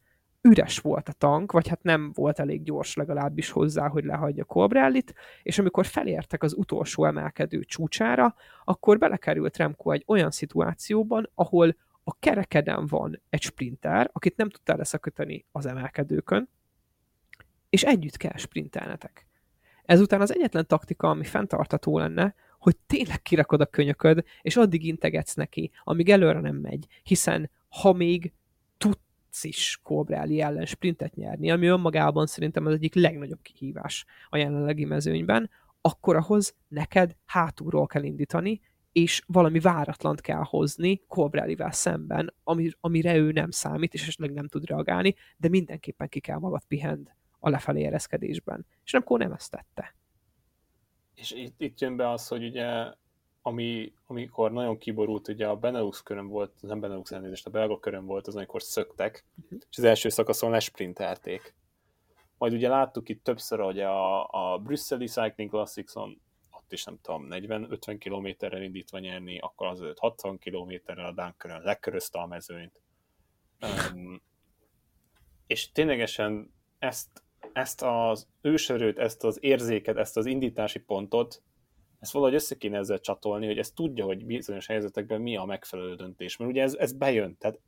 üres 0.46 0.78
volt 0.78 1.08
a 1.08 1.12
tank, 1.12 1.52
vagy 1.52 1.68
hát 1.68 1.82
nem 1.82 2.10
volt 2.14 2.38
elég 2.38 2.62
gyors 2.62 2.94
legalábbis 2.94 3.50
hozzá, 3.50 3.88
hogy 3.88 4.04
lehagyja 4.04 4.44
Colbrellit, 4.44 5.14
és 5.42 5.58
amikor 5.58 5.86
felértek 5.86 6.42
az 6.42 6.54
utolsó 6.54 7.04
emelkedő 7.04 7.64
csúcsára, 7.64 8.34
akkor 8.64 8.98
belekerült 8.98 9.56
Remco 9.56 9.90
egy 9.90 10.04
olyan 10.06 10.30
szituációban, 10.30 11.30
ahol 11.34 11.76
a 12.04 12.18
kerekeden 12.18 12.86
van 12.86 13.22
egy 13.30 13.42
sprinter, 13.42 14.10
akit 14.12 14.36
nem 14.36 14.50
tudtál 14.50 14.76
leszakítani 14.76 15.46
az 15.52 15.66
emelkedőkön, 15.66 16.48
és 17.68 17.82
együtt 17.82 18.16
kell 18.16 18.36
sprintelnetek. 18.36 19.26
Ezután 19.84 20.20
az 20.20 20.34
egyetlen 20.34 20.66
taktika, 20.66 21.10
ami 21.10 21.24
fenntartató 21.24 21.98
lenne, 21.98 22.34
hogy 22.58 22.76
tényleg 22.86 23.22
kirakod 23.22 23.60
a 23.60 23.66
könyököd, 23.66 24.24
és 24.42 24.56
addig 24.56 24.84
integetsz 24.84 25.34
neki, 25.34 25.70
amíg 25.84 26.10
előre 26.10 26.40
nem 26.40 26.56
megy, 26.56 26.86
hiszen 27.02 27.50
ha 27.68 27.92
még 27.92 28.32
tudsz 29.36 29.56
is 29.56 29.80
Colbrelli 29.82 30.40
ellen 30.40 30.66
sprintet 30.66 31.14
nyerni, 31.14 31.50
ami 31.50 31.66
önmagában 31.66 32.26
szerintem 32.26 32.66
az 32.66 32.72
egyik 32.72 32.94
legnagyobb 32.94 33.42
kihívás 33.42 34.04
a 34.28 34.36
jelenlegi 34.36 34.84
mezőnyben, 34.84 35.50
akkor 35.80 36.16
ahhoz 36.16 36.54
neked 36.68 37.16
hátulról 37.24 37.86
kell 37.86 38.02
indítani, 38.02 38.60
és 38.92 39.22
valami 39.26 39.60
váratlant 39.60 40.20
kell 40.20 40.42
hozni 40.42 41.02
Colbrellivel 41.06 41.72
szemben, 41.72 42.34
ami, 42.44 42.70
amire 42.80 43.16
ő 43.16 43.32
nem 43.32 43.50
számít, 43.50 43.94
és 43.94 44.02
esetleg 44.02 44.32
nem 44.32 44.48
tud 44.48 44.64
reagálni, 44.64 45.14
de 45.36 45.48
mindenképpen 45.48 46.08
ki 46.08 46.20
kell 46.20 46.38
magad 46.38 46.64
pihend 46.68 47.12
a 47.38 47.48
lefelé 47.48 47.84
ereszkedésben. 47.84 48.66
És 48.84 48.92
nem, 48.92 49.02
nem 49.08 49.32
ezt 49.32 49.50
tette. 49.50 49.94
És 51.14 51.30
itt, 51.30 51.60
itt 51.60 51.80
jön 51.80 51.96
be 51.96 52.10
az, 52.10 52.28
hogy 52.28 52.44
ugye 52.44 52.92
ami, 53.46 53.92
amikor 54.06 54.52
nagyon 54.52 54.78
kiborult, 54.78 55.28
ugye 55.28 55.46
a 55.46 55.56
Benelux 55.56 56.02
körön 56.02 56.28
volt, 56.28 56.52
nem 56.60 56.80
Benelux 56.80 57.12
elnézést, 57.12 57.46
a 57.46 57.50
belga 57.50 57.78
körön 57.78 58.06
volt, 58.06 58.26
az 58.26 58.36
amikor 58.36 58.62
szöktek, 58.62 59.24
uh-huh. 59.42 59.58
és 59.70 59.78
az 59.78 59.84
első 59.84 60.08
szakaszon 60.08 60.50
lesprintelték. 60.50 61.54
Majd 62.38 62.52
ugye 62.52 62.68
láttuk 62.68 63.08
itt 63.08 63.24
többször, 63.24 63.60
hogy 63.60 63.80
a, 63.80 64.26
a 64.30 64.58
brüsszeli 64.58 65.06
Cycling 65.06 65.50
Classics-on 65.50 66.20
ott 66.50 66.72
is 66.72 66.84
nem 66.84 66.98
tudom, 67.02 67.26
40-50 67.30 67.96
kilométerrel 67.98 68.62
indítva 68.62 68.98
nyerni, 68.98 69.38
akkor 69.38 69.66
az 69.66 69.84
60 69.96 70.38
kilométerrel 70.38 71.06
a 71.06 71.12
Dunkeren 71.12 71.62
lekörözte 71.62 72.18
a 72.18 72.26
mezőnyt. 72.26 72.80
Um, 73.60 74.22
és 75.46 75.72
ténylegesen 75.72 76.54
ezt, 76.78 77.22
ezt 77.52 77.82
az 77.82 78.28
ősörőt, 78.40 78.98
ezt 78.98 79.24
az 79.24 79.38
érzéket, 79.40 79.96
ezt 79.96 80.16
az 80.16 80.26
indítási 80.26 80.78
pontot, 80.78 81.42
ezt 82.00 82.12
valahogy 82.12 82.34
össze 82.34 82.56
kéne 82.56 82.78
ezzel 82.78 83.00
csatolni, 83.00 83.46
hogy 83.46 83.58
ezt 83.58 83.74
tudja, 83.74 84.04
hogy 84.04 84.24
bizonyos 84.24 84.66
helyzetekben 84.66 85.20
mi 85.20 85.36
a 85.36 85.44
megfelelő 85.44 85.94
döntés. 85.94 86.36
Mert 86.36 86.50
ugye 86.50 86.62
ez, 86.62 86.74
ez 86.74 86.92
bejön. 86.92 87.36
Tehát 87.38 87.58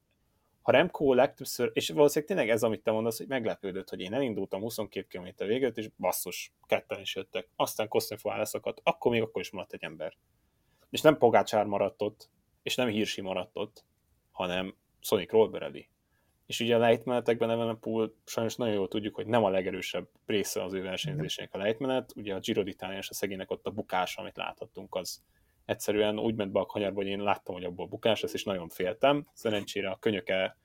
ha 0.63 0.75
Remco 0.75 1.13
legtöbbször, 1.13 1.71
és 1.75 1.89
valószínűleg 1.89 2.35
tényleg 2.35 2.55
ez, 2.55 2.63
amit 2.63 2.83
te 2.83 2.91
mondasz, 2.91 3.19
hogy 3.19 3.27
meglepődött, 3.27 3.89
hogy 3.89 4.01
én 4.01 4.15
elindultam 4.15 4.61
22 4.61 5.07
km 5.19 5.45
végét, 5.45 5.79
és 5.79 5.89
basszus, 5.99 6.53
ketten 6.67 7.01
is 7.01 7.15
jöttek. 7.15 7.49
Aztán 7.57 7.89
Kosztenfó 7.89 8.31
leszakadt, 8.31 8.81
akkor 8.83 9.11
még 9.13 9.23
akkor 9.23 9.41
is 9.41 9.51
maradt 9.51 9.73
egy 9.73 9.83
ember. 9.83 10.17
És 10.91 11.01
nem 11.01 11.19
Pogácsár 11.19 11.67
maradt 11.67 12.03
ott, 12.03 12.31
és 12.63 12.75
nem 12.75 12.89
Hirsi 12.89 13.21
maradt 13.21 13.57
ott, 13.57 13.85
hanem 14.31 14.77
Sonic 15.01 15.31
Rolberelli. 15.31 15.89
És 16.49 16.61
ugye 16.61 16.75
a 16.75 16.79
lejtmenetekben 16.79 17.51
Evenepoel 17.51 18.13
sajnos 18.25 18.57
nagyon 18.57 18.75
jól 18.75 18.89
tudjuk, 18.89 19.15
hogy 19.15 19.27
nem 19.27 19.45
a 19.45 19.49
legerősebb 19.49 20.09
része 20.27 20.63
az 20.63 20.73
ő 20.73 20.83
versenyzésének 20.83 21.55
a 21.55 21.59
lejtmenet. 21.59 22.13
Ugye 22.17 22.35
a 22.35 22.39
Giro 22.39 22.63
d'Italia 22.65 22.97
és 22.97 23.11
a 23.11 23.15
szegénynek 23.15 23.51
ott 23.51 23.67
a 23.67 23.71
bukás, 23.71 24.17
amit 24.17 24.37
láthattunk, 24.37 24.95
az 24.95 25.23
egyszerűen 25.65 26.19
úgy 26.19 26.35
ment 26.35 26.53
be 26.53 26.61
a 26.61 26.67
kanyarba, 26.67 26.97
hogy 26.97 27.07
én 27.07 27.23
láttam, 27.23 27.55
hogy 27.55 27.65
abból 27.65 27.87
bukás 27.87 28.21
lesz, 28.21 28.33
és 28.33 28.45
nagyon 28.45 28.69
féltem. 28.69 29.27
Szerencsére 29.33 29.91
a 29.91 29.97
könyöke, 29.97 30.57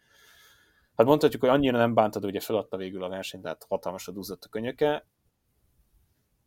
hát 0.96 1.08
mondhatjuk, 1.08 1.42
hogy 1.42 1.52
annyira 1.52 1.78
nem 1.78 1.94
bántad, 1.94 2.26
ugye 2.26 2.40
feladta 2.40 2.78
végül 2.78 3.04
a 3.04 3.10
versenyt, 3.10 3.44
tehát 3.44 3.66
hatalmasra 3.70 4.14
duzzott 4.14 4.44
a 4.44 4.50
könyöke. 4.50 5.08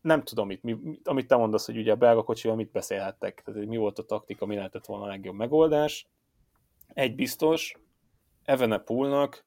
Nem 0.01 0.23
tudom, 0.23 0.47
mit, 0.47 0.63
mi, 0.63 0.77
amit 1.05 1.27
te 1.27 1.37
mondasz, 1.37 1.67
hogy 1.67 1.77
ugye 1.77 1.93
a 1.93 1.97
belga 1.97 2.23
kocsival 2.23 2.57
mit 2.57 2.71
beszélhettek, 2.71 3.43
tehát 3.45 3.67
mi 3.67 3.77
volt 3.77 3.99
a 3.99 4.05
taktika, 4.05 4.47
mi 4.47 4.55
lehetett 4.55 4.87
volna 4.87 5.05
a 5.05 5.09
legjobb 5.09 5.35
megoldás. 5.35 6.09
Egy 6.87 7.15
biztos, 7.15 7.77
Evenepoolnak 8.47 9.47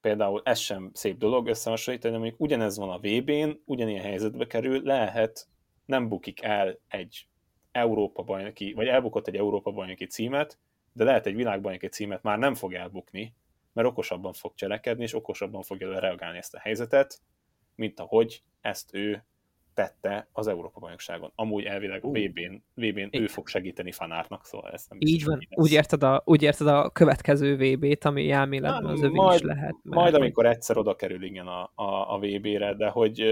például 0.00 0.42
ez 0.44 0.58
sem 0.58 0.90
szép 0.94 1.18
dolog 1.18 1.46
összehasonlítani, 1.46 2.16
mondjuk 2.16 2.40
ugyanez 2.40 2.76
van 2.76 2.90
a 2.90 2.98
VB-n, 2.98 3.50
ugyanilyen 3.64 4.04
helyzetbe 4.04 4.46
kerül, 4.46 4.82
lehet 4.82 5.48
nem 5.84 6.08
bukik 6.08 6.42
el 6.42 6.78
egy 6.88 7.26
Európa 7.72 8.22
bajnoki, 8.22 8.72
vagy 8.72 8.86
elbukott 8.86 9.28
egy 9.28 9.36
Európa 9.36 9.70
bajnoki 9.70 10.06
címet, 10.06 10.58
de 10.92 11.04
lehet 11.04 11.26
egy 11.26 11.34
világbajnoki 11.34 11.88
címet 11.88 12.22
már 12.22 12.38
nem 12.38 12.54
fog 12.54 12.74
elbukni, 12.74 13.34
mert 13.72 13.88
okosabban 13.88 14.32
fog 14.32 14.54
cselekedni, 14.54 15.02
és 15.02 15.14
okosabban 15.14 15.62
fogja 15.62 15.98
reagálni 15.98 16.38
ezt 16.38 16.54
a 16.54 16.58
helyzetet, 16.58 17.20
mint 17.74 18.00
ahogy 18.00 18.42
ezt 18.60 18.94
ő 18.94 19.24
tette 19.74 20.28
az 20.32 20.46
Európa 20.46 20.80
bajnokságon. 20.80 21.32
Amúgy 21.34 21.64
elvileg 21.64 22.04
uh. 22.04 22.18
VB-n, 22.18 22.54
VB-n 22.74 23.08
ő 23.10 23.26
fog 23.26 23.48
segíteni 23.48 23.92
Fanárnak, 23.92 24.44
szóval 24.44 24.70
ezt 24.70 24.90
nem 24.90 24.98
Így 25.00 25.24
van, 25.24 25.48
úgy 25.50 25.72
érted, 25.72 26.02
a, 26.02 26.22
úgy 26.24 26.42
érted 26.42 26.66
a 26.66 26.90
következő 26.90 27.56
VB-t, 27.56 28.04
ami 28.04 28.30
elméletben 28.30 28.90
az 28.90 29.02
övé 29.02 29.34
is 29.34 29.40
lehet. 29.40 29.74
Mert 29.82 29.96
majd 29.96 30.14
amikor 30.14 30.46
egyszer 30.46 30.76
oda 30.76 30.96
kerül 30.96 31.22
igen 31.22 31.46
a, 31.46 31.72
a, 31.74 32.14
a 32.14 32.18
VB-re, 32.18 32.74
de 32.74 32.88
hogy 32.88 33.24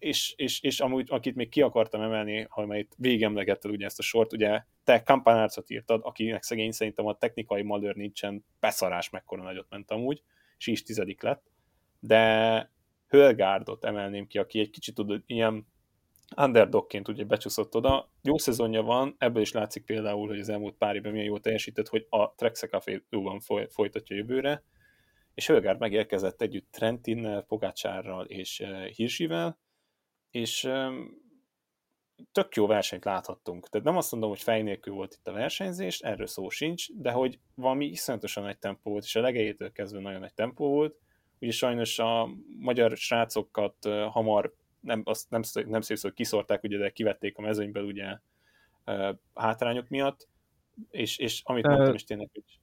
és, 0.00 0.34
és, 0.36 0.60
és 0.60 0.80
amúgy, 0.80 1.06
akit 1.10 1.34
még 1.34 1.48
ki 1.48 1.62
akartam 1.62 2.00
emelni, 2.00 2.46
ha 2.50 2.66
már 2.66 2.78
itt 2.78 2.92
végemlegetted 2.96 3.70
ugye 3.70 3.84
ezt 3.84 3.98
a 3.98 4.02
sort, 4.02 4.32
ugye 4.32 4.62
te 4.84 5.02
Kampanárcot 5.02 5.70
írtad, 5.70 6.00
akinek 6.04 6.42
szegény 6.42 6.70
szerintem 6.70 7.06
a 7.06 7.16
technikai 7.16 7.62
malőr 7.62 7.94
nincsen, 7.94 8.44
beszarás 8.60 9.10
mekkora 9.10 9.42
nagyot 9.42 9.66
ment 9.70 9.90
amúgy, 9.90 10.22
és 10.58 10.66
is 10.66 10.82
tizedik 10.82 11.22
lett, 11.22 11.50
de 11.98 12.72
Hölgárdot 13.10 13.84
emelném 13.84 14.26
ki, 14.26 14.38
aki 14.38 14.60
egy 14.60 14.70
kicsit 14.70 14.94
tudod, 14.94 15.22
ilyen 15.26 15.66
underdogként 16.36 17.08
ugye 17.08 17.24
becsúszott 17.24 17.74
oda. 17.74 18.10
Jó 18.22 18.38
szezonja 18.38 18.82
van, 18.82 19.14
ebből 19.18 19.42
is 19.42 19.52
látszik 19.52 19.84
például, 19.84 20.28
hogy 20.28 20.38
az 20.38 20.48
elmúlt 20.48 20.76
pár 20.76 20.94
évben 20.94 21.12
milyen 21.12 21.26
jól 21.26 21.40
teljesített, 21.40 21.88
hogy 21.88 22.06
a 22.08 22.34
Trexe 22.34 22.66
Café 22.66 23.02
van 23.10 23.40
folytatja 23.68 24.16
jövőre, 24.16 24.64
és 25.34 25.46
Hölgárd 25.46 25.78
megérkezett 25.78 26.40
együtt 26.40 26.68
Trentinnel, 26.70 27.42
Pogácsárral 27.42 28.24
és 28.24 28.60
eh, 28.60 28.86
Hirsivel, 28.86 29.58
és 30.30 30.68
tök 32.32 32.54
jó 32.54 32.66
versenyt 32.66 33.04
láthattunk. 33.04 33.68
Tehát 33.68 33.86
nem 33.86 33.96
azt 33.96 34.10
mondom, 34.10 34.30
hogy 34.30 34.42
fej 34.42 34.62
nélkül 34.62 34.94
volt 34.94 35.14
itt 35.18 35.28
a 35.28 35.32
versenyzés, 35.32 36.00
erről 36.00 36.26
szó 36.26 36.48
sincs, 36.48 36.92
de 36.92 37.10
hogy 37.10 37.38
valami 37.54 37.86
iszonyatosan 37.86 38.42
nagy 38.42 38.58
tempó 38.58 38.90
volt, 38.90 39.04
és 39.04 39.16
a 39.16 39.20
legejétől 39.20 39.72
kezdve 39.72 40.00
nagyon 40.00 40.20
nagy 40.20 40.34
tempó 40.34 40.68
volt. 40.68 40.98
Ugye 41.40 41.52
sajnos 41.52 41.98
a 41.98 42.28
magyar 42.58 42.96
srácokat 42.96 43.74
hamar, 44.10 44.54
nem, 44.80 45.02
azt 45.04 45.30
nem, 45.30 45.42
nem 45.66 45.80
szép 45.80 45.98
hogy 46.00 46.12
kiszorták, 46.12 46.62
ugye, 46.62 46.78
de 46.78 46.90
kivették 46.90 47.38
a 47.38 47.42
mezőnyből 47.42 47.84
ugye 47.84 48.18
hátrányok 49.34 49.88
miatt, 49.88 50.28
és, 50.90 51.18
és 51.18 51.40
amit 51.44 51.66
mondtam 51.66 51.94
is 51.94 52.04
tényleg, 52.04 52.28
hogy 52.32 52.58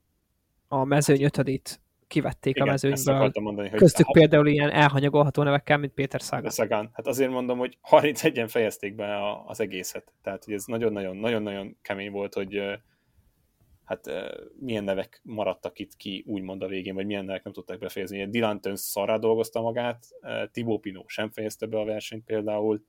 a 0.68 0.84
mezőny 0.84 1.24
ötödét 1.24 1.82
kivették 2.08 2.56
Igen, 2.56 2.68
a 2.68 2.72
mezőnyből. 2.72 3.32
Mondani, 3.34 3.70
hogy 3.70 3.80
Köztük 3.80 4.06
hát, 4.06 4.16
például 4.16 4.48
ilyen 4.48 4.70
elhanyagolható 4.70 5.44
nevekkel, 5.44 5.78
mint 5.78 5.94
Péter 5.94 6.20
Sagan. 6.20 6.52
Sagan. 6.52 6.90
Hát 6.94 7.08
azért 7.08 7.32
mondom, 7.32 7.58
hogy 7.58 7.78
31-en 7.90 8.48
fejezték 8.48 8.96
be 8.96 9.16
a, 9.16 9.46
az 9.48 9.60
egészet. 9.60 10.14
Tehát, 10.22 10.44
hogy 10.44 10.54
ez 10.54 10.64
nagyon-nagyon 10.66 11.78
kemény 11.82 12.12
volt, 12.12 12.34
hogy 12.34 12.62
hát 13.88 14.10
milyen 14.60 14.84
nevek 14.84 15.22
maradtak 15.24 15.80
itt 15.80 15.96
ki, 15.96 16.24
úgymond 16.28 16.62
a 16.62 16.68
végén, 16.68 16.96
vagy 16.96 17.06
milyen 17.06 17.26
nevek 17.26 17.44
nem 17.44 17.54
tudták 17.54 17.80
befejezni. 17.80 18.30
Dylan 18.30 18.62
Töns 18.62 18.80
szarrá 18.80 19.18
dolgozta 19.18 19.62
magát, 19.62 20.08
Tibó 20.52 20.80
Pino 20.80 21.04
sem 21.08 21.30
fejezte 21.30 21.66
be 21.66 21.80
a 21.80 21.86
versenyt 21.86 22.26
például, 22.26 22.86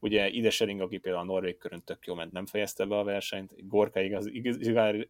ugye 0.00 0.28
Ide 0.28 0.50
Sering, 0.50 0.80
aki 0.80 0.98
például 0.98 1.22
a 1.22 1.32
Norvég 1.32 1.58
körön 1.58 1.82
tök 1.84 2.06
jó 2.06 2.14
ment, 2.14 2.32
nem 2.32 2.46
fejezte 2.46 2.84
be 2.84 2.98
a 2.98 3.04
versenyt, 3.04 3.68
Gorka 3.68 4.00
igaz, 4.00 4.30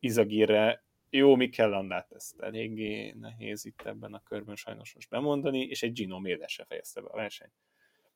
Izagirre 0.00 0.84
jó, 1.10 1.34
Mikkel 1.34 1.68
Landát 1.68 2.12
ezt 2.12 2.40
eléggé 2.40 3.14
nehéz 3.20 3.64
itt 3.64 3.82
ebben 3.82 4.14
a 4.14 4.22
körben 4.22 4.56
sajnos 4.56 4.94
most 4.94 5.10
bemondani, 5.10 5.60
és 5.60 5.82
egy 5.82 5.92
Gino 5.92 6.18
Miller 6.18 6.48
se 6.48 6.64
fejezte 6.64 7.00
be 7.00 7.08
a 7.10 7.16
versenyt. 7.16 7.52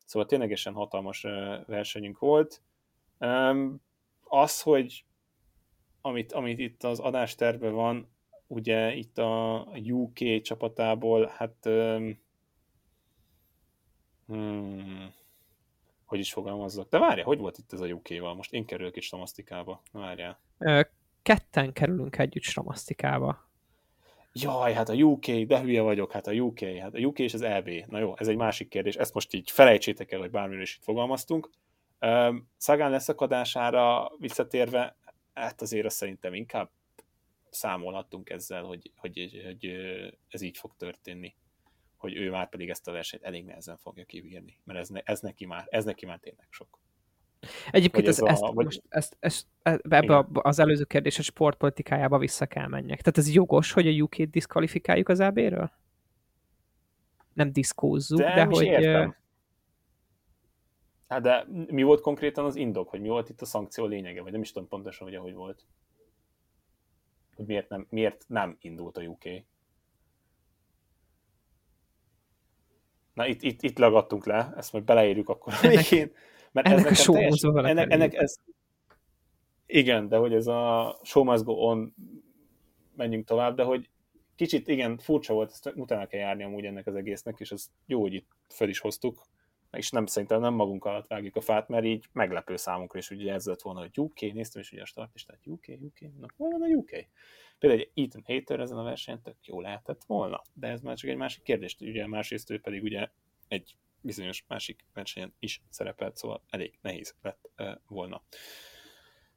Szóval 0.04 0.28
ténylegesen 0.28 0.72
hatalmas 0.72 1.22
versenyünk 1.66 2.18
volt. 2.18 2.62
Az, 4.22 4.62
hogy 4.62 5.04
amit, 6.02 6.32
amit 6.32 6.58
itt 6.58 6.82
az 6.82 6.98
adásterve 6.98 7.70
van, 7.70 8.08
ugye 8.46 8.94
itt 8.94 9.18
a 9.18 9.66
UK 9.88 10.40
csapatából, 10.40 11.26
hát 11.36 11.68
hmm, 14.26 15.12
hogy 16.04 16.18
is 16.18 16.32
fogalmazzak. 16.32 16.88
De 16.88 16.98
várja, 16.98 17.24
hogy 17.24 17.38
volt 17.38 17.58
itt 17.58 17.72
ez 17.72 17.80
a 17.80 17.86
UK-val? 17.86 18.34
Most 18.34 18.52
én 18.52 18.64
kerülök 18.64 18.96
itt 18.96 19.02
stamasztikába. 19.02 19.82
Várjál 19.92 20.40
ketten 21.22 21.72
kerülünk 21.72 22.18
együtt 22.18 22.42
stramasztikába. 22.42 23.50
Jaj, 24.32 24.72
hát 24.72 24.88
a 24.88 24.94
UK, 24.94 25.26
de 25.26 25.60
hülye 25.60 25.82
vagyok, 25.82 26.12
hát 26.12 26.26
a 26.26 26.32
UK, 26.32 26.60
hát 26.60 26.94
a 26.94 26.98
UK 26.98 27.18
és 27.18 27.34
az 27.34 27.42
EB. 27.42 27.70
Na 27.88 27.98
jó, 27.98 28.14
ez 28.16 28.28
egy 28.28 28.36
másik 28.36 28.68
kérdés, 28.68 28.96
ezt 28.96 29.14
most 29.14 29.34
így 29.34 29.50
felejtsétek 29.50 30.12
el, 30.12 30.18
hogy 30.18 30.30
bármiről 30.30 30.62
is 30.62 30.76
itt 30.76 30.84
fogalmaztunk. 30.84 31.50
Szagán 32.56 32.90
leszakadására 32.90 34.12
visszatérve, 34.18 34.96
hát 35.34 35.60
azért 35.60 35.86
azt 35.86 35.96
szerintem 35.96 36.34
inkább 36.34 36.70
számolhattunk 37.50 38.30
ezzel, 38.30 38.62
hogy, 38.62 38.90
hogy, 38.96 39.42
hogy 39.44 39.66
ez 40.28 40.40
így 40.40 40.56
fog 40.56 40.76
történni 40.76 41.34
hogy 42.02 42.16
ő 42.16 42.30
már 42.30 42.48
pedig 42.48 42.70
ezt 42.70 42.88
a 42.88 42.92
versenyt 42.92 43.22
elég 43.22 43.44
nehezen 43.44 43.76
fogja 43.76 44.04
kibírni, 44.04 44.58
mert 44.64 44.78
ez, 44.78 44.88
ne, 44.88 45.00
ez, 45.04 45.20
neki, 45.20 45.46
már, 45.46 45.66
ez 45.70 45.84
neki 45.84 46.06
már 46.06 46.18
tényleg 46.18 46.46
sok. 46.50 46.78
Egyébként 47.70 48.06
ez, 48.06 48.22
ez 48.22 48.28
ezt, 48.28 48.42
a, 48.42 48.52
vagy... 48.52 48.64
most 48.64 48.82
ezt, 48.88 49.16
ezt, 49.20 49.46
ebbe 49.62 50.16
a, 50.16 50.28
az 50.32 50.58
előző 50.58 50.84
kérdés 50.84 51.18
a 51.18 51.22
sportpolitikájába 51.22 52.18
vissza 52.18 52.46
kell 52.46 52.66
menjek. 52.66 53.00
Tehát 53.00 53.18
ez 53.18 53.34
jogos, 53.34 53.72
hogy 53.72 53.86
a 53.86 54.02
UK-t 54.02 54.30
diszkvalifikáljuk 54.30 55.08
az 55.08 55.20
EB-ről? 55.20 55.72
Nem 57.32 57.52
diszkózzuk, 57.52 58.18
de, 58.18 58.34
de 58.34 58.44
hogy... 58.44 58.64
Értem. 58.64 59.16
Hát 61.12 61.22
de 61.22 61.46
mi 61.48 61.82
volt 61.82 62.00
konkrétan 62.00 62.44
az 62.44 62.56
indok, 62.56 62.88
hogy 62.88 63.00
mi 63.00 63.08
volt 63.08 63.28
itt 63.28 63.40
a 63.40 63.44
szankció 63.44 63.86
lényege, 63.86 64.22
vagy 64.22 64.32
nem 64.32 64.40
is 64.40 64.52
tudom 64.52 64.68
pontosan, 64.68 65.06
hogy 65.06 65.16
ahogy 65.16 65.34
volt. 65.34 65.66
Hogy 67.34 67.46
miért 67.46 67.68
nem, 67.68 67.86
miért 67.90 68.24
nem 68.28 68.56
indult 68.60 68.96
a 68.96 69.02
UK. 69.02 69.24
Na 73.14 73.26
itt, 73.26 73.42
itt, 73.42 73.62
itt 73.62 73.78
lagadtunk 73.78 74.26
le, 74.26 74.52
ezt 74.56 74.72
majd 74.72 74.84
beleírjuk 74.84 75.28
akkor 75.28 75.52
a 75.52 75.68
végén. 75.68 76.12
Mert 76.52 76.66
ennek 76.66 76.90
a 76.90 76.94
show 76.94 77.14
teljes, 77.14 77.42
ennek, 77.42 77.92
ennek 77.92 78.14
ez, 78.14 78.34
igen, 79.66 80.08
de 80.08 80.16
hogy 80.16 80.34
ez 80.34 80.46
a 80.46 80.98
show 81.02 81.24
must 81.24 81.44
go 81.44 81.52
on, 81.52 81.94
menjünk 82.96 83.26
tovább, 83.26 83.56
de 83.56 83.62
hogy 83.62 83.90
kicsit 84.36 84.68
igen, 84.68 84.98
furcsa 84.98 85.34
volt, 85.34 85.50
ezt 85.50 85.72
utána 85.74 86.06
kell 86.06 86.20
járni 86.20 86.42
amúgy 86.42 86.64
ennek 86.64 86.86
az 86.86 86.94
egésznek, 86.94 87.40
és 87.40 87.50
ez 87.50 87.70
jó, 87.86 88.00
hogy 88.00 88.14
itt 88.14 88.30
fel 88.48 88.68
is 88.68 88.78
hoztuk, 88.78 89.22
és 89.76 89.90
nem 89.90 90.06
szerintem 90.06 90.40
nem 90.40 90.54
magunk 90.54 90.84
alatt 90.84 91.06
vágjuk 91.06 91.36
a 91.36 91.40
fát, 91.40 91.68
mert 91.68 91.84
így 91.84 92.04
meglepő 92.12 92.56
számunkra, 92.56 92.98
és 92.98 93.10
ugye 93.10 93.32
ez 93.32 93.46
lett 93.46 93.62
volna, 93.62 93.80
hogy 93.80 93.98
UK, 93.98 94.20
néztem, 94.20 94.62
és 94.62 94.72
ugye 94.72 94.82
a 94.82 94.86
startlistát 94.86 95.46
UK, 95.46 95.64
UK, 95.80 96.00
na 96.00 96.26
hol 96.36 96.50
van 96.50 96.62
a 96.62 96.66
UK? 96.66 96.90
Például 97.58 97.80
egy 97.80 98.04
Ethan 98.04 98.22
Hater 98.26 98.60
ezen 98.60 98.78
a 98.78 98.82
versenyen 98.82 99.22
tök 99.22 99.36
jó 99.46 99.60
lehetett 99.60 100.04
volna, 100.04 100.42
de 100.52 100.68
ez 100.68 100.80
már 100.80 100.96
csak 100.96 101.10
egy 101.10 101.16
másik 101.16 101.42
kérdés, 101.42 101.76
ugye 101.80 102.06
másrészt 102.06 102.50
ő 102.50 102.60
pedig 102.60 102.82
ugye 102.82 103.08
egy 103.48 103.76
bizonyos 104.00 104.44
másik 104.48 104.84
versenyen 104.94 105.34
is 105.38 105.62
szerepelt, 105.70 106.16
szóval 106.16 106.42
elég 106.50 106.78
nehéz 106.80 107.14
lett 107.22 107.50
uh, 107.58 107.72
volna. 107.86 108.22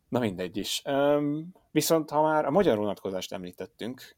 Na 0.09 0.19
mindegy 0.19 0.57
is. 0.57 0.81
Um, 0.85 1.51
viszont 1.71 2.09
ha 2.09 2.21
már 2.21 2.45
a 2.45 2.51
magyar 2.51 2.77
vonatkozást 2.77 3.33
említettünk, 3.33 4.15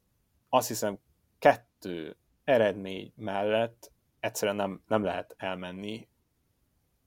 azt 0.50 0.68
hiszem 0.68 1.00
kettő 1.40 2.18
eredmény 2.44 3.14
mellett 3.16 3.92
egyszerűen 4.20 4.56
nem, 4.56 4.84
nem 4.88 5.04
lehet 5.04 5.36
elmenni, 5.38 6.08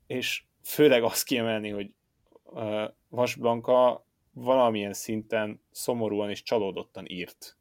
és 0.06 0.44
főleg 0.62 1.02
azt 1.02 1.24
kiemelni, 1.24 1.68
hogy 1.68 1.92
uh, 2.42 2.84
Vas 3.08 3.34
Blanka 3.34 4.06
valamilyen 4.32 4.92
szinten 4.92 5.62
szomorúan 5.70 6.30
és 6.30 6.42
csalódottan 6.42 7.06
írt. 7.06 7.56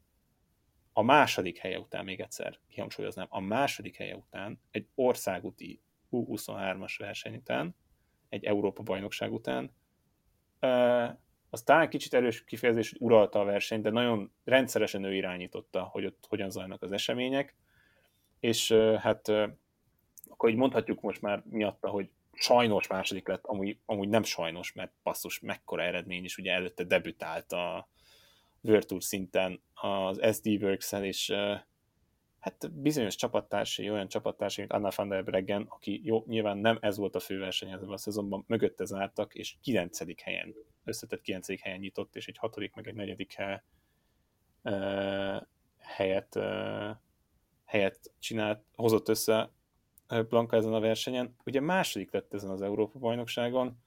A 0.92 1.02
második 1.02 1.58
helye 1.58 1.78
után, 1.78 2.04
még 2.04 2.20
egyszer 2.20 2.58
kihangsúlyoznám, 2.68 3.26
a 3.30 3.40
második 3.40 3.96
helye 3.96 4.16
után, 4.16 4.60
egy 4.70 4.86
országúti 4.94 5.80
U23-as 6.12 6.94
verseny 6.98 7.34
után, 7.34 7.76
egy 8.28 8.44
Európa 8.44 8.82
bajnokság 8.82 9.32
után, 9.32 9.72
uh, 10.60 11.18
az 11.50 11.62
talán 11.62 11.88
kicsit 11.88 12.14
erős 12.14 12.44
kifejezés, 12.44 12.90
hogy 12.90 13.00
uralta 13.00 13.40
a 13.40 13.44
versenyt, 13.44 13.82
de 13.82 13.90
nagyon 13.90 14.32
rendszeresen 14.44 15.04
ő 15.04 15.14
irányította, 15.14 15.82
hogy 15.82 16.04
ott 16.04 16.24
hogyan 16.28 16.50
zajlanak 16.50 16.82
az 16.82 16.92
események, 16.92 17.56
és 18.40 18.72
hát 18.98 19.28
akkor 20.28 20.50
így 20.50 20.56
mondhatjuk 20.56 21.00
most 21.00 21.22
már 21.22 21.42
miatta, 21.50 21.88
hogy 21.88 22.10
sajnos 22.32 22.86
második 22.86 23.28
lett, 23.28 23.44
amúgy, 23.44 23.78
amúgy 23.86 24.08
nem 24.08 24.22
sajnos, 24.22 24.72
mert 24.72 24.92
passzus 25.02 25.40
mekkora 25.40 25.82
eredmény 25.82 26.24
is, 26.24 26.38
ugye 26.38 26.52
előtte 26.52 26.84
debütált 26.84 27.52
a 27.52 27.88
World 28.62 29.00
szinten 29.00 29.62
az 29.74 30.36
SD 30.36 30.46
works 30.46 30.92
és 30.92 31.34
hát 32.38 32.72
bizonyos 32.72 33.14
csapattársai, 33.14 33.90
olyan 33.90 34.08
csapattársai, 34.08 34.64
mint 34.64 34.76
Anna 34.76 34.92
van 34.96 35.08
der 35.08 35.24
Breggen, 35.24 35.66
aki 35.68 36.00
jó, 36.04 36.24
nyilván 36.26 36.58
nem 36.58 36.78
ez 36.80 36.96
volt 36.96 37.14
a 37.14 37.20
főverseny 37.20 37.70
ebben 37.70 37.88
a 37.88 37.96
szezonban, 37.96 38.44
mögötte 38.46 38.84
zártak, 38.84 39.34
és 39.34 39.54
9. 39.62 40.22
helyen, 40.22 40.54
összetett 40.84 41.20
9. 41.20 41.60
helyen 41.60 41.78
nyitott, 41.78 42.16
és 42.16 42.26
egy 42.28 42.38
hatodik, 42.38 42.74
meg 42.74 42.88
egy 42.88 42.94
negyedik 42.94 43.32
hely, 43.32 43.62
helyet, 45.78 46.38
helyet 47.70 48.12
csinált, 48.18 48.64
hozott 48.74 49.08
össze 49.08 49.50
Blanka 50.28 50.56
ezen 50.56 50.72
a 50.72 50.80
versenyen. 50.80 51.36
Ugye 51.44 51.60
második 51.60 52.12
lett 52.12 52.34
ezen 52.34 52.50
az 52.50 52.62
Európa-bajnokságon, 52.62 53.78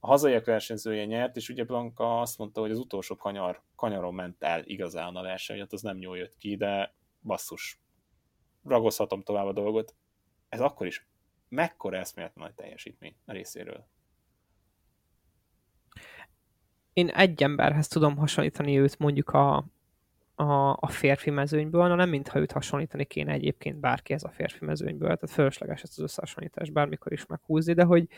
a 0.00 0.06
hazaiak 0.06 0.44
versenyzője 0.44 1.04
nyert, 1.04 1.36
és 1.36 1.48
ugye 1.48 1.64
Blanka 1.64 2.20
azt 2.20 2.38
mondta, 2.38 2.60
hogy 2.60 2.70
az 2.70 2.78
utolsó 2.78 3.16
kanyar, 3.16 3.62
kanyaron 3.76 4.14
ment 4.14 4.42
el 4.42 4.62
igazán 4.64 5.16
a 5.16 5.22
verseny, 5.22 5.56
hogy 5.56 5.64
hát 5.64 5.72
az 5.72 5.82
nem 5.82 6.00
jól 6.00 6.16
jött 6.16 6.36
ki, 6.36 6.56
de 6.56 6.94
basszus, 7.22 7.80
ragozhatom 8.64 9.22
tovább 9.22 9.46
a 9.46 9.52
dolgot. 9.52 9.94
Ez 10.48 10.60
akkor 10.60 10.86
is 10.86 11.08
mekkora 11.48 11.96
eszméletlen 11.96 12.44
nagy 12.44 12.54
teljesítmény 12.54 13.16
a 13.24 13.32
részéről. 13.32 13.86
Én 16.92 17.08
egy 17.08 17.42
emberhez 17.42 17.88
tudom 17.88 18.16
hasonlítani 18.16 18.78
őt 18.78 18.98
mondjuk 18.98 19.28
a, 19.28 19.66
a, 20.38 20.76
a 20.80 20.88
férfi 20.88 21.30
mezőnyből, 21.30 21.88
na 21.88 21.94
nem 21.94 22.08
mintha 22.08 22.38
őt 22.38 22.52
hasonlítani 22.52 23.04
kéne 23.04 23.32
egyébként 23.32 23.80
bárkihez 23.80 24.24
a 24.24 24.30
férfi 24.30 24.64
mezőnyből, 24.64 25.08
tehát 25.08 25.30
fölösleges 25.30 25.82
ezt 25.82 25.98
az 25.98 26.04
összehasonlítást 26.04 26.72
bármikor 26.72 27.12
is 27.12 27.26
meghúzni, 27.26 27.72
de 27.72 27.84
hogy, 27.84 28.08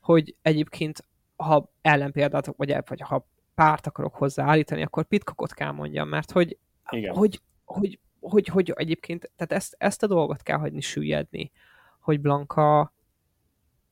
hogy 0.00 0.34
egyébként 0.42 1.04
ha 1.36 1.72
ellenpéldát, 1.82 2.46
vagy, 2.56 2.76
vagy 2.86 3.00
ha 3.00 3.28
párt 3.54 3.86
akarok 3.86 4.14
hozzáállítani, 4.14 4.82
akkor 4.82 5.04
Pitcockot 5.04 5.54
kell 5.54 5.70
mondjam, 5.70 6.08
mert 6.08 6.30
hogy, 6.30 6.58
Igen. 6.90 7.14
hogy, 7.14 7.40
hogy 7.64 8.00
hogy, 8.20 8.46
hogy 8.46 8.72
egyébként, 8.76 9.30
tehát 9.36 9.52
ezt, 9.52 9.74
ezt 9.78 10.02
a 10.02 10.06
dolgot 10.06 10.42
kell 10.42 10.58
hagyni 10.58 10.80
süllyedni, 10.80 11.52
hogy 12.00 12.20
Blanka 12.20 12.94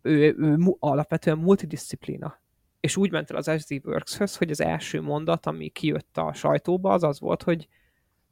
ő, 0.02 0.34
ő 0.38 0.58
alapvetően 0.78 1.38
multidisziplína. 1.38 2.42
És 2.84 2.96
úgy 2.96 3.10
ment 3.10 3.30
el 3.30 3.36
az 3.36 3.50
SD 3.62 3.80
Works-höz, 3.84 4.36
hogy 4.36 4.50
az 4.50 4.60
első 4.60 5.00
mondat, 5.00 5.46
ami 5.46 5.68
kijött 5.68 6.18
a 6.18 6.32
sajtóba, 6.32 6.92
az 6.92 7.02
az 7.02 7.20
volt, 7.20 7.42
hogy 7.42 7.68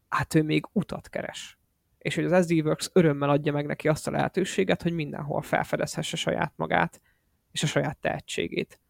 hát 0.09 0.35
ő 0.35 0.43
még 0.43 0.67
utat 0.73 1.09
keres. 1.09 1.59
És 1.99 2.15
hogy 2.15 2.25
az 2.25 2.45
SD 2.45 2.53
Works 2.53 2.91
örömmel 2.93 3.31
adja 3.31 3.53
meg 3.53 3.67
neki 3.67 3.89
azt 3.89 4.07
a 4.07 4.11
lehetőséget, 4.11 4.83
hogy 4.83 4.93
mindenhol 4.93 5.43
felfedezhesse 5.43 6.17
saját 6.17 6.53
magát, 6.57 7.01
és 7.51 7.63
a 7.63 7.67
saját 7.67 7.99
tehetségét. 7.99 8.81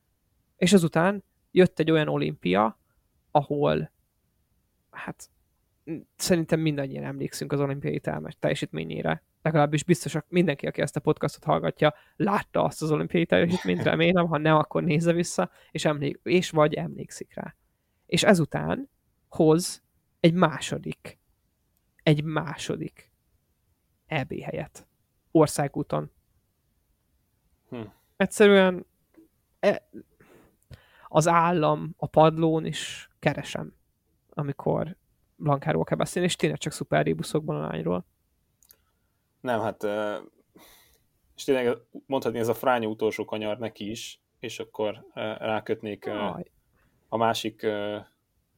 És 0.57 0.73
azután 0.73 1.25
jött 1.51 1.79
egy 1.79 1.91
olyan 1.91 2.09
olimpia, 2.09 2.79
ahol 3.31 3.93
hát 4.91 5.31
szerintem 6.17 6.61
mindannyian 6.61 7.05
emlékszünk 7.05 7.53
az 7.53 7.61
olimpiai 7.61 8.01
teljesítményére. 8.39 9.23
Legalábbis 9.43 9.85
biztosak 9.85 10.27
mindenki, 10.29 10.67
aki 10.67 10.81
ezt 10.81 10.97
a 10.97 11.01
podcastot 11.01 11.45
hallgatja, 11.45 11.95
látta 12.17 12.65
azt 12.65 12.83
az 12.83 12.91
olimpiai 12.91 13.27
teljesítményt, 13.27 13.83
remélem, 13.83 14.27
ha 14.27 14.39
nem, 14.39 14.57
akkor 14.57 14.83
nézze 14.83 15.13
vissza, 15.13 15.51
és, 15.71 15.85
emlék, 15.85 16.21
és 16.23 16.51
vagy 16.51 16.75
emlékszik 16.75 17.35
rá. 17.35 17.55
És 18.07 18.23
ezután 18.23 18.91
hoz 19.29 19.83
egy 20.21 20.35
második, 20.35 21.19
egy 22.03 22.25
második 22.25 23.13
EB 24.07 24.33
helyet 24.33 24.87
országúton. 25.31 26.11
Hm. 27.69 27.81
Egyszerűen 28.17 28.87
e, 29.61 29.89
az 31.09 31.29
állam 31.29 31.95
a 31.97 32.07
padlón 32.07 32.65
is 32.65 33.11
keresem, 33.19 33.75
amikor 34.31 34.97
Blankáról 35.37 35.85
kell 35.85 35.97
beszélni, 35.97 36.29
és 36.29 36.37
tényleg 36.37 36.59
csak 36.59 36.73
szuper 36.73 37.05
rébuszokban 37.05 37.57
a 37.57 37.67
lányról. 37.67 38.07
Nem, 39.43 39.61
hát 39.61 39.85
és 41.37 41.45
tényleg 41.45 41.77
mondhatni, 42.07 42.39
ez 42.39 42.49
a 42.49 42.55
fránya 42.55 42.89
utolsó 42.89 43.25
kanyar 43.25 43.59
neki 43.59 43.91
is, 43.91 44.21
és 44.39 44.59
akkor 44.59 45.07
rákötnék 45.39 46.07
Aj. 46.07 46.53
a 47.09 47.17
másik, 47.17 47.67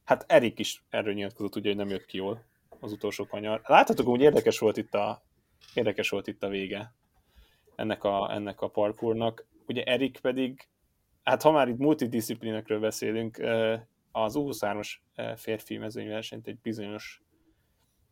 hát 0.03 0.25
Erik 0.27 0.59
is 0.59 0.83
erről 0.89 1.13
nyilatkozott, 1.13 1.55
ugye, 1.55 1.67
hogy 1.67 1.77
nem 1.77 1.89
jött 1.89 2.05
ki 2.05 2.17
jól 2.17 2.43
az 2.79 2.91
utolsó 2.91 3.25
kanyar. 3.25 3.61
Láthatok, 3.63 4.07
hogy 4.07 4.21
érdekes 4.21 4.59
volt 4.59 4.77
itt 4.77 4.93
a, 4.93 5.23
érdekes 5.73 6.09
volt 6.09 6.27
itt 6.27 6.43
a 6.43 6.47
vége 6.47 6.93
ennek 7.75 8.03
a, 8.03 8.33
ennek 8.33 8.61
a 8.61 8.69
parkournak. 8.69 9.45
Ugye 9.67 9.83
Erik 9.83 10.19
pedig, 10.19 10.67
hát 11.23 11.41
ha 11.41 11.51
már 11.51 11.67
itt 11.67 11.77
multidisciplinekről 11.77 12.79
beszélünk, 12.79 13.37
az 14.11 14.33
U23-as 14.37 14.95
eh, 15.15 15.35
férfi 15.35 15.77
mezőnyversenyt 15.77 16.47
egy 16.47 16.59
bizonyos 16.59 17.23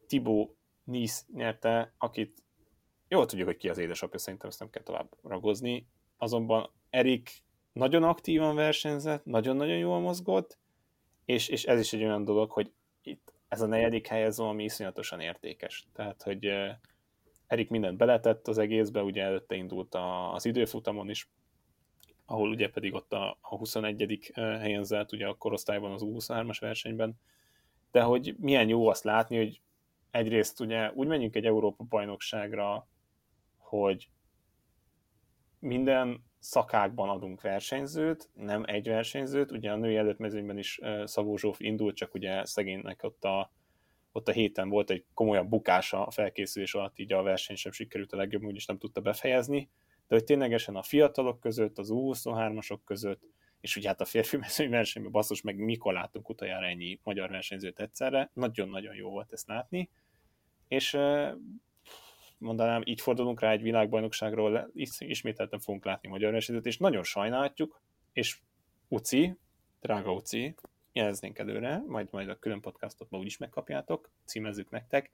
Tibó 0.08 0.56
Nisz 0.84 1.26
nyerte, 1.34 1.94
akit 1.98 2.43
jól 3.14 3.26
tudjuk, 3.26 3.48
hogy 3.48 3.58
ki 3.58 3.70
az 3.70 3.78
édesapja, 3.78 4.20
szerintem 4.20 4.50
ezt 4.50 4.60
nem 4.60 4.70
kell 4.70 4.84
tovább 4.84 5.16
ragozni. 5.24 5.88
Azonban 6.18 6.70
Erik 6.90 7.44
nagyon 7.74 8.04
aktívan 8.04 8.56
versenyzett, 8.56 9.26
nagyon-nagyon 9.26 9.78
jól 9.78 10.00
mozgott, 10.00 10.58
és, 11.26 11.48
és 11.48 11.64
ez 11.64 11.80
is 11.80 11.94
egy 11.94 12.04
olyan 12.04 12.24
dolog, 12.24 12.52
hogy 12.52 12.72
itt 13.02 13.34
ez 13.48 13.62
a 13.62 13.66
negyedik 13.66 14.08
hely, 14.08 14.24
ez 14.24 14.38
valami 14.38 14.64
iszonyatosan 14.64 15.20
értékes. 15.20 15.88
Tehát, 15.94 16.24
hogy 16.24 16.52
Erik 17.48 17.70
mindent 17.70 17.98
beletett 17.98 18.48
az 18.48 18.58
egészbe, 18.58 19.02
ugye 19.02 19.24
előtte 19.24 19.56
indult 19.56 19.96
az 20.34 20.46
időfutamon 20.46 21.10
is, 21.10 21.30
ahol 22.26 22.50
ugye 22.50 22.70
pedig 22.70 22.94
ott 22.94 23.14
a, 23.14 23.38
a 23.42 23.56
21. 23.58 24.32
helyen 24.36 24.84
zárt 24.84 25.12
ugye 25.12 25.28
a 25.28 25.34
korosztályban 25.34 25.92
az 25.92 26.02
U23-as 26.06 26.58
versenyben, 26.60 27.16
de 27.92 28.02
hogy 28.02 28.36
milyen 28.40 28.68
jó 28.68 28.88
azt 28.88 29.04
látni, 29.04 29.38
hogy 29.38 29.62
egyrészt 30.12 30.60
ugye 30.60 30.92
úgy 30.94 31.08
menjünk 31.08 31.36
egy 31.36 31.46
Európa 31.46 31.84
bajnokságra, 31.84 32.88
hogy 33.80 34.10
minden 35.60 36.24
szakákban 36.40 37.10
adunk 37.10 37.42
versenyzőt, 37.42 38.30
nem 38.34 38.64
egy 38.66 38.88
versenyzőt, 38.88 39.52
ugye 39.52 39.72
a 39.72 39.76
női 39.76 39.96
előtt 39.96 40.58
is 40.58 40.80
Szabó 41.04 41.38
Zsóf 41.38 41.60
indult, 41.60 41.96
csak 41.96 42.14
ugye 42.14 42.46
szegénynek 42.46 43.04
ott 43.04 43.24
a, 43.24 43.52
ott 44.12 44.28
a 44.28 44.32
héten 44.32 44.70
volt 44.70 44.90
egy 44.90 45.06
komolyabb 45.14 45.50
bukása 45.50 46.06
a 46.06 46.12
felkészülés 46.12 46.74
alatt, 46.74 47.00
így 47.00 47.14
a 47.14 47.22
verseny 47.22 47.56
sem 47.56 47.72
sikerült 47.72 48.12
a 48.12 48.18
legjobb, 48.18 48.44
úgyis 48.44 48.66
nem 48.66 48.78
tudta 48.78 49.02
befejezni, 49.02 49.70
de 50.08 50.16
hogy 50.16 50.24
ténylegesen 50.24 50.76
a 50.76 50.84
fiatalok 50.84 51.40
között, 51.40 51.78
az 51.78 51.90
U23-asok 51.92 52.80
között, 52.86 53.22
és 53.62 53.76
ugye 53.76 53.88
hát 53.88 54.02
a 54.02 54.06
férfi 54.06 54.38
versenyben 54.68 55.12
basszus, 55.12 55.42
meg 55.42 55.58
mikor 55.58 55.94
látunk 55.94 56.30
utoljára 56.30 56.66
ennyi 56.66 57.00
magyar 57.04 57.30
versenyzőt 57.30 57.80
egyszerre, 57.80 58.32
nagyon-nagyon 58.34 58.96
jó 58.96 59.10
volt 59.10 59.34
ezt 59.34 59.48
látni, 59.48 59.90
és 60.68 60.98
mondanám, 62.44 62.82
így 62.86 63.02
fordulunk 63.02 63.40
rá 63.40 63.52
egy 63.52 63.62
világbajnokságról, 63.62 64.72
ismételten 64.98 65.60
fogunk 65.60 65.86
látni 65.86 66.10
magyar 66.10 66.32
versenyzőt, 66.32 66.66
és 66.66 66.78
nagyon 66.78 67.04
sajnálhatjuk, 67.04 67.82
és 68.14 68.40
Uci, 68.88 69.38
drága 69.82 70.14
Uci, 70.14 70.56
jeleznénk 70.92 71.40
előre, 71.40 71.84
majd 71.88 72.08
majd 72.12 72.30
a 72.30 72.40
külön 72.40 72.62
podcastot 72.62 73.10
ma 73.10 73.18
úgyis 73.18 73.38
megkapjátok, 73.38 74.10
címezzük 74.26 74.70
nektek. 74.70 75.12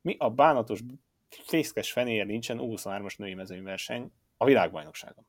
Mi 0.00 0.16
a 0.18 0.30
bánatos 0.30 0.80
fészkes 1.28 1.92
fenér 1.92 2.26
nincsen 2.26 2.58
U23-as 2.60 3.18
női 3.18 3.34
mezőnyverseny, 3.34 4.12
a 4.36 4.44
világbajnokságon. 4.44 5.26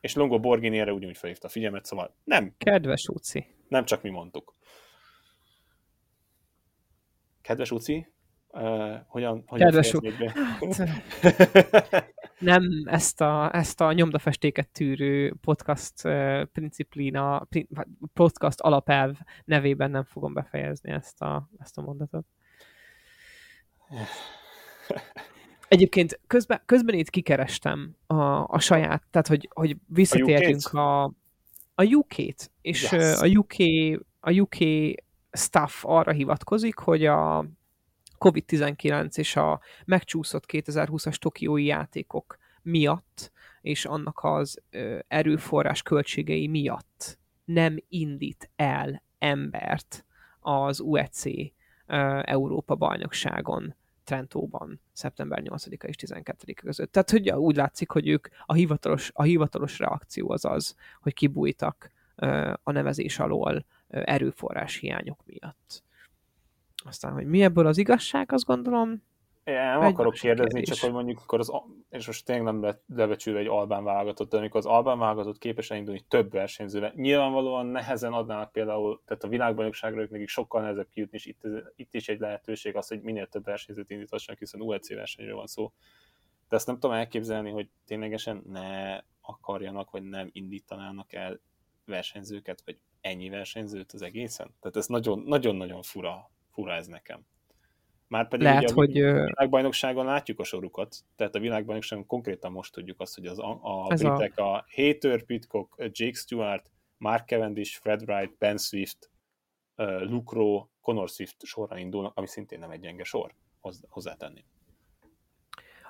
És 0.00 0.14
Longo 0.14 0.40
Borghini 0.40 0.78
erre 0.78 0.92
úgy 0.92 1.16
felhívta 1.16 1.46
a 1.46 1.50
figyelmet, 1.50 1.84
szóval 1.84 2.14
nem. 2.24 2.54
Kedves 2.58 3.06
Uci. 3.06 3.46
Nem 3.68 3.84
csak 3.84 4.02
mi 4.02 4.10
mondtuk. 4.10 4.54
Kedves 7.40 7.70
Uci, 7.70 8.11
uh, 8.52 8.94
hogyan, 9.06 9.42
hogyan 9.46 9.70
Kedves 9.70 9.92
be? 10.18 10.32
nem 12.38 12.62
ezt 12.84 13.20
a, 13.20 13.54
ezt 13.54 13.80
a 13.80 13.92
nyomdafestéket 13.92 14.68
tűrő 14.68 15.34
podcast 15.40 16.04
uh, 16.04 16.44
principlina, 16.44 17.48
podcast 18.12 18.60
alapelv 18.60 19.16
nevében 19.44 19.90
nem 19.90 20.04
fogom 20.04 20.32
befejezni 20.32 20.90
ezt 20.90 21.22
a, 21.22 21.48
ezt 21.58 21.78
a 21.78 21.82
mondatot. 21.82 22.26
Egyébként 25.68 26.20
közben, 26.26 26.62
közben 26.66 26.94
itt 26.94 27.10
kikerestem 27.10 27.96
a, 28.06 28.44
a 28.44 28.58
saját, 28.58 29.02
tehát 29.10 29.26
hogy, 29.26 29.48
hogy 29.52 29.76
visszatérjünk 29.86 30.72
a, 30.72 31.02
a 31.74 31.84
UK-t, 31.84 32.50
és 32.60 32.92
yes. 32.92 33.20
a 33.20 33.26
UK, 33.26 33.54
a 34.20 34.32
UK 34.32 34.56
staff 35.32 35.84
arra 35.84 36.12
hivatkozik, 36.12 36.78
hogy 36.78 37.06
a 37.06 37.46
COVID-19 38.22 39.18
és 39.18 39.36
a 39.36 39.60
megcsúszott 39.84 40.44
2020-as 40.52 41.14
tokiói 41.14 41.64
játékok 41.64 42.38
miatt, 42.62 43.32
és 43.60 43.84
annak 43.84 44.20
az 44.22 44.62
erőforrás 45.08 45.82
költségei 45.82 46.46
miatt 46.46 47.18
nem 47.44 47.76
indít 47.88 48.50
el 48.56 49.02
embert 49.18 50.04
az 50.40 50.80
UFC 50.80 51.24
Európa 52.22 52.74
bajnokságon 52.74 53.74
Trentóban 54.04 54.80
szeptember 54.92 55.42
8-a 55.44 55.86
és 55.86 55.96
12 55.96 56.52
-a 56.52 56.60
között. 56.60 56.92
Tehát 56.92 57.10
hogy 57.10 57.30
úgy 57.30 57.56
látszik, 57.56 57.90
hogy 57.90 58.08
ők 58.08 58.28
a 58.46 58.54
hivatalos, 58.54 59.10
a 59.14 59.22
hivatalos 59.22 59.78
reakció 59.78 60.30
az 60.30 60.44
az, 60.44 60.74
hogy 61.00 61.14
kibújtak 61.14 61.90
a 62.62 62.72
nevezés 62.72 63.18
alól 63.18 63.64
erőforrás 63.88 64.76
hiányok 64.76 65.20
miatt. 65.26 65.82
Aztán, 66.84 67.12
hogy 67.12 67.26
mi 67.26 67.42
ebből 67.42 67.66
az 67.66 67.78
igazság, 67.78 68.32
azt 68.32 68.44
gondolom, 68.44 69.02
én 69.44 69.54
nem 69.54 69.80
akarok 69.80 70.12
kérdezni, 70.12 70.52
kérdés. 70.52 70.74
csak 70.74 70.84
hogy 70.84 70.92
mondjuk, 70.92 71.20
akkor 71.20 71.38
az, 71.38 71.52
és 71.90 72.06
most 72.06 72.24
tényleg 72.24 72.44
nem 72.44 72.76
lebecsülve 72.86 73.38
egy 73.38 73.46
albán 73.46 73.84
válogatott, 73.84 74.30
de 74.30 74.36
amikor 74.36 74.60
az 74.60 74.66
albán 74.66 74.98
válogatott 74.98 75.38
képes 75.38 75.70
elindulni 75.70 76.04
több 76.08 76.30
versenyzőre, 76.30 76.92
nyilvánvalóan 76.96 77.66
nehezen 77.66 78.12
adnának 78.12 78.52
például, 78.52 79.02
tehát 79.04 79.24
a 79.24 79.28
világbajnokságra 79.28 80.00
ők 80.00 80.10
nekik 80.10 80.28
sokkal 80.28 80.60
nehezebb 80.60 80.88
kijutni, 80.90 81.16
és 81.16 81.26
itt, 81.26 81.42
itt 81.76 81.94
is 81.94 82.08
egy 82.08 82.18
lehetőség 82.18 82.76
az, 82.76 82.88
hogy 82.88 83.00
minél 83.00 83.26
több 83.26 83.44
versenyzőt 83.44 83.90
indítassanak, 83.90 84.38
hiszen 84.38 84.60
UEC 84.60 84.94
versenyről 84.94 85.36
van 85.36 85.46
szó. 85.46 85.72
De 86.48 86.56
ezt 86.56 86.66
nem 86.66 86.78
tudom 86.78 86.96
elképzelni, 86.96 87.50
hogy 87.50 87.68
ténylegesen 87.86 88.42
ne 88.46 88.98
akarjanak, 89.20 89.90
vagy 89.90 90.02
nem 90.02 90.28
indítanának 90.32 91.12
el 91.12 91.40
versenyzőket, 91.84 92.62
vagy 92.64 92.78
ennyi 93.00 93.28
versenyzőt 93.28 93.92
az 93.92 94.02
egészen. 94.02 94.54
Tehát 94.60 94.76
ez 94.76 94.86
nagyon-nagyon 95.24 95.82
fura, 95.82 96.30
fura 96.52 96.72
ez 96.72 96.86
nekem. 96.86 97.26
Már 98.08 98.28
pedig 98.28 98.46
Lehet, 98.46 98.62
ugye 98.62 98.72
a 98.72 98.74
hogy... 98.74 98.92
világbajnokságon 98.92 100.04
látjuk 100.04 100.40
a 100.40 100.44
sorukat, 100.44 100.96
tehát 101.16 101.34
a 101.34 101.38
világbajnokságon 101.38 102.06
konkrétan 102.06 102.52
most 102.52 102.72
tudjuk 102.72 103.00
azt, 103.00 103.14
hogy 103.14 103.26
az, 103.26 103.38
a, 103.38 103.58
a 103.62 103.86
britek 103.86 104.38
a... 104.38 104.54
a 104.54 104.64
Hater, 104.74 105.22
Pitcock, 105.22 105.74
Jake 105.78 106.18
Stewart, 106.18 106.70
Mark 106.96 107.28
Cavendish, 107.28 107.80
Fred 107.80 108.02
Wright, 108.02 108.38
Ben 108.38 108.56
Swift, 108.56 109.10
Luke 109.76 110.36
Rowe, 110.36 110.66
Connor 110.80 111.08
Swift 111.08 111.44
sorra 111.44 111.78
indulnak, 111.78 112.16
ami 112.16 112.26
szintén 112.26 112.58
nem 112.58 112.70
egy 112.70 112.80
gyenge 112.80 113.04
sor, 113.04 113.34
hozzátenni. 113.88 114.44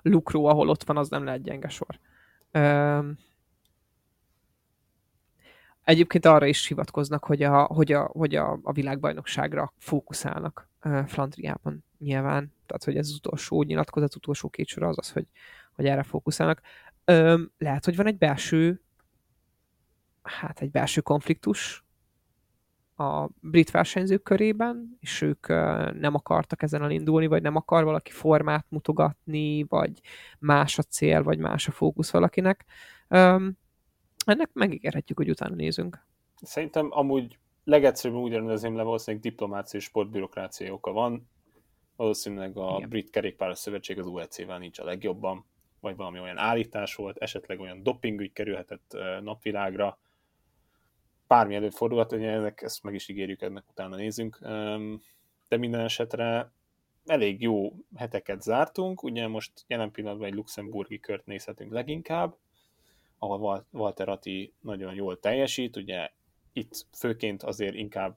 Luke 0.02 0.32
Rowe, 0.32 0.50
ahol 0.50 0.68
ott 0.68 0.82
van, 0.82 0.96
az 0.96 1.08
nem 1.08 1.24
lehet 1.24 1.42
gyenge 1.42 1.68
sor. 1.68 1.98
Um, 2.52 3.16
egyébként 5.84 6.26
arra 6.26 6.46
is 6.46 6.66
hivatkoznak, 6.66 7.24
hogy 7.24 7.42
a, 7.42 7.62
hogy 7.62 7.92
a, 7.92 8.02
hogy 8.02 8.34
a, 8.34 8.58
a 8.62 8.72
világbajnokságra 8.72 9.72
fókuszálnak 9.78 10.68
Flandriában 11.06 11.84
nyilván, 11.98 12.52
tehát 12.66 12.84
hogy 12.84 12.96
ez 12.96 13.08
az 13.08 13.14
utolsó 13.14 13.62
nyilatkozat, 13.62 14.16
utolsó 14.16 14.48
két 14.48 14.66
sor 14.66 14.82
az 14.82 14.98
az, 14.98 15.10
hogy, 15.10 15.26
hogy 15.72 15.86
erre 15.86 16.02
fókuszálnak. 16.02 16.60
Öm, 17.04 17.50
lehet, 17.58 17.84
hogy 17.84 17.96
van 17.96 18.06
egy 18.06 18.18
belső, 18.18 18.80
hát 20.22 20.60
egy 20.60 20.70
belső 20.70 21.00
konfliktus 21.00 21.84
a 22.96 23.28
brit 23.40 23.70
versenyzők 23.70 24.22
körében, 24.22 24.96
és 25.00 25.20
ők 25.20 25.48
nem 25.98 26.14
akartak 26.14 26.62
ezen 26.62 26.82
elindulni, 26.82 27.26
vagy 27.26 27.42
nem 27.42 27.56
akar 27.56 27.84
valaki 27.84 28.10
formát 28.10 28.66
mutogatni, 28.68 29.64
vagy 29.64 30.00
más 30.38 30.78
a 30.78 30.82
cél, 30.82 31.22
vagy 31.22 31.38
más 31.38 31.68
a 31.68 31.72
fókusz 31.72 32.10
valakinek. 32.10 32.64
Öm, 33.08 33.56
ennek 34.28 34.50
megígérhetjük, 34.52 35.18
hogy 35.18 35.30
utána 35.30 35.54
nézünk. 35.54 36.04
Szerintem 36.42 36.88
amúgy 36.90 37.38
legegyszerűbb 37.64 38.16
úgy 38.16 38.32
rendezném 38.32 38.76
le, 38.76 38.82
valószínűleg 38.82 39.26
diplomácia 39.26 39.78
és 39.78 39.84
sportbürokrácia 39.84 40.72
oka 40.72 40.92
van. 40.92 41.28
Valószínűleg 41.96 42.56
a 42.56 42.74
Igen. 42.76 42.88
Brit 42.88 43.10
Kerékpáros 43.10 43.58
Szövetség 43.58 43.98
az 43.98 44.06
UFC-vel 44.06 44.58
nincs 44.58 44.78
a 44.78 44.84
legjobban, 44.84 45.44
vagy 45.80 45.96
valami 45.96 46.20
olyan 46.20 46.38
állítás 46.38 46.94
volt, 46.94 47.16
esetleg 47.16 47.60
olyan 47.60 47.82
dopingügy 47.82 48.32
kerülhetett 48.32 48.96
napvilágra, 49.22 49.98
bármi 51.26 51.54
előfordulhat, 51.54 52.10
hogy 52.10 52.24
ennek, 52.24 52.62
ezt 52.62 52.82
meg 52.82 52.94
is 52.94 53.08
ígérjük, 53.08 53.42
ennek 53.42 53.64
utána 53.70 53.96
nézünk, 53.96 54.38
de 55.48 55.56
minden 55.56 55.80
esetre 55.80 56.52
elég 57.06 57.42
jó 57.42 57.72
heteket 57.94 58.42
zártunk, 58.42 59.02
ugye 59.02 59.28
most 59.28 59.52
jelen 59.66 59.90
pillanatban 59.90 60.26
egy 60.26 60.34
luxemburgi 60.34 61.00
kört 61.00 61.26
nézhetünk 61.26 61.72
leginkább, 61.72 62.36
ahol 63.22 63.66
Walter 63.70 64.08
Atti 64.08 64.52
nagyon 64.60 64.94
jól 64.94 65.20
teljesít, 65.20 65.76
ugye 65.76 66.10
itt 66.52 66.86
főként 66.92 67.42
azért 67.42 67.74
inkább 67.74 68.16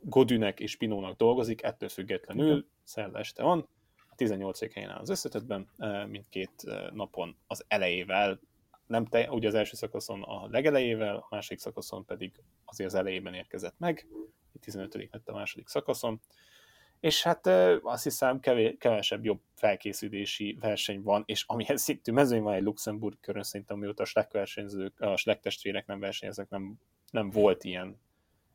Godűnek 0.00 0.60
és 0.60 0.76
Pinónak 0.76 1.16
dolgozik, 1.16 1.62
ettől 1.62 1.88
függetlenül 1.88 2.66
szerda 2.82 3.18
este 3.18 3.42
van, 3.42 3.68
a 4.10 4.14
18. 4.14 4.72
helyen 4.72 4.90
áll 4.90 4.98
az 4.98 5.08
összetetben, 5.08 5.68
mindkét 6.08 6.64
napon 6.92 7.36
az 7.46 7.64
elejével, 7.68 8.40
nem 8.86 9.04
te, 9.06 9.30
ugye 9.30 9.48
az 9.48 9.54
első 9.54 9.76
szakaszon 9.76 10.22
a 10.22 10.48
legelejével, 10.50 11.16
a 11.16 11.26
második 11.30 11.58
szakaszon 11.58 12.04
pedig 12.04 12.32
azért 12.64 12.88
az 12.88 12.94
elejében 12.94 13.34
érkezett 13.34 13.78
meg, 13.78 14.06
15. 14.60 14.94
lett 14.94 15.28
a 15.28 15.32
második 15.32 15.68
szakaszon, 15.68 16.20
és 17.00 17.22
hát 17.22 17.46
azt 17.82 18.02
hiszem 18.02 18.40
kevesebb 18.78 19.24
jobb 19.24 19.40
felkészülési 19.54 20.56
verseny 20.60 21.02
van, 21.02 21.22
és 21.26 21.44
amihez 21.46 21.82
szintű 21.82 22.12
mezőny 22.12 22.42
van 22.42 22.54
egy 22.54 22.62
Luxemburg 22.62 23.20
körön, 23.20 23.42
szerintem 23.42 23.78
mióta 23.78 24.02
a 24.02 24.06
Schleck 24.06 24.32
versenyzők, 24.32 25.00
a 25.00 25.16
Schleck 25.16 25.40
testvérek 25.40 25.86
nem 25.86 26.00
versenyeznek, 26.00 26.48
nem, 26.48 26.78
nem 27.10 27.30
volt 27.30 27.64
ilyen, 27.64 28.00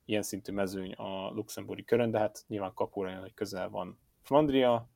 ilyen 0.05 0.21
szintű 0.21 0.53
mezőny 0.53 0.91
a 0.91 1.29
luxemburgi 1.29 1.83
körön, 1.83 2.11
de 2.11 2.19
hát 2.19 2.43
nyilván 2.47 2.73
kapóra 2.73 3.09
jön, 3.09 3.19
hogy 3.19 3.33
közel 3.33 3.69
van 3.69 3.99
Flandria, 4.21 4.89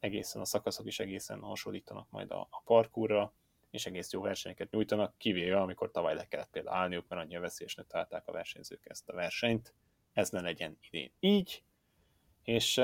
egészen 0.00 0.40
a 0.40 0.44
szakaszok 0.44 0.86
is 0.86 1.00
egészen 1.00 1.40
hasonlítanak 1.40 2.10
majd 2.10 2.30
a, 2.30 2.40
a 2.50 2.62
parkúrra, 2.64 3.32
és 3.70 3.86
egész 3.86 4.12
jó 4.12 4.20
versenyeket 4.20 4.70
nyújtanak, 4.70 5.18
kivéve 5.18 5.60
amikor 5.60 5.90
tavaly 5.90 6.14
le 6.14 6.28
kellett 6.28 6.50
például 6.50 6.76
állniuk, 6.76 7.08
mert 7.08 7.22
annyira 7.22 7.40
veszélyesnek 7.40 7.86
találták 7.86 8.28
a 8.28 8.32
versenyzők 8.32 8.80
ezt 8.84 9.08
a 9.08 9.14
versenyt. 9.14 9.74
Ez 10.12 10.30
ne 10.30 10.40
legyen 10.40 10.78
idén 10.80 11.12
így. 11.20 11.62
És 12.46 12.78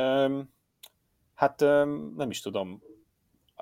hát 1.35 1.61
nem 2.17 2.31
is 2.31 2.41
tudom, 2.41 2.83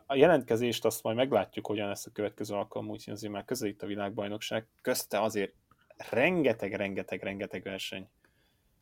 a 0.07 0.15
jelentkezést 0.15 0.85
azt 0.85 1.03
majd 1.03 1.17
meglátjuk, 1.17 1.67
hogyan 1.67 1.89
lesz 1.89 2.07
a 2.07 2.13
következő 2.13 2.55
alkalom, 2.55 2.89
úgyhogy 2.89 3.13
azért 3.13 3.33
már 3.33 3.45
közelít 3.45 3.83
a 3.83 3.87
világbajnokság. 3.87 4.69
Közte 4.83 5.21
azért 5.21 5.55
rengeteg, 6.11 6.75
rengeteg, 6.75 7.23
rengeteg 7.23 7.63
verseny 7.63 8.09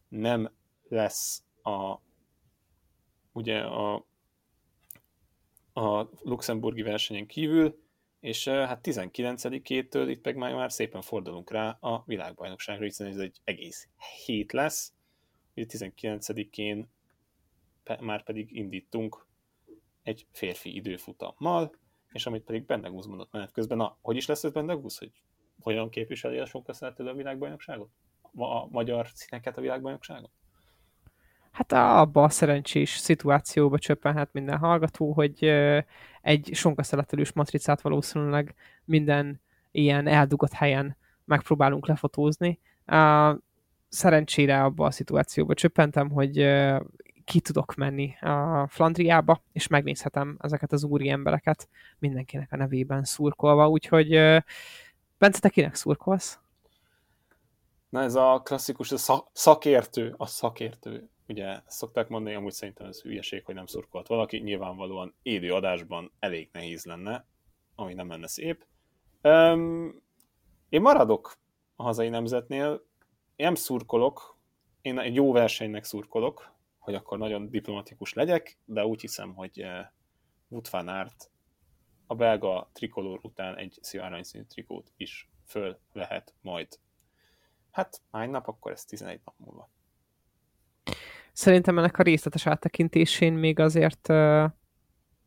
nem 0.09 0.53
lesz 0.89 1.43
a 1.63 1.97
ugye 3.33 3.59
a, 3.59 4.07
a 5.73 6.09
luxemburgi 6.23 6.83
versenyen 6.83 7.27
kívül, 7.27 7.83
és 8.21 8.49
hát 8.49 8.81
19-től 8.83 10.07
itt 10.09 10.25
meg 10.25 10.37
már, 10.37 10.55
már 10.55 10.73
szépen 10.73 11.03
fordulunk 11.03 11.51
rá 11.51 11.71
a 11.81 12.03
világbajnokságra, 12.07 12.85
hiszen 12.85 13.07
ez 13.07 13.17
egy 13.17 13.41
egész 13.45 13.89
hét 14.25 14.53
lesz, 14.53 14.93
ugye 15.55 15.67
19-én 15.69 16.89
már 18.01 18.25
pedig 18.25 18.57
indítunk 18.57 19.27
egy 20.03 20.27
férfi 20.33 20.75
időfutammal, 20.75 21.75
és 22.13 22.27
amit 22.27 22.45
pedig 22.45 22.67
Bendegúz 22.67 23.07
mondott 23.07 23.33
menet 23.33 23.53
közben, 23.53 23.77
na, 23.77 23.99
hogy 24.01 24.17
is 24.17 24.27
lesz 24.27 24.45
ez 24.45 24.53
Bendegúz, 24.53 24.99
hogy 24.99 25.13
hogyan 25.61 25.91
képviseli 25.91 26.39
a 26.39 26.47
sokkal 26.47 26.93
a 26.97 27.15
világbajnokságot? 27.15 27.91
A 28.35 28.67
magyar 28.67 29.09
színeket 29.15 29.57
a 29.57 29.61
világbajnokságon? 29.61 30.31
hát 31.59 31.73
abba 31.73 32.23
a 32.23 32.29
szerencsés 32.29 32.91
szituációba 32.91 33.79
csöppenhet 33.79 34.33
minden 34.33 34.59
hallgató, 34.59 35.13
hogy 35.13 35.45
egy 36.23 36.51
sonkaszeletelős 36.53 37.33
matricát 37.33 37.81
valószínűleg 37.81 38.55
minden 38.85 39.41
ilyen 39.71 40.07
eldugott 40.07 40.53
helyen 40.53 40.97
megpróbálunk 41.25 41.87
lefotózni. 41.87 42.59
Szerencsére 43.89 44.65
abba 44.65 44.87
a 44.87 44.91
szituációba 44.91 45.55
csöppentem, 45.55 46.11
hogy 46.11 46.37
ki 47.29 47.41
tudok 47.41 47.75
menni 47.75 48.15
a 48.21 48.67
Flandriába, 48.69 49.43
és 49.53 49.67
megnézhetem 49.67 50.37
ezeket 50.41 50.73
az 50.73 50.85
úri 50.85 51.09
embereket 51.09 51.69
mindenkinek 51.99 52.53
a 52.53 52.57
nevében 52.57 53.05
szurkolva, 53.05 53.69
úgyhogy 53.69 54.09
Bence, 55.19 55.41
te 55.41 55.49
kinek 55.49 55.75
szurkolsz? 55.75 56.39
Na 57.89 58.03
ez 58.03 58.15
a 58.15 58.41
klasszikus, 58.45 58.93
a 58.93 59.29
szakértő, 59.33 60.15
a 60.17 60.27
szakértő. 60.27 61.09
Ugye 61.27 61.61
szokták 61.67 62.09
mondani, 62.09 62.35
amúgy 62.35 62.53
szerintem 62.53 62.87
ez 62.87 63.01
hülyeség, 63.01 63.45
hogy 63.45 63.55
nem 63.55 63.67
szurkolt 63.67 64.07
valaki, 64.07 64.39
nyilvánvalóan 64.39 65.15
élő 65.23 65.53
adásban 65.53 66.13
elég 66.19 66.49
nehéz 66.53 66.85
lenne, 66.85 67.27
ami 67.75 67.95
nem 67.95 68.09
lenne 68.09 68.27
szép. 68.27 68.65
Um, 69.23 70.03
én 70.69 70.81
maradok 70.81 71.37
a 71.77 71.83
hazai 71.83 72.09
nemzetnél, 72.09 72.85
én 73.37 73.47
nem 73.47 73.55
szurkolok, 73.55 74.37
én 74.83 74.99
egy 74.99 75.15
jó 75.15 75.33
versenynek 75.33 75.85
szurkolok, 75.85 76.57
hogy 76.89 76.97
akkor 76.97 77.19
nagyon 77.19 77.51
diplomatikus 77.51 78.13
legyek, 78.13 78.59
de 78.65 78.87
úgy 78.87 79.01
hiszem, 79.01 79.35
hogy 79.35 79.61
eh, 79.61 79.87
Wout 80.49 80.69
van 80.69 80.89
Aert 80.89 81.31
a 82.07 82.15
belga 82.15 82.71
trikolór 82.73 83.19
után 83.23 83.57
egy 83.57 83.79
szivárványszínű 83.81 84.45
trikót 84.45 84.93
is 84.97 85.29
föl 85.47 85.79
lehet 85.93 86.35
majd. 86.41 86.79
Hát 87.71 88.03
hány 88.13 88.31
nap, 88.31 88.49
akkor 88.49 88.73
ez 88.73 88.85
11 88.85 89.21
nap 89.25 89.35
múlva. 89.37 89.71
Szerintem 91.33 91.79
ennek 91.79 91.99
a 91.99 92.03
részletes 92.03 92.47
áttekintésén 92.47 93.33
még 93.33 93.59
azért 93.59 94.09
eh, 94.09 94.45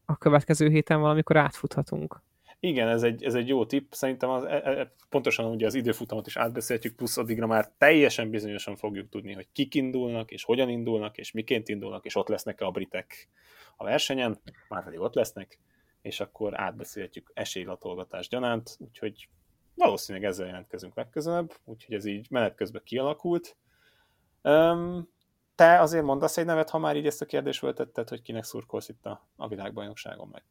a 0.05 0.17
következő 0.17 0.69
héten 0.69 0.99
valamikor 0.99 1.37
átfuthatunk. 1.37 2.21
Igen, 2.63 2.87
ez 2.87 3.03
egy, 3.03 3.23
ez 3.23 3.35
egy 3.35 3.47
jó 3.47 3.65
tipp. 3.65 3.91
Szerintem 3.91 4.29
az, 4.29 4.43
e, 4.43 4.61
e, 4.63 4.93
pontosan 5.09 5.45
ugye 5.45 5.65
az 5.65 5.73
időfutamot 5.73 6.27
is 6.27 6.37
átbeszéltük, 6.37 6.95
plusz 6.95 7.17
addigra 7.17 7.47
már 7.47 7.71
teljesen 7.77 8.29
bizonyosan 8.29 8.75
fogjuk 8.75 9.09
tudni, 9.09 9.33
hogy 9.33 9.47
kik 9.51 9.75
indulnak, 9.75 10.31
és 10.31 10.43
hogyan 10.43 10.69
indulnak, 10.69 11.17
és 11.17 11.31
miként 11.31 11.69
indulnak, 11.69 12.05
és 12.05 12.15
ott 12.15 12.27
lesznek-e 12.27 12.65
a 12.65 12.71
britek 12.71 13.29
a 13.77 13.83
versenyen, 13.83 14.39
már 14.69 14.83
pedig 14.83 14.99
ott 14.99 15.13
lesznek, 15.13 15.59
és 16.01 16.19
akkor 16.19 16.59
átbeszélhetjük 16.59 17.31
esélylatolgatás 17.33 18.27
gyanánt, 18.27 18.77
úgyhogy 18.79 19.29
valószínűleg 19.75 20.29
ezzel 20.29 20.45
jelentkezünk 20.45 20.95
legközelebb, 20.95 21.53
úgyhogy 21.65 21.95
ez 21.95 22.05
így 22.05 22.27
menet 22.29 22.55
közben 22.55 22.81
kialakult. 22.85 23.57
Um, 24.43 25.09
te 25.55 25.79
azért 25.79 26.03
mondasz 26.03 26.37
egy 26.37 26.45
nevet, 26.45 26.69
ha 26.69 26.77
már 26.77 26.95
így 26.95 27.05
ezt 27.05 27.21
a 27.21 27.25
kérdést 27.25 27.59
föltetted, 27.59 28.09
hogy 28.09 28.21
kinek 28.21 28.43
szurkolsz 28.43 28.89
itt 28.89 29.05
a, 29.05 29.27
a 29.35 29.47
világbajnokságon 29.47 30.29
meg. 30.31 30.43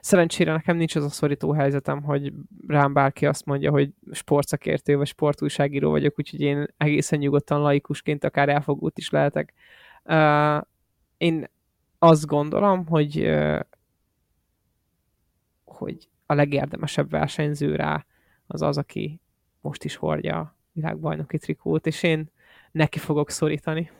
Szerencsére 0.00 0.52
nekem 0.52 0.76
nincs 0.76 0.96
az 0.96 1.04
a 1.04 1.08
szorító 1.08 1.52
helyzetem, 1.52 2.02
hogy 2.02 2.32
rám 2.66 2.92
bárki 2.92 3.26
azt 3.26 3.44
mondja, 3.46 3.70
hogy 3.70 3.90
sportszakértő 4.10 4.96
vagy 4.96 5.06
sportújságíró 5.06 5.90
vagyok, 5.90 6.18
úgyhogy 6.18 6.40
én 6.40 6.66
egészen 6.76 7.18
nyugodtan 7.18 7.60
laikusként 7.60 8.24
akár 8.24 8.48
elfogult 8.48 8.98
is 8.98 9.10
lehetek. 9.10 9.52
Uh, 10.04 10.62
én 11.16 11.48
azt 11.98 12.26
gondolom, 12.26 12.86
hogy 12.86 13.20
uh, 13.20 13.60
hogy 15.64 16.08
a 16.26 16.34
legérdemesebb 16.34 17.10
versenyző 17.10 17.76
rá 17.76 18.06
az 18.46 18.62
az, 18.62 18.78
aki 18.78 19.20
most 19.60 19.84
is 19.84 19.96
hordja 19.96 20.38
a 20.38 20.56
világbajnoki 20.72 21.38
trikót, 21.38 21.86
és 21.86 22.02
én 22.02 22.30
neki 22.72 22.98
fogok 22.98 23.30
szorítani. 23.30 23.90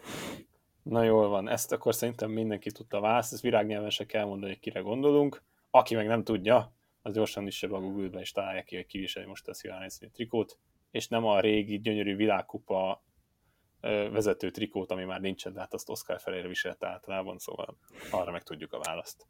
Na 0.82 1.02
jól 1.02 1.28
van, 1.28 1.48
ezt 1.48 1.72
akkor 1.72 1.94
szerintem 1.94 2.30
mindenki 2.30 2.70
tudta 2.70 3.00
választ, 3.00 3.32
ezt 3.32 3.42
virágnyelven 3.42 3.90
se 3.90 4.06
kell 4.06 4.24
mondani, 4.24 4.52
hogy 4.52 4.60
kire 4.60 4.80
gondolunk. 4.80 5.42
Aki 5.74 5.94
meg 5.94 6.06
nem 6.06 6.24
tudja, 6.24 6.74
az 7.02 7.14
gyorsan 7.14 7.46
is 7.46 7.62
a 7.62 7.68
Google-be 7.68 8.20
és 8.20 8.32
találja 8.32 8.62
ki, 8.62 8.76
hogy 8.76 8.86
kiviseli 8.86 9.26
most 9.26 9.48
a 9.48 9.54
Szilván 9.54 9.90
trikót, 10.12 10.58
és 10.90 11.08
nem 11.08 11.24
a 11.24 11.40
régi 11.40 11.80
gyönyörű 11.80 12.16
világkupa 12.16 13.04
vezető 14.10 14.50
trikót, 14.50 14.90
ami 14.90 15.04
már 15.04 15.20
nincsen, 15.20 15.52
de 15.52 15.60
hát 15.60 15.74
azt 15.74 15.88
Oscar 15.88 16.20
Ferreira 16.20 16.48
viselte 16.48 16.86
általában, 16.86 17.38
szóval 17.38 17.76
arra 18.10 18.30
meg 18.30 18.42
tudjuk 18.42 18.72
a 18.72 18.78
választ. 18.78 19.26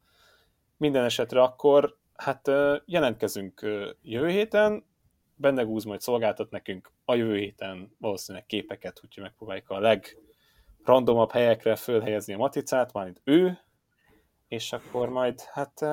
Minden 0.76 1.04
esetre 1.04 1.42
akkor 1.42 1.98
hát 2.14 2.50
jelentkezünk 2.84 3.60
jövő 4.02 4.28
héten, 4.28 4.84
benne 5.34 5.62
gúz 5.62 5.84
majd 5.84 6.00
szolgáltat 6.00 6.50
nekünk. 6.50 6.92
A 7.04 7.14
jövő 7.14 7.36
héten 7.36 7.96
valószínűleg 7.98 8.46
képeket, 8.46 9.00
úgyhogy 9.04 9.22
megpróbáljuk 9.22 9.70
a 9.70 9.78
legrandomabb 9.78 11.30
helyekre 11.30 11.76
fölhelyezni 11.76 12.34
a 12.34 12.36
maticát, 12.36 12.92
majd 12.92 13.20
ő, 13.24 13.58
és 14.48 14.72
akkor 14.72 15.08
majd 15.08 15.40
hát 15.40 15.84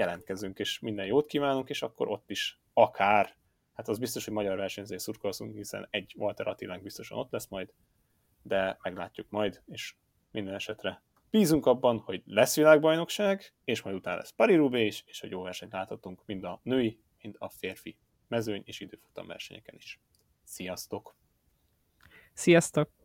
jelentkezünk, 0.00 0.58
és 0.58 0.78
minden 0.78 1.06
jót 1.06 1.26
kívánunk, 1.26 1.68
és 1.68 1.82
akkor 1.82 2.08
ott 2.08 2.30
is 2.30 2.60
akár, 2.72 3.36
hát 3.72 3.88
az 3.88 3.98
biztos, 3.98 4.24
hogy 4.24 4.34
magyar 4.34 4.56
versenyző 4.56 4.98
szurkolszunk, 4.98 5.54
hiszen 5.54 5.86
egy 5.90 6.14
Walter 6.16 6.46
Attilánk 6.46 6.82
biztosan 6.82 7.18
ott 7.18 7.30
lesz 7.30 7.48
majd, 7.48 7.72
de 8.42 8.78
meglátjuk 8.82 9.30
majd, 9.30 9.62
és 9.66 9.94
minden 10.30 10.54
esetre 10.54 11.02
bízunk 11.30 11.66
abban, 11.66 11.98
hogy 11.98 12.22
lesz 12.26 12.56
világbajnokság, 12.56 13.52
és 13.64 13.82
majd 13.82 13.96
utána 13.96 14.16
lesz 14.16 14.32
Paris 14.32 14.86
is, 14.86 15.04
és 15.06 15.20
hogy 15.20 15.30
jó 15.30 15.42
versenyt 15.42 15.72
láthatunk 15.72 16.22
mind 16.26 16.44
a 16.44 16.60
női, 16.62 17.00
mind 17.22 17.36
a 17.38 17.48
férfi 17.48 17.96
mezőny 18.28 18.62
és 18.64 18.80
időfutam 18.80 19.26
versenyeken 19.26 19.74
is. 19.74 20.00
Sziasztok! 20.44 21.16
Sziasztok! 22.32 22.99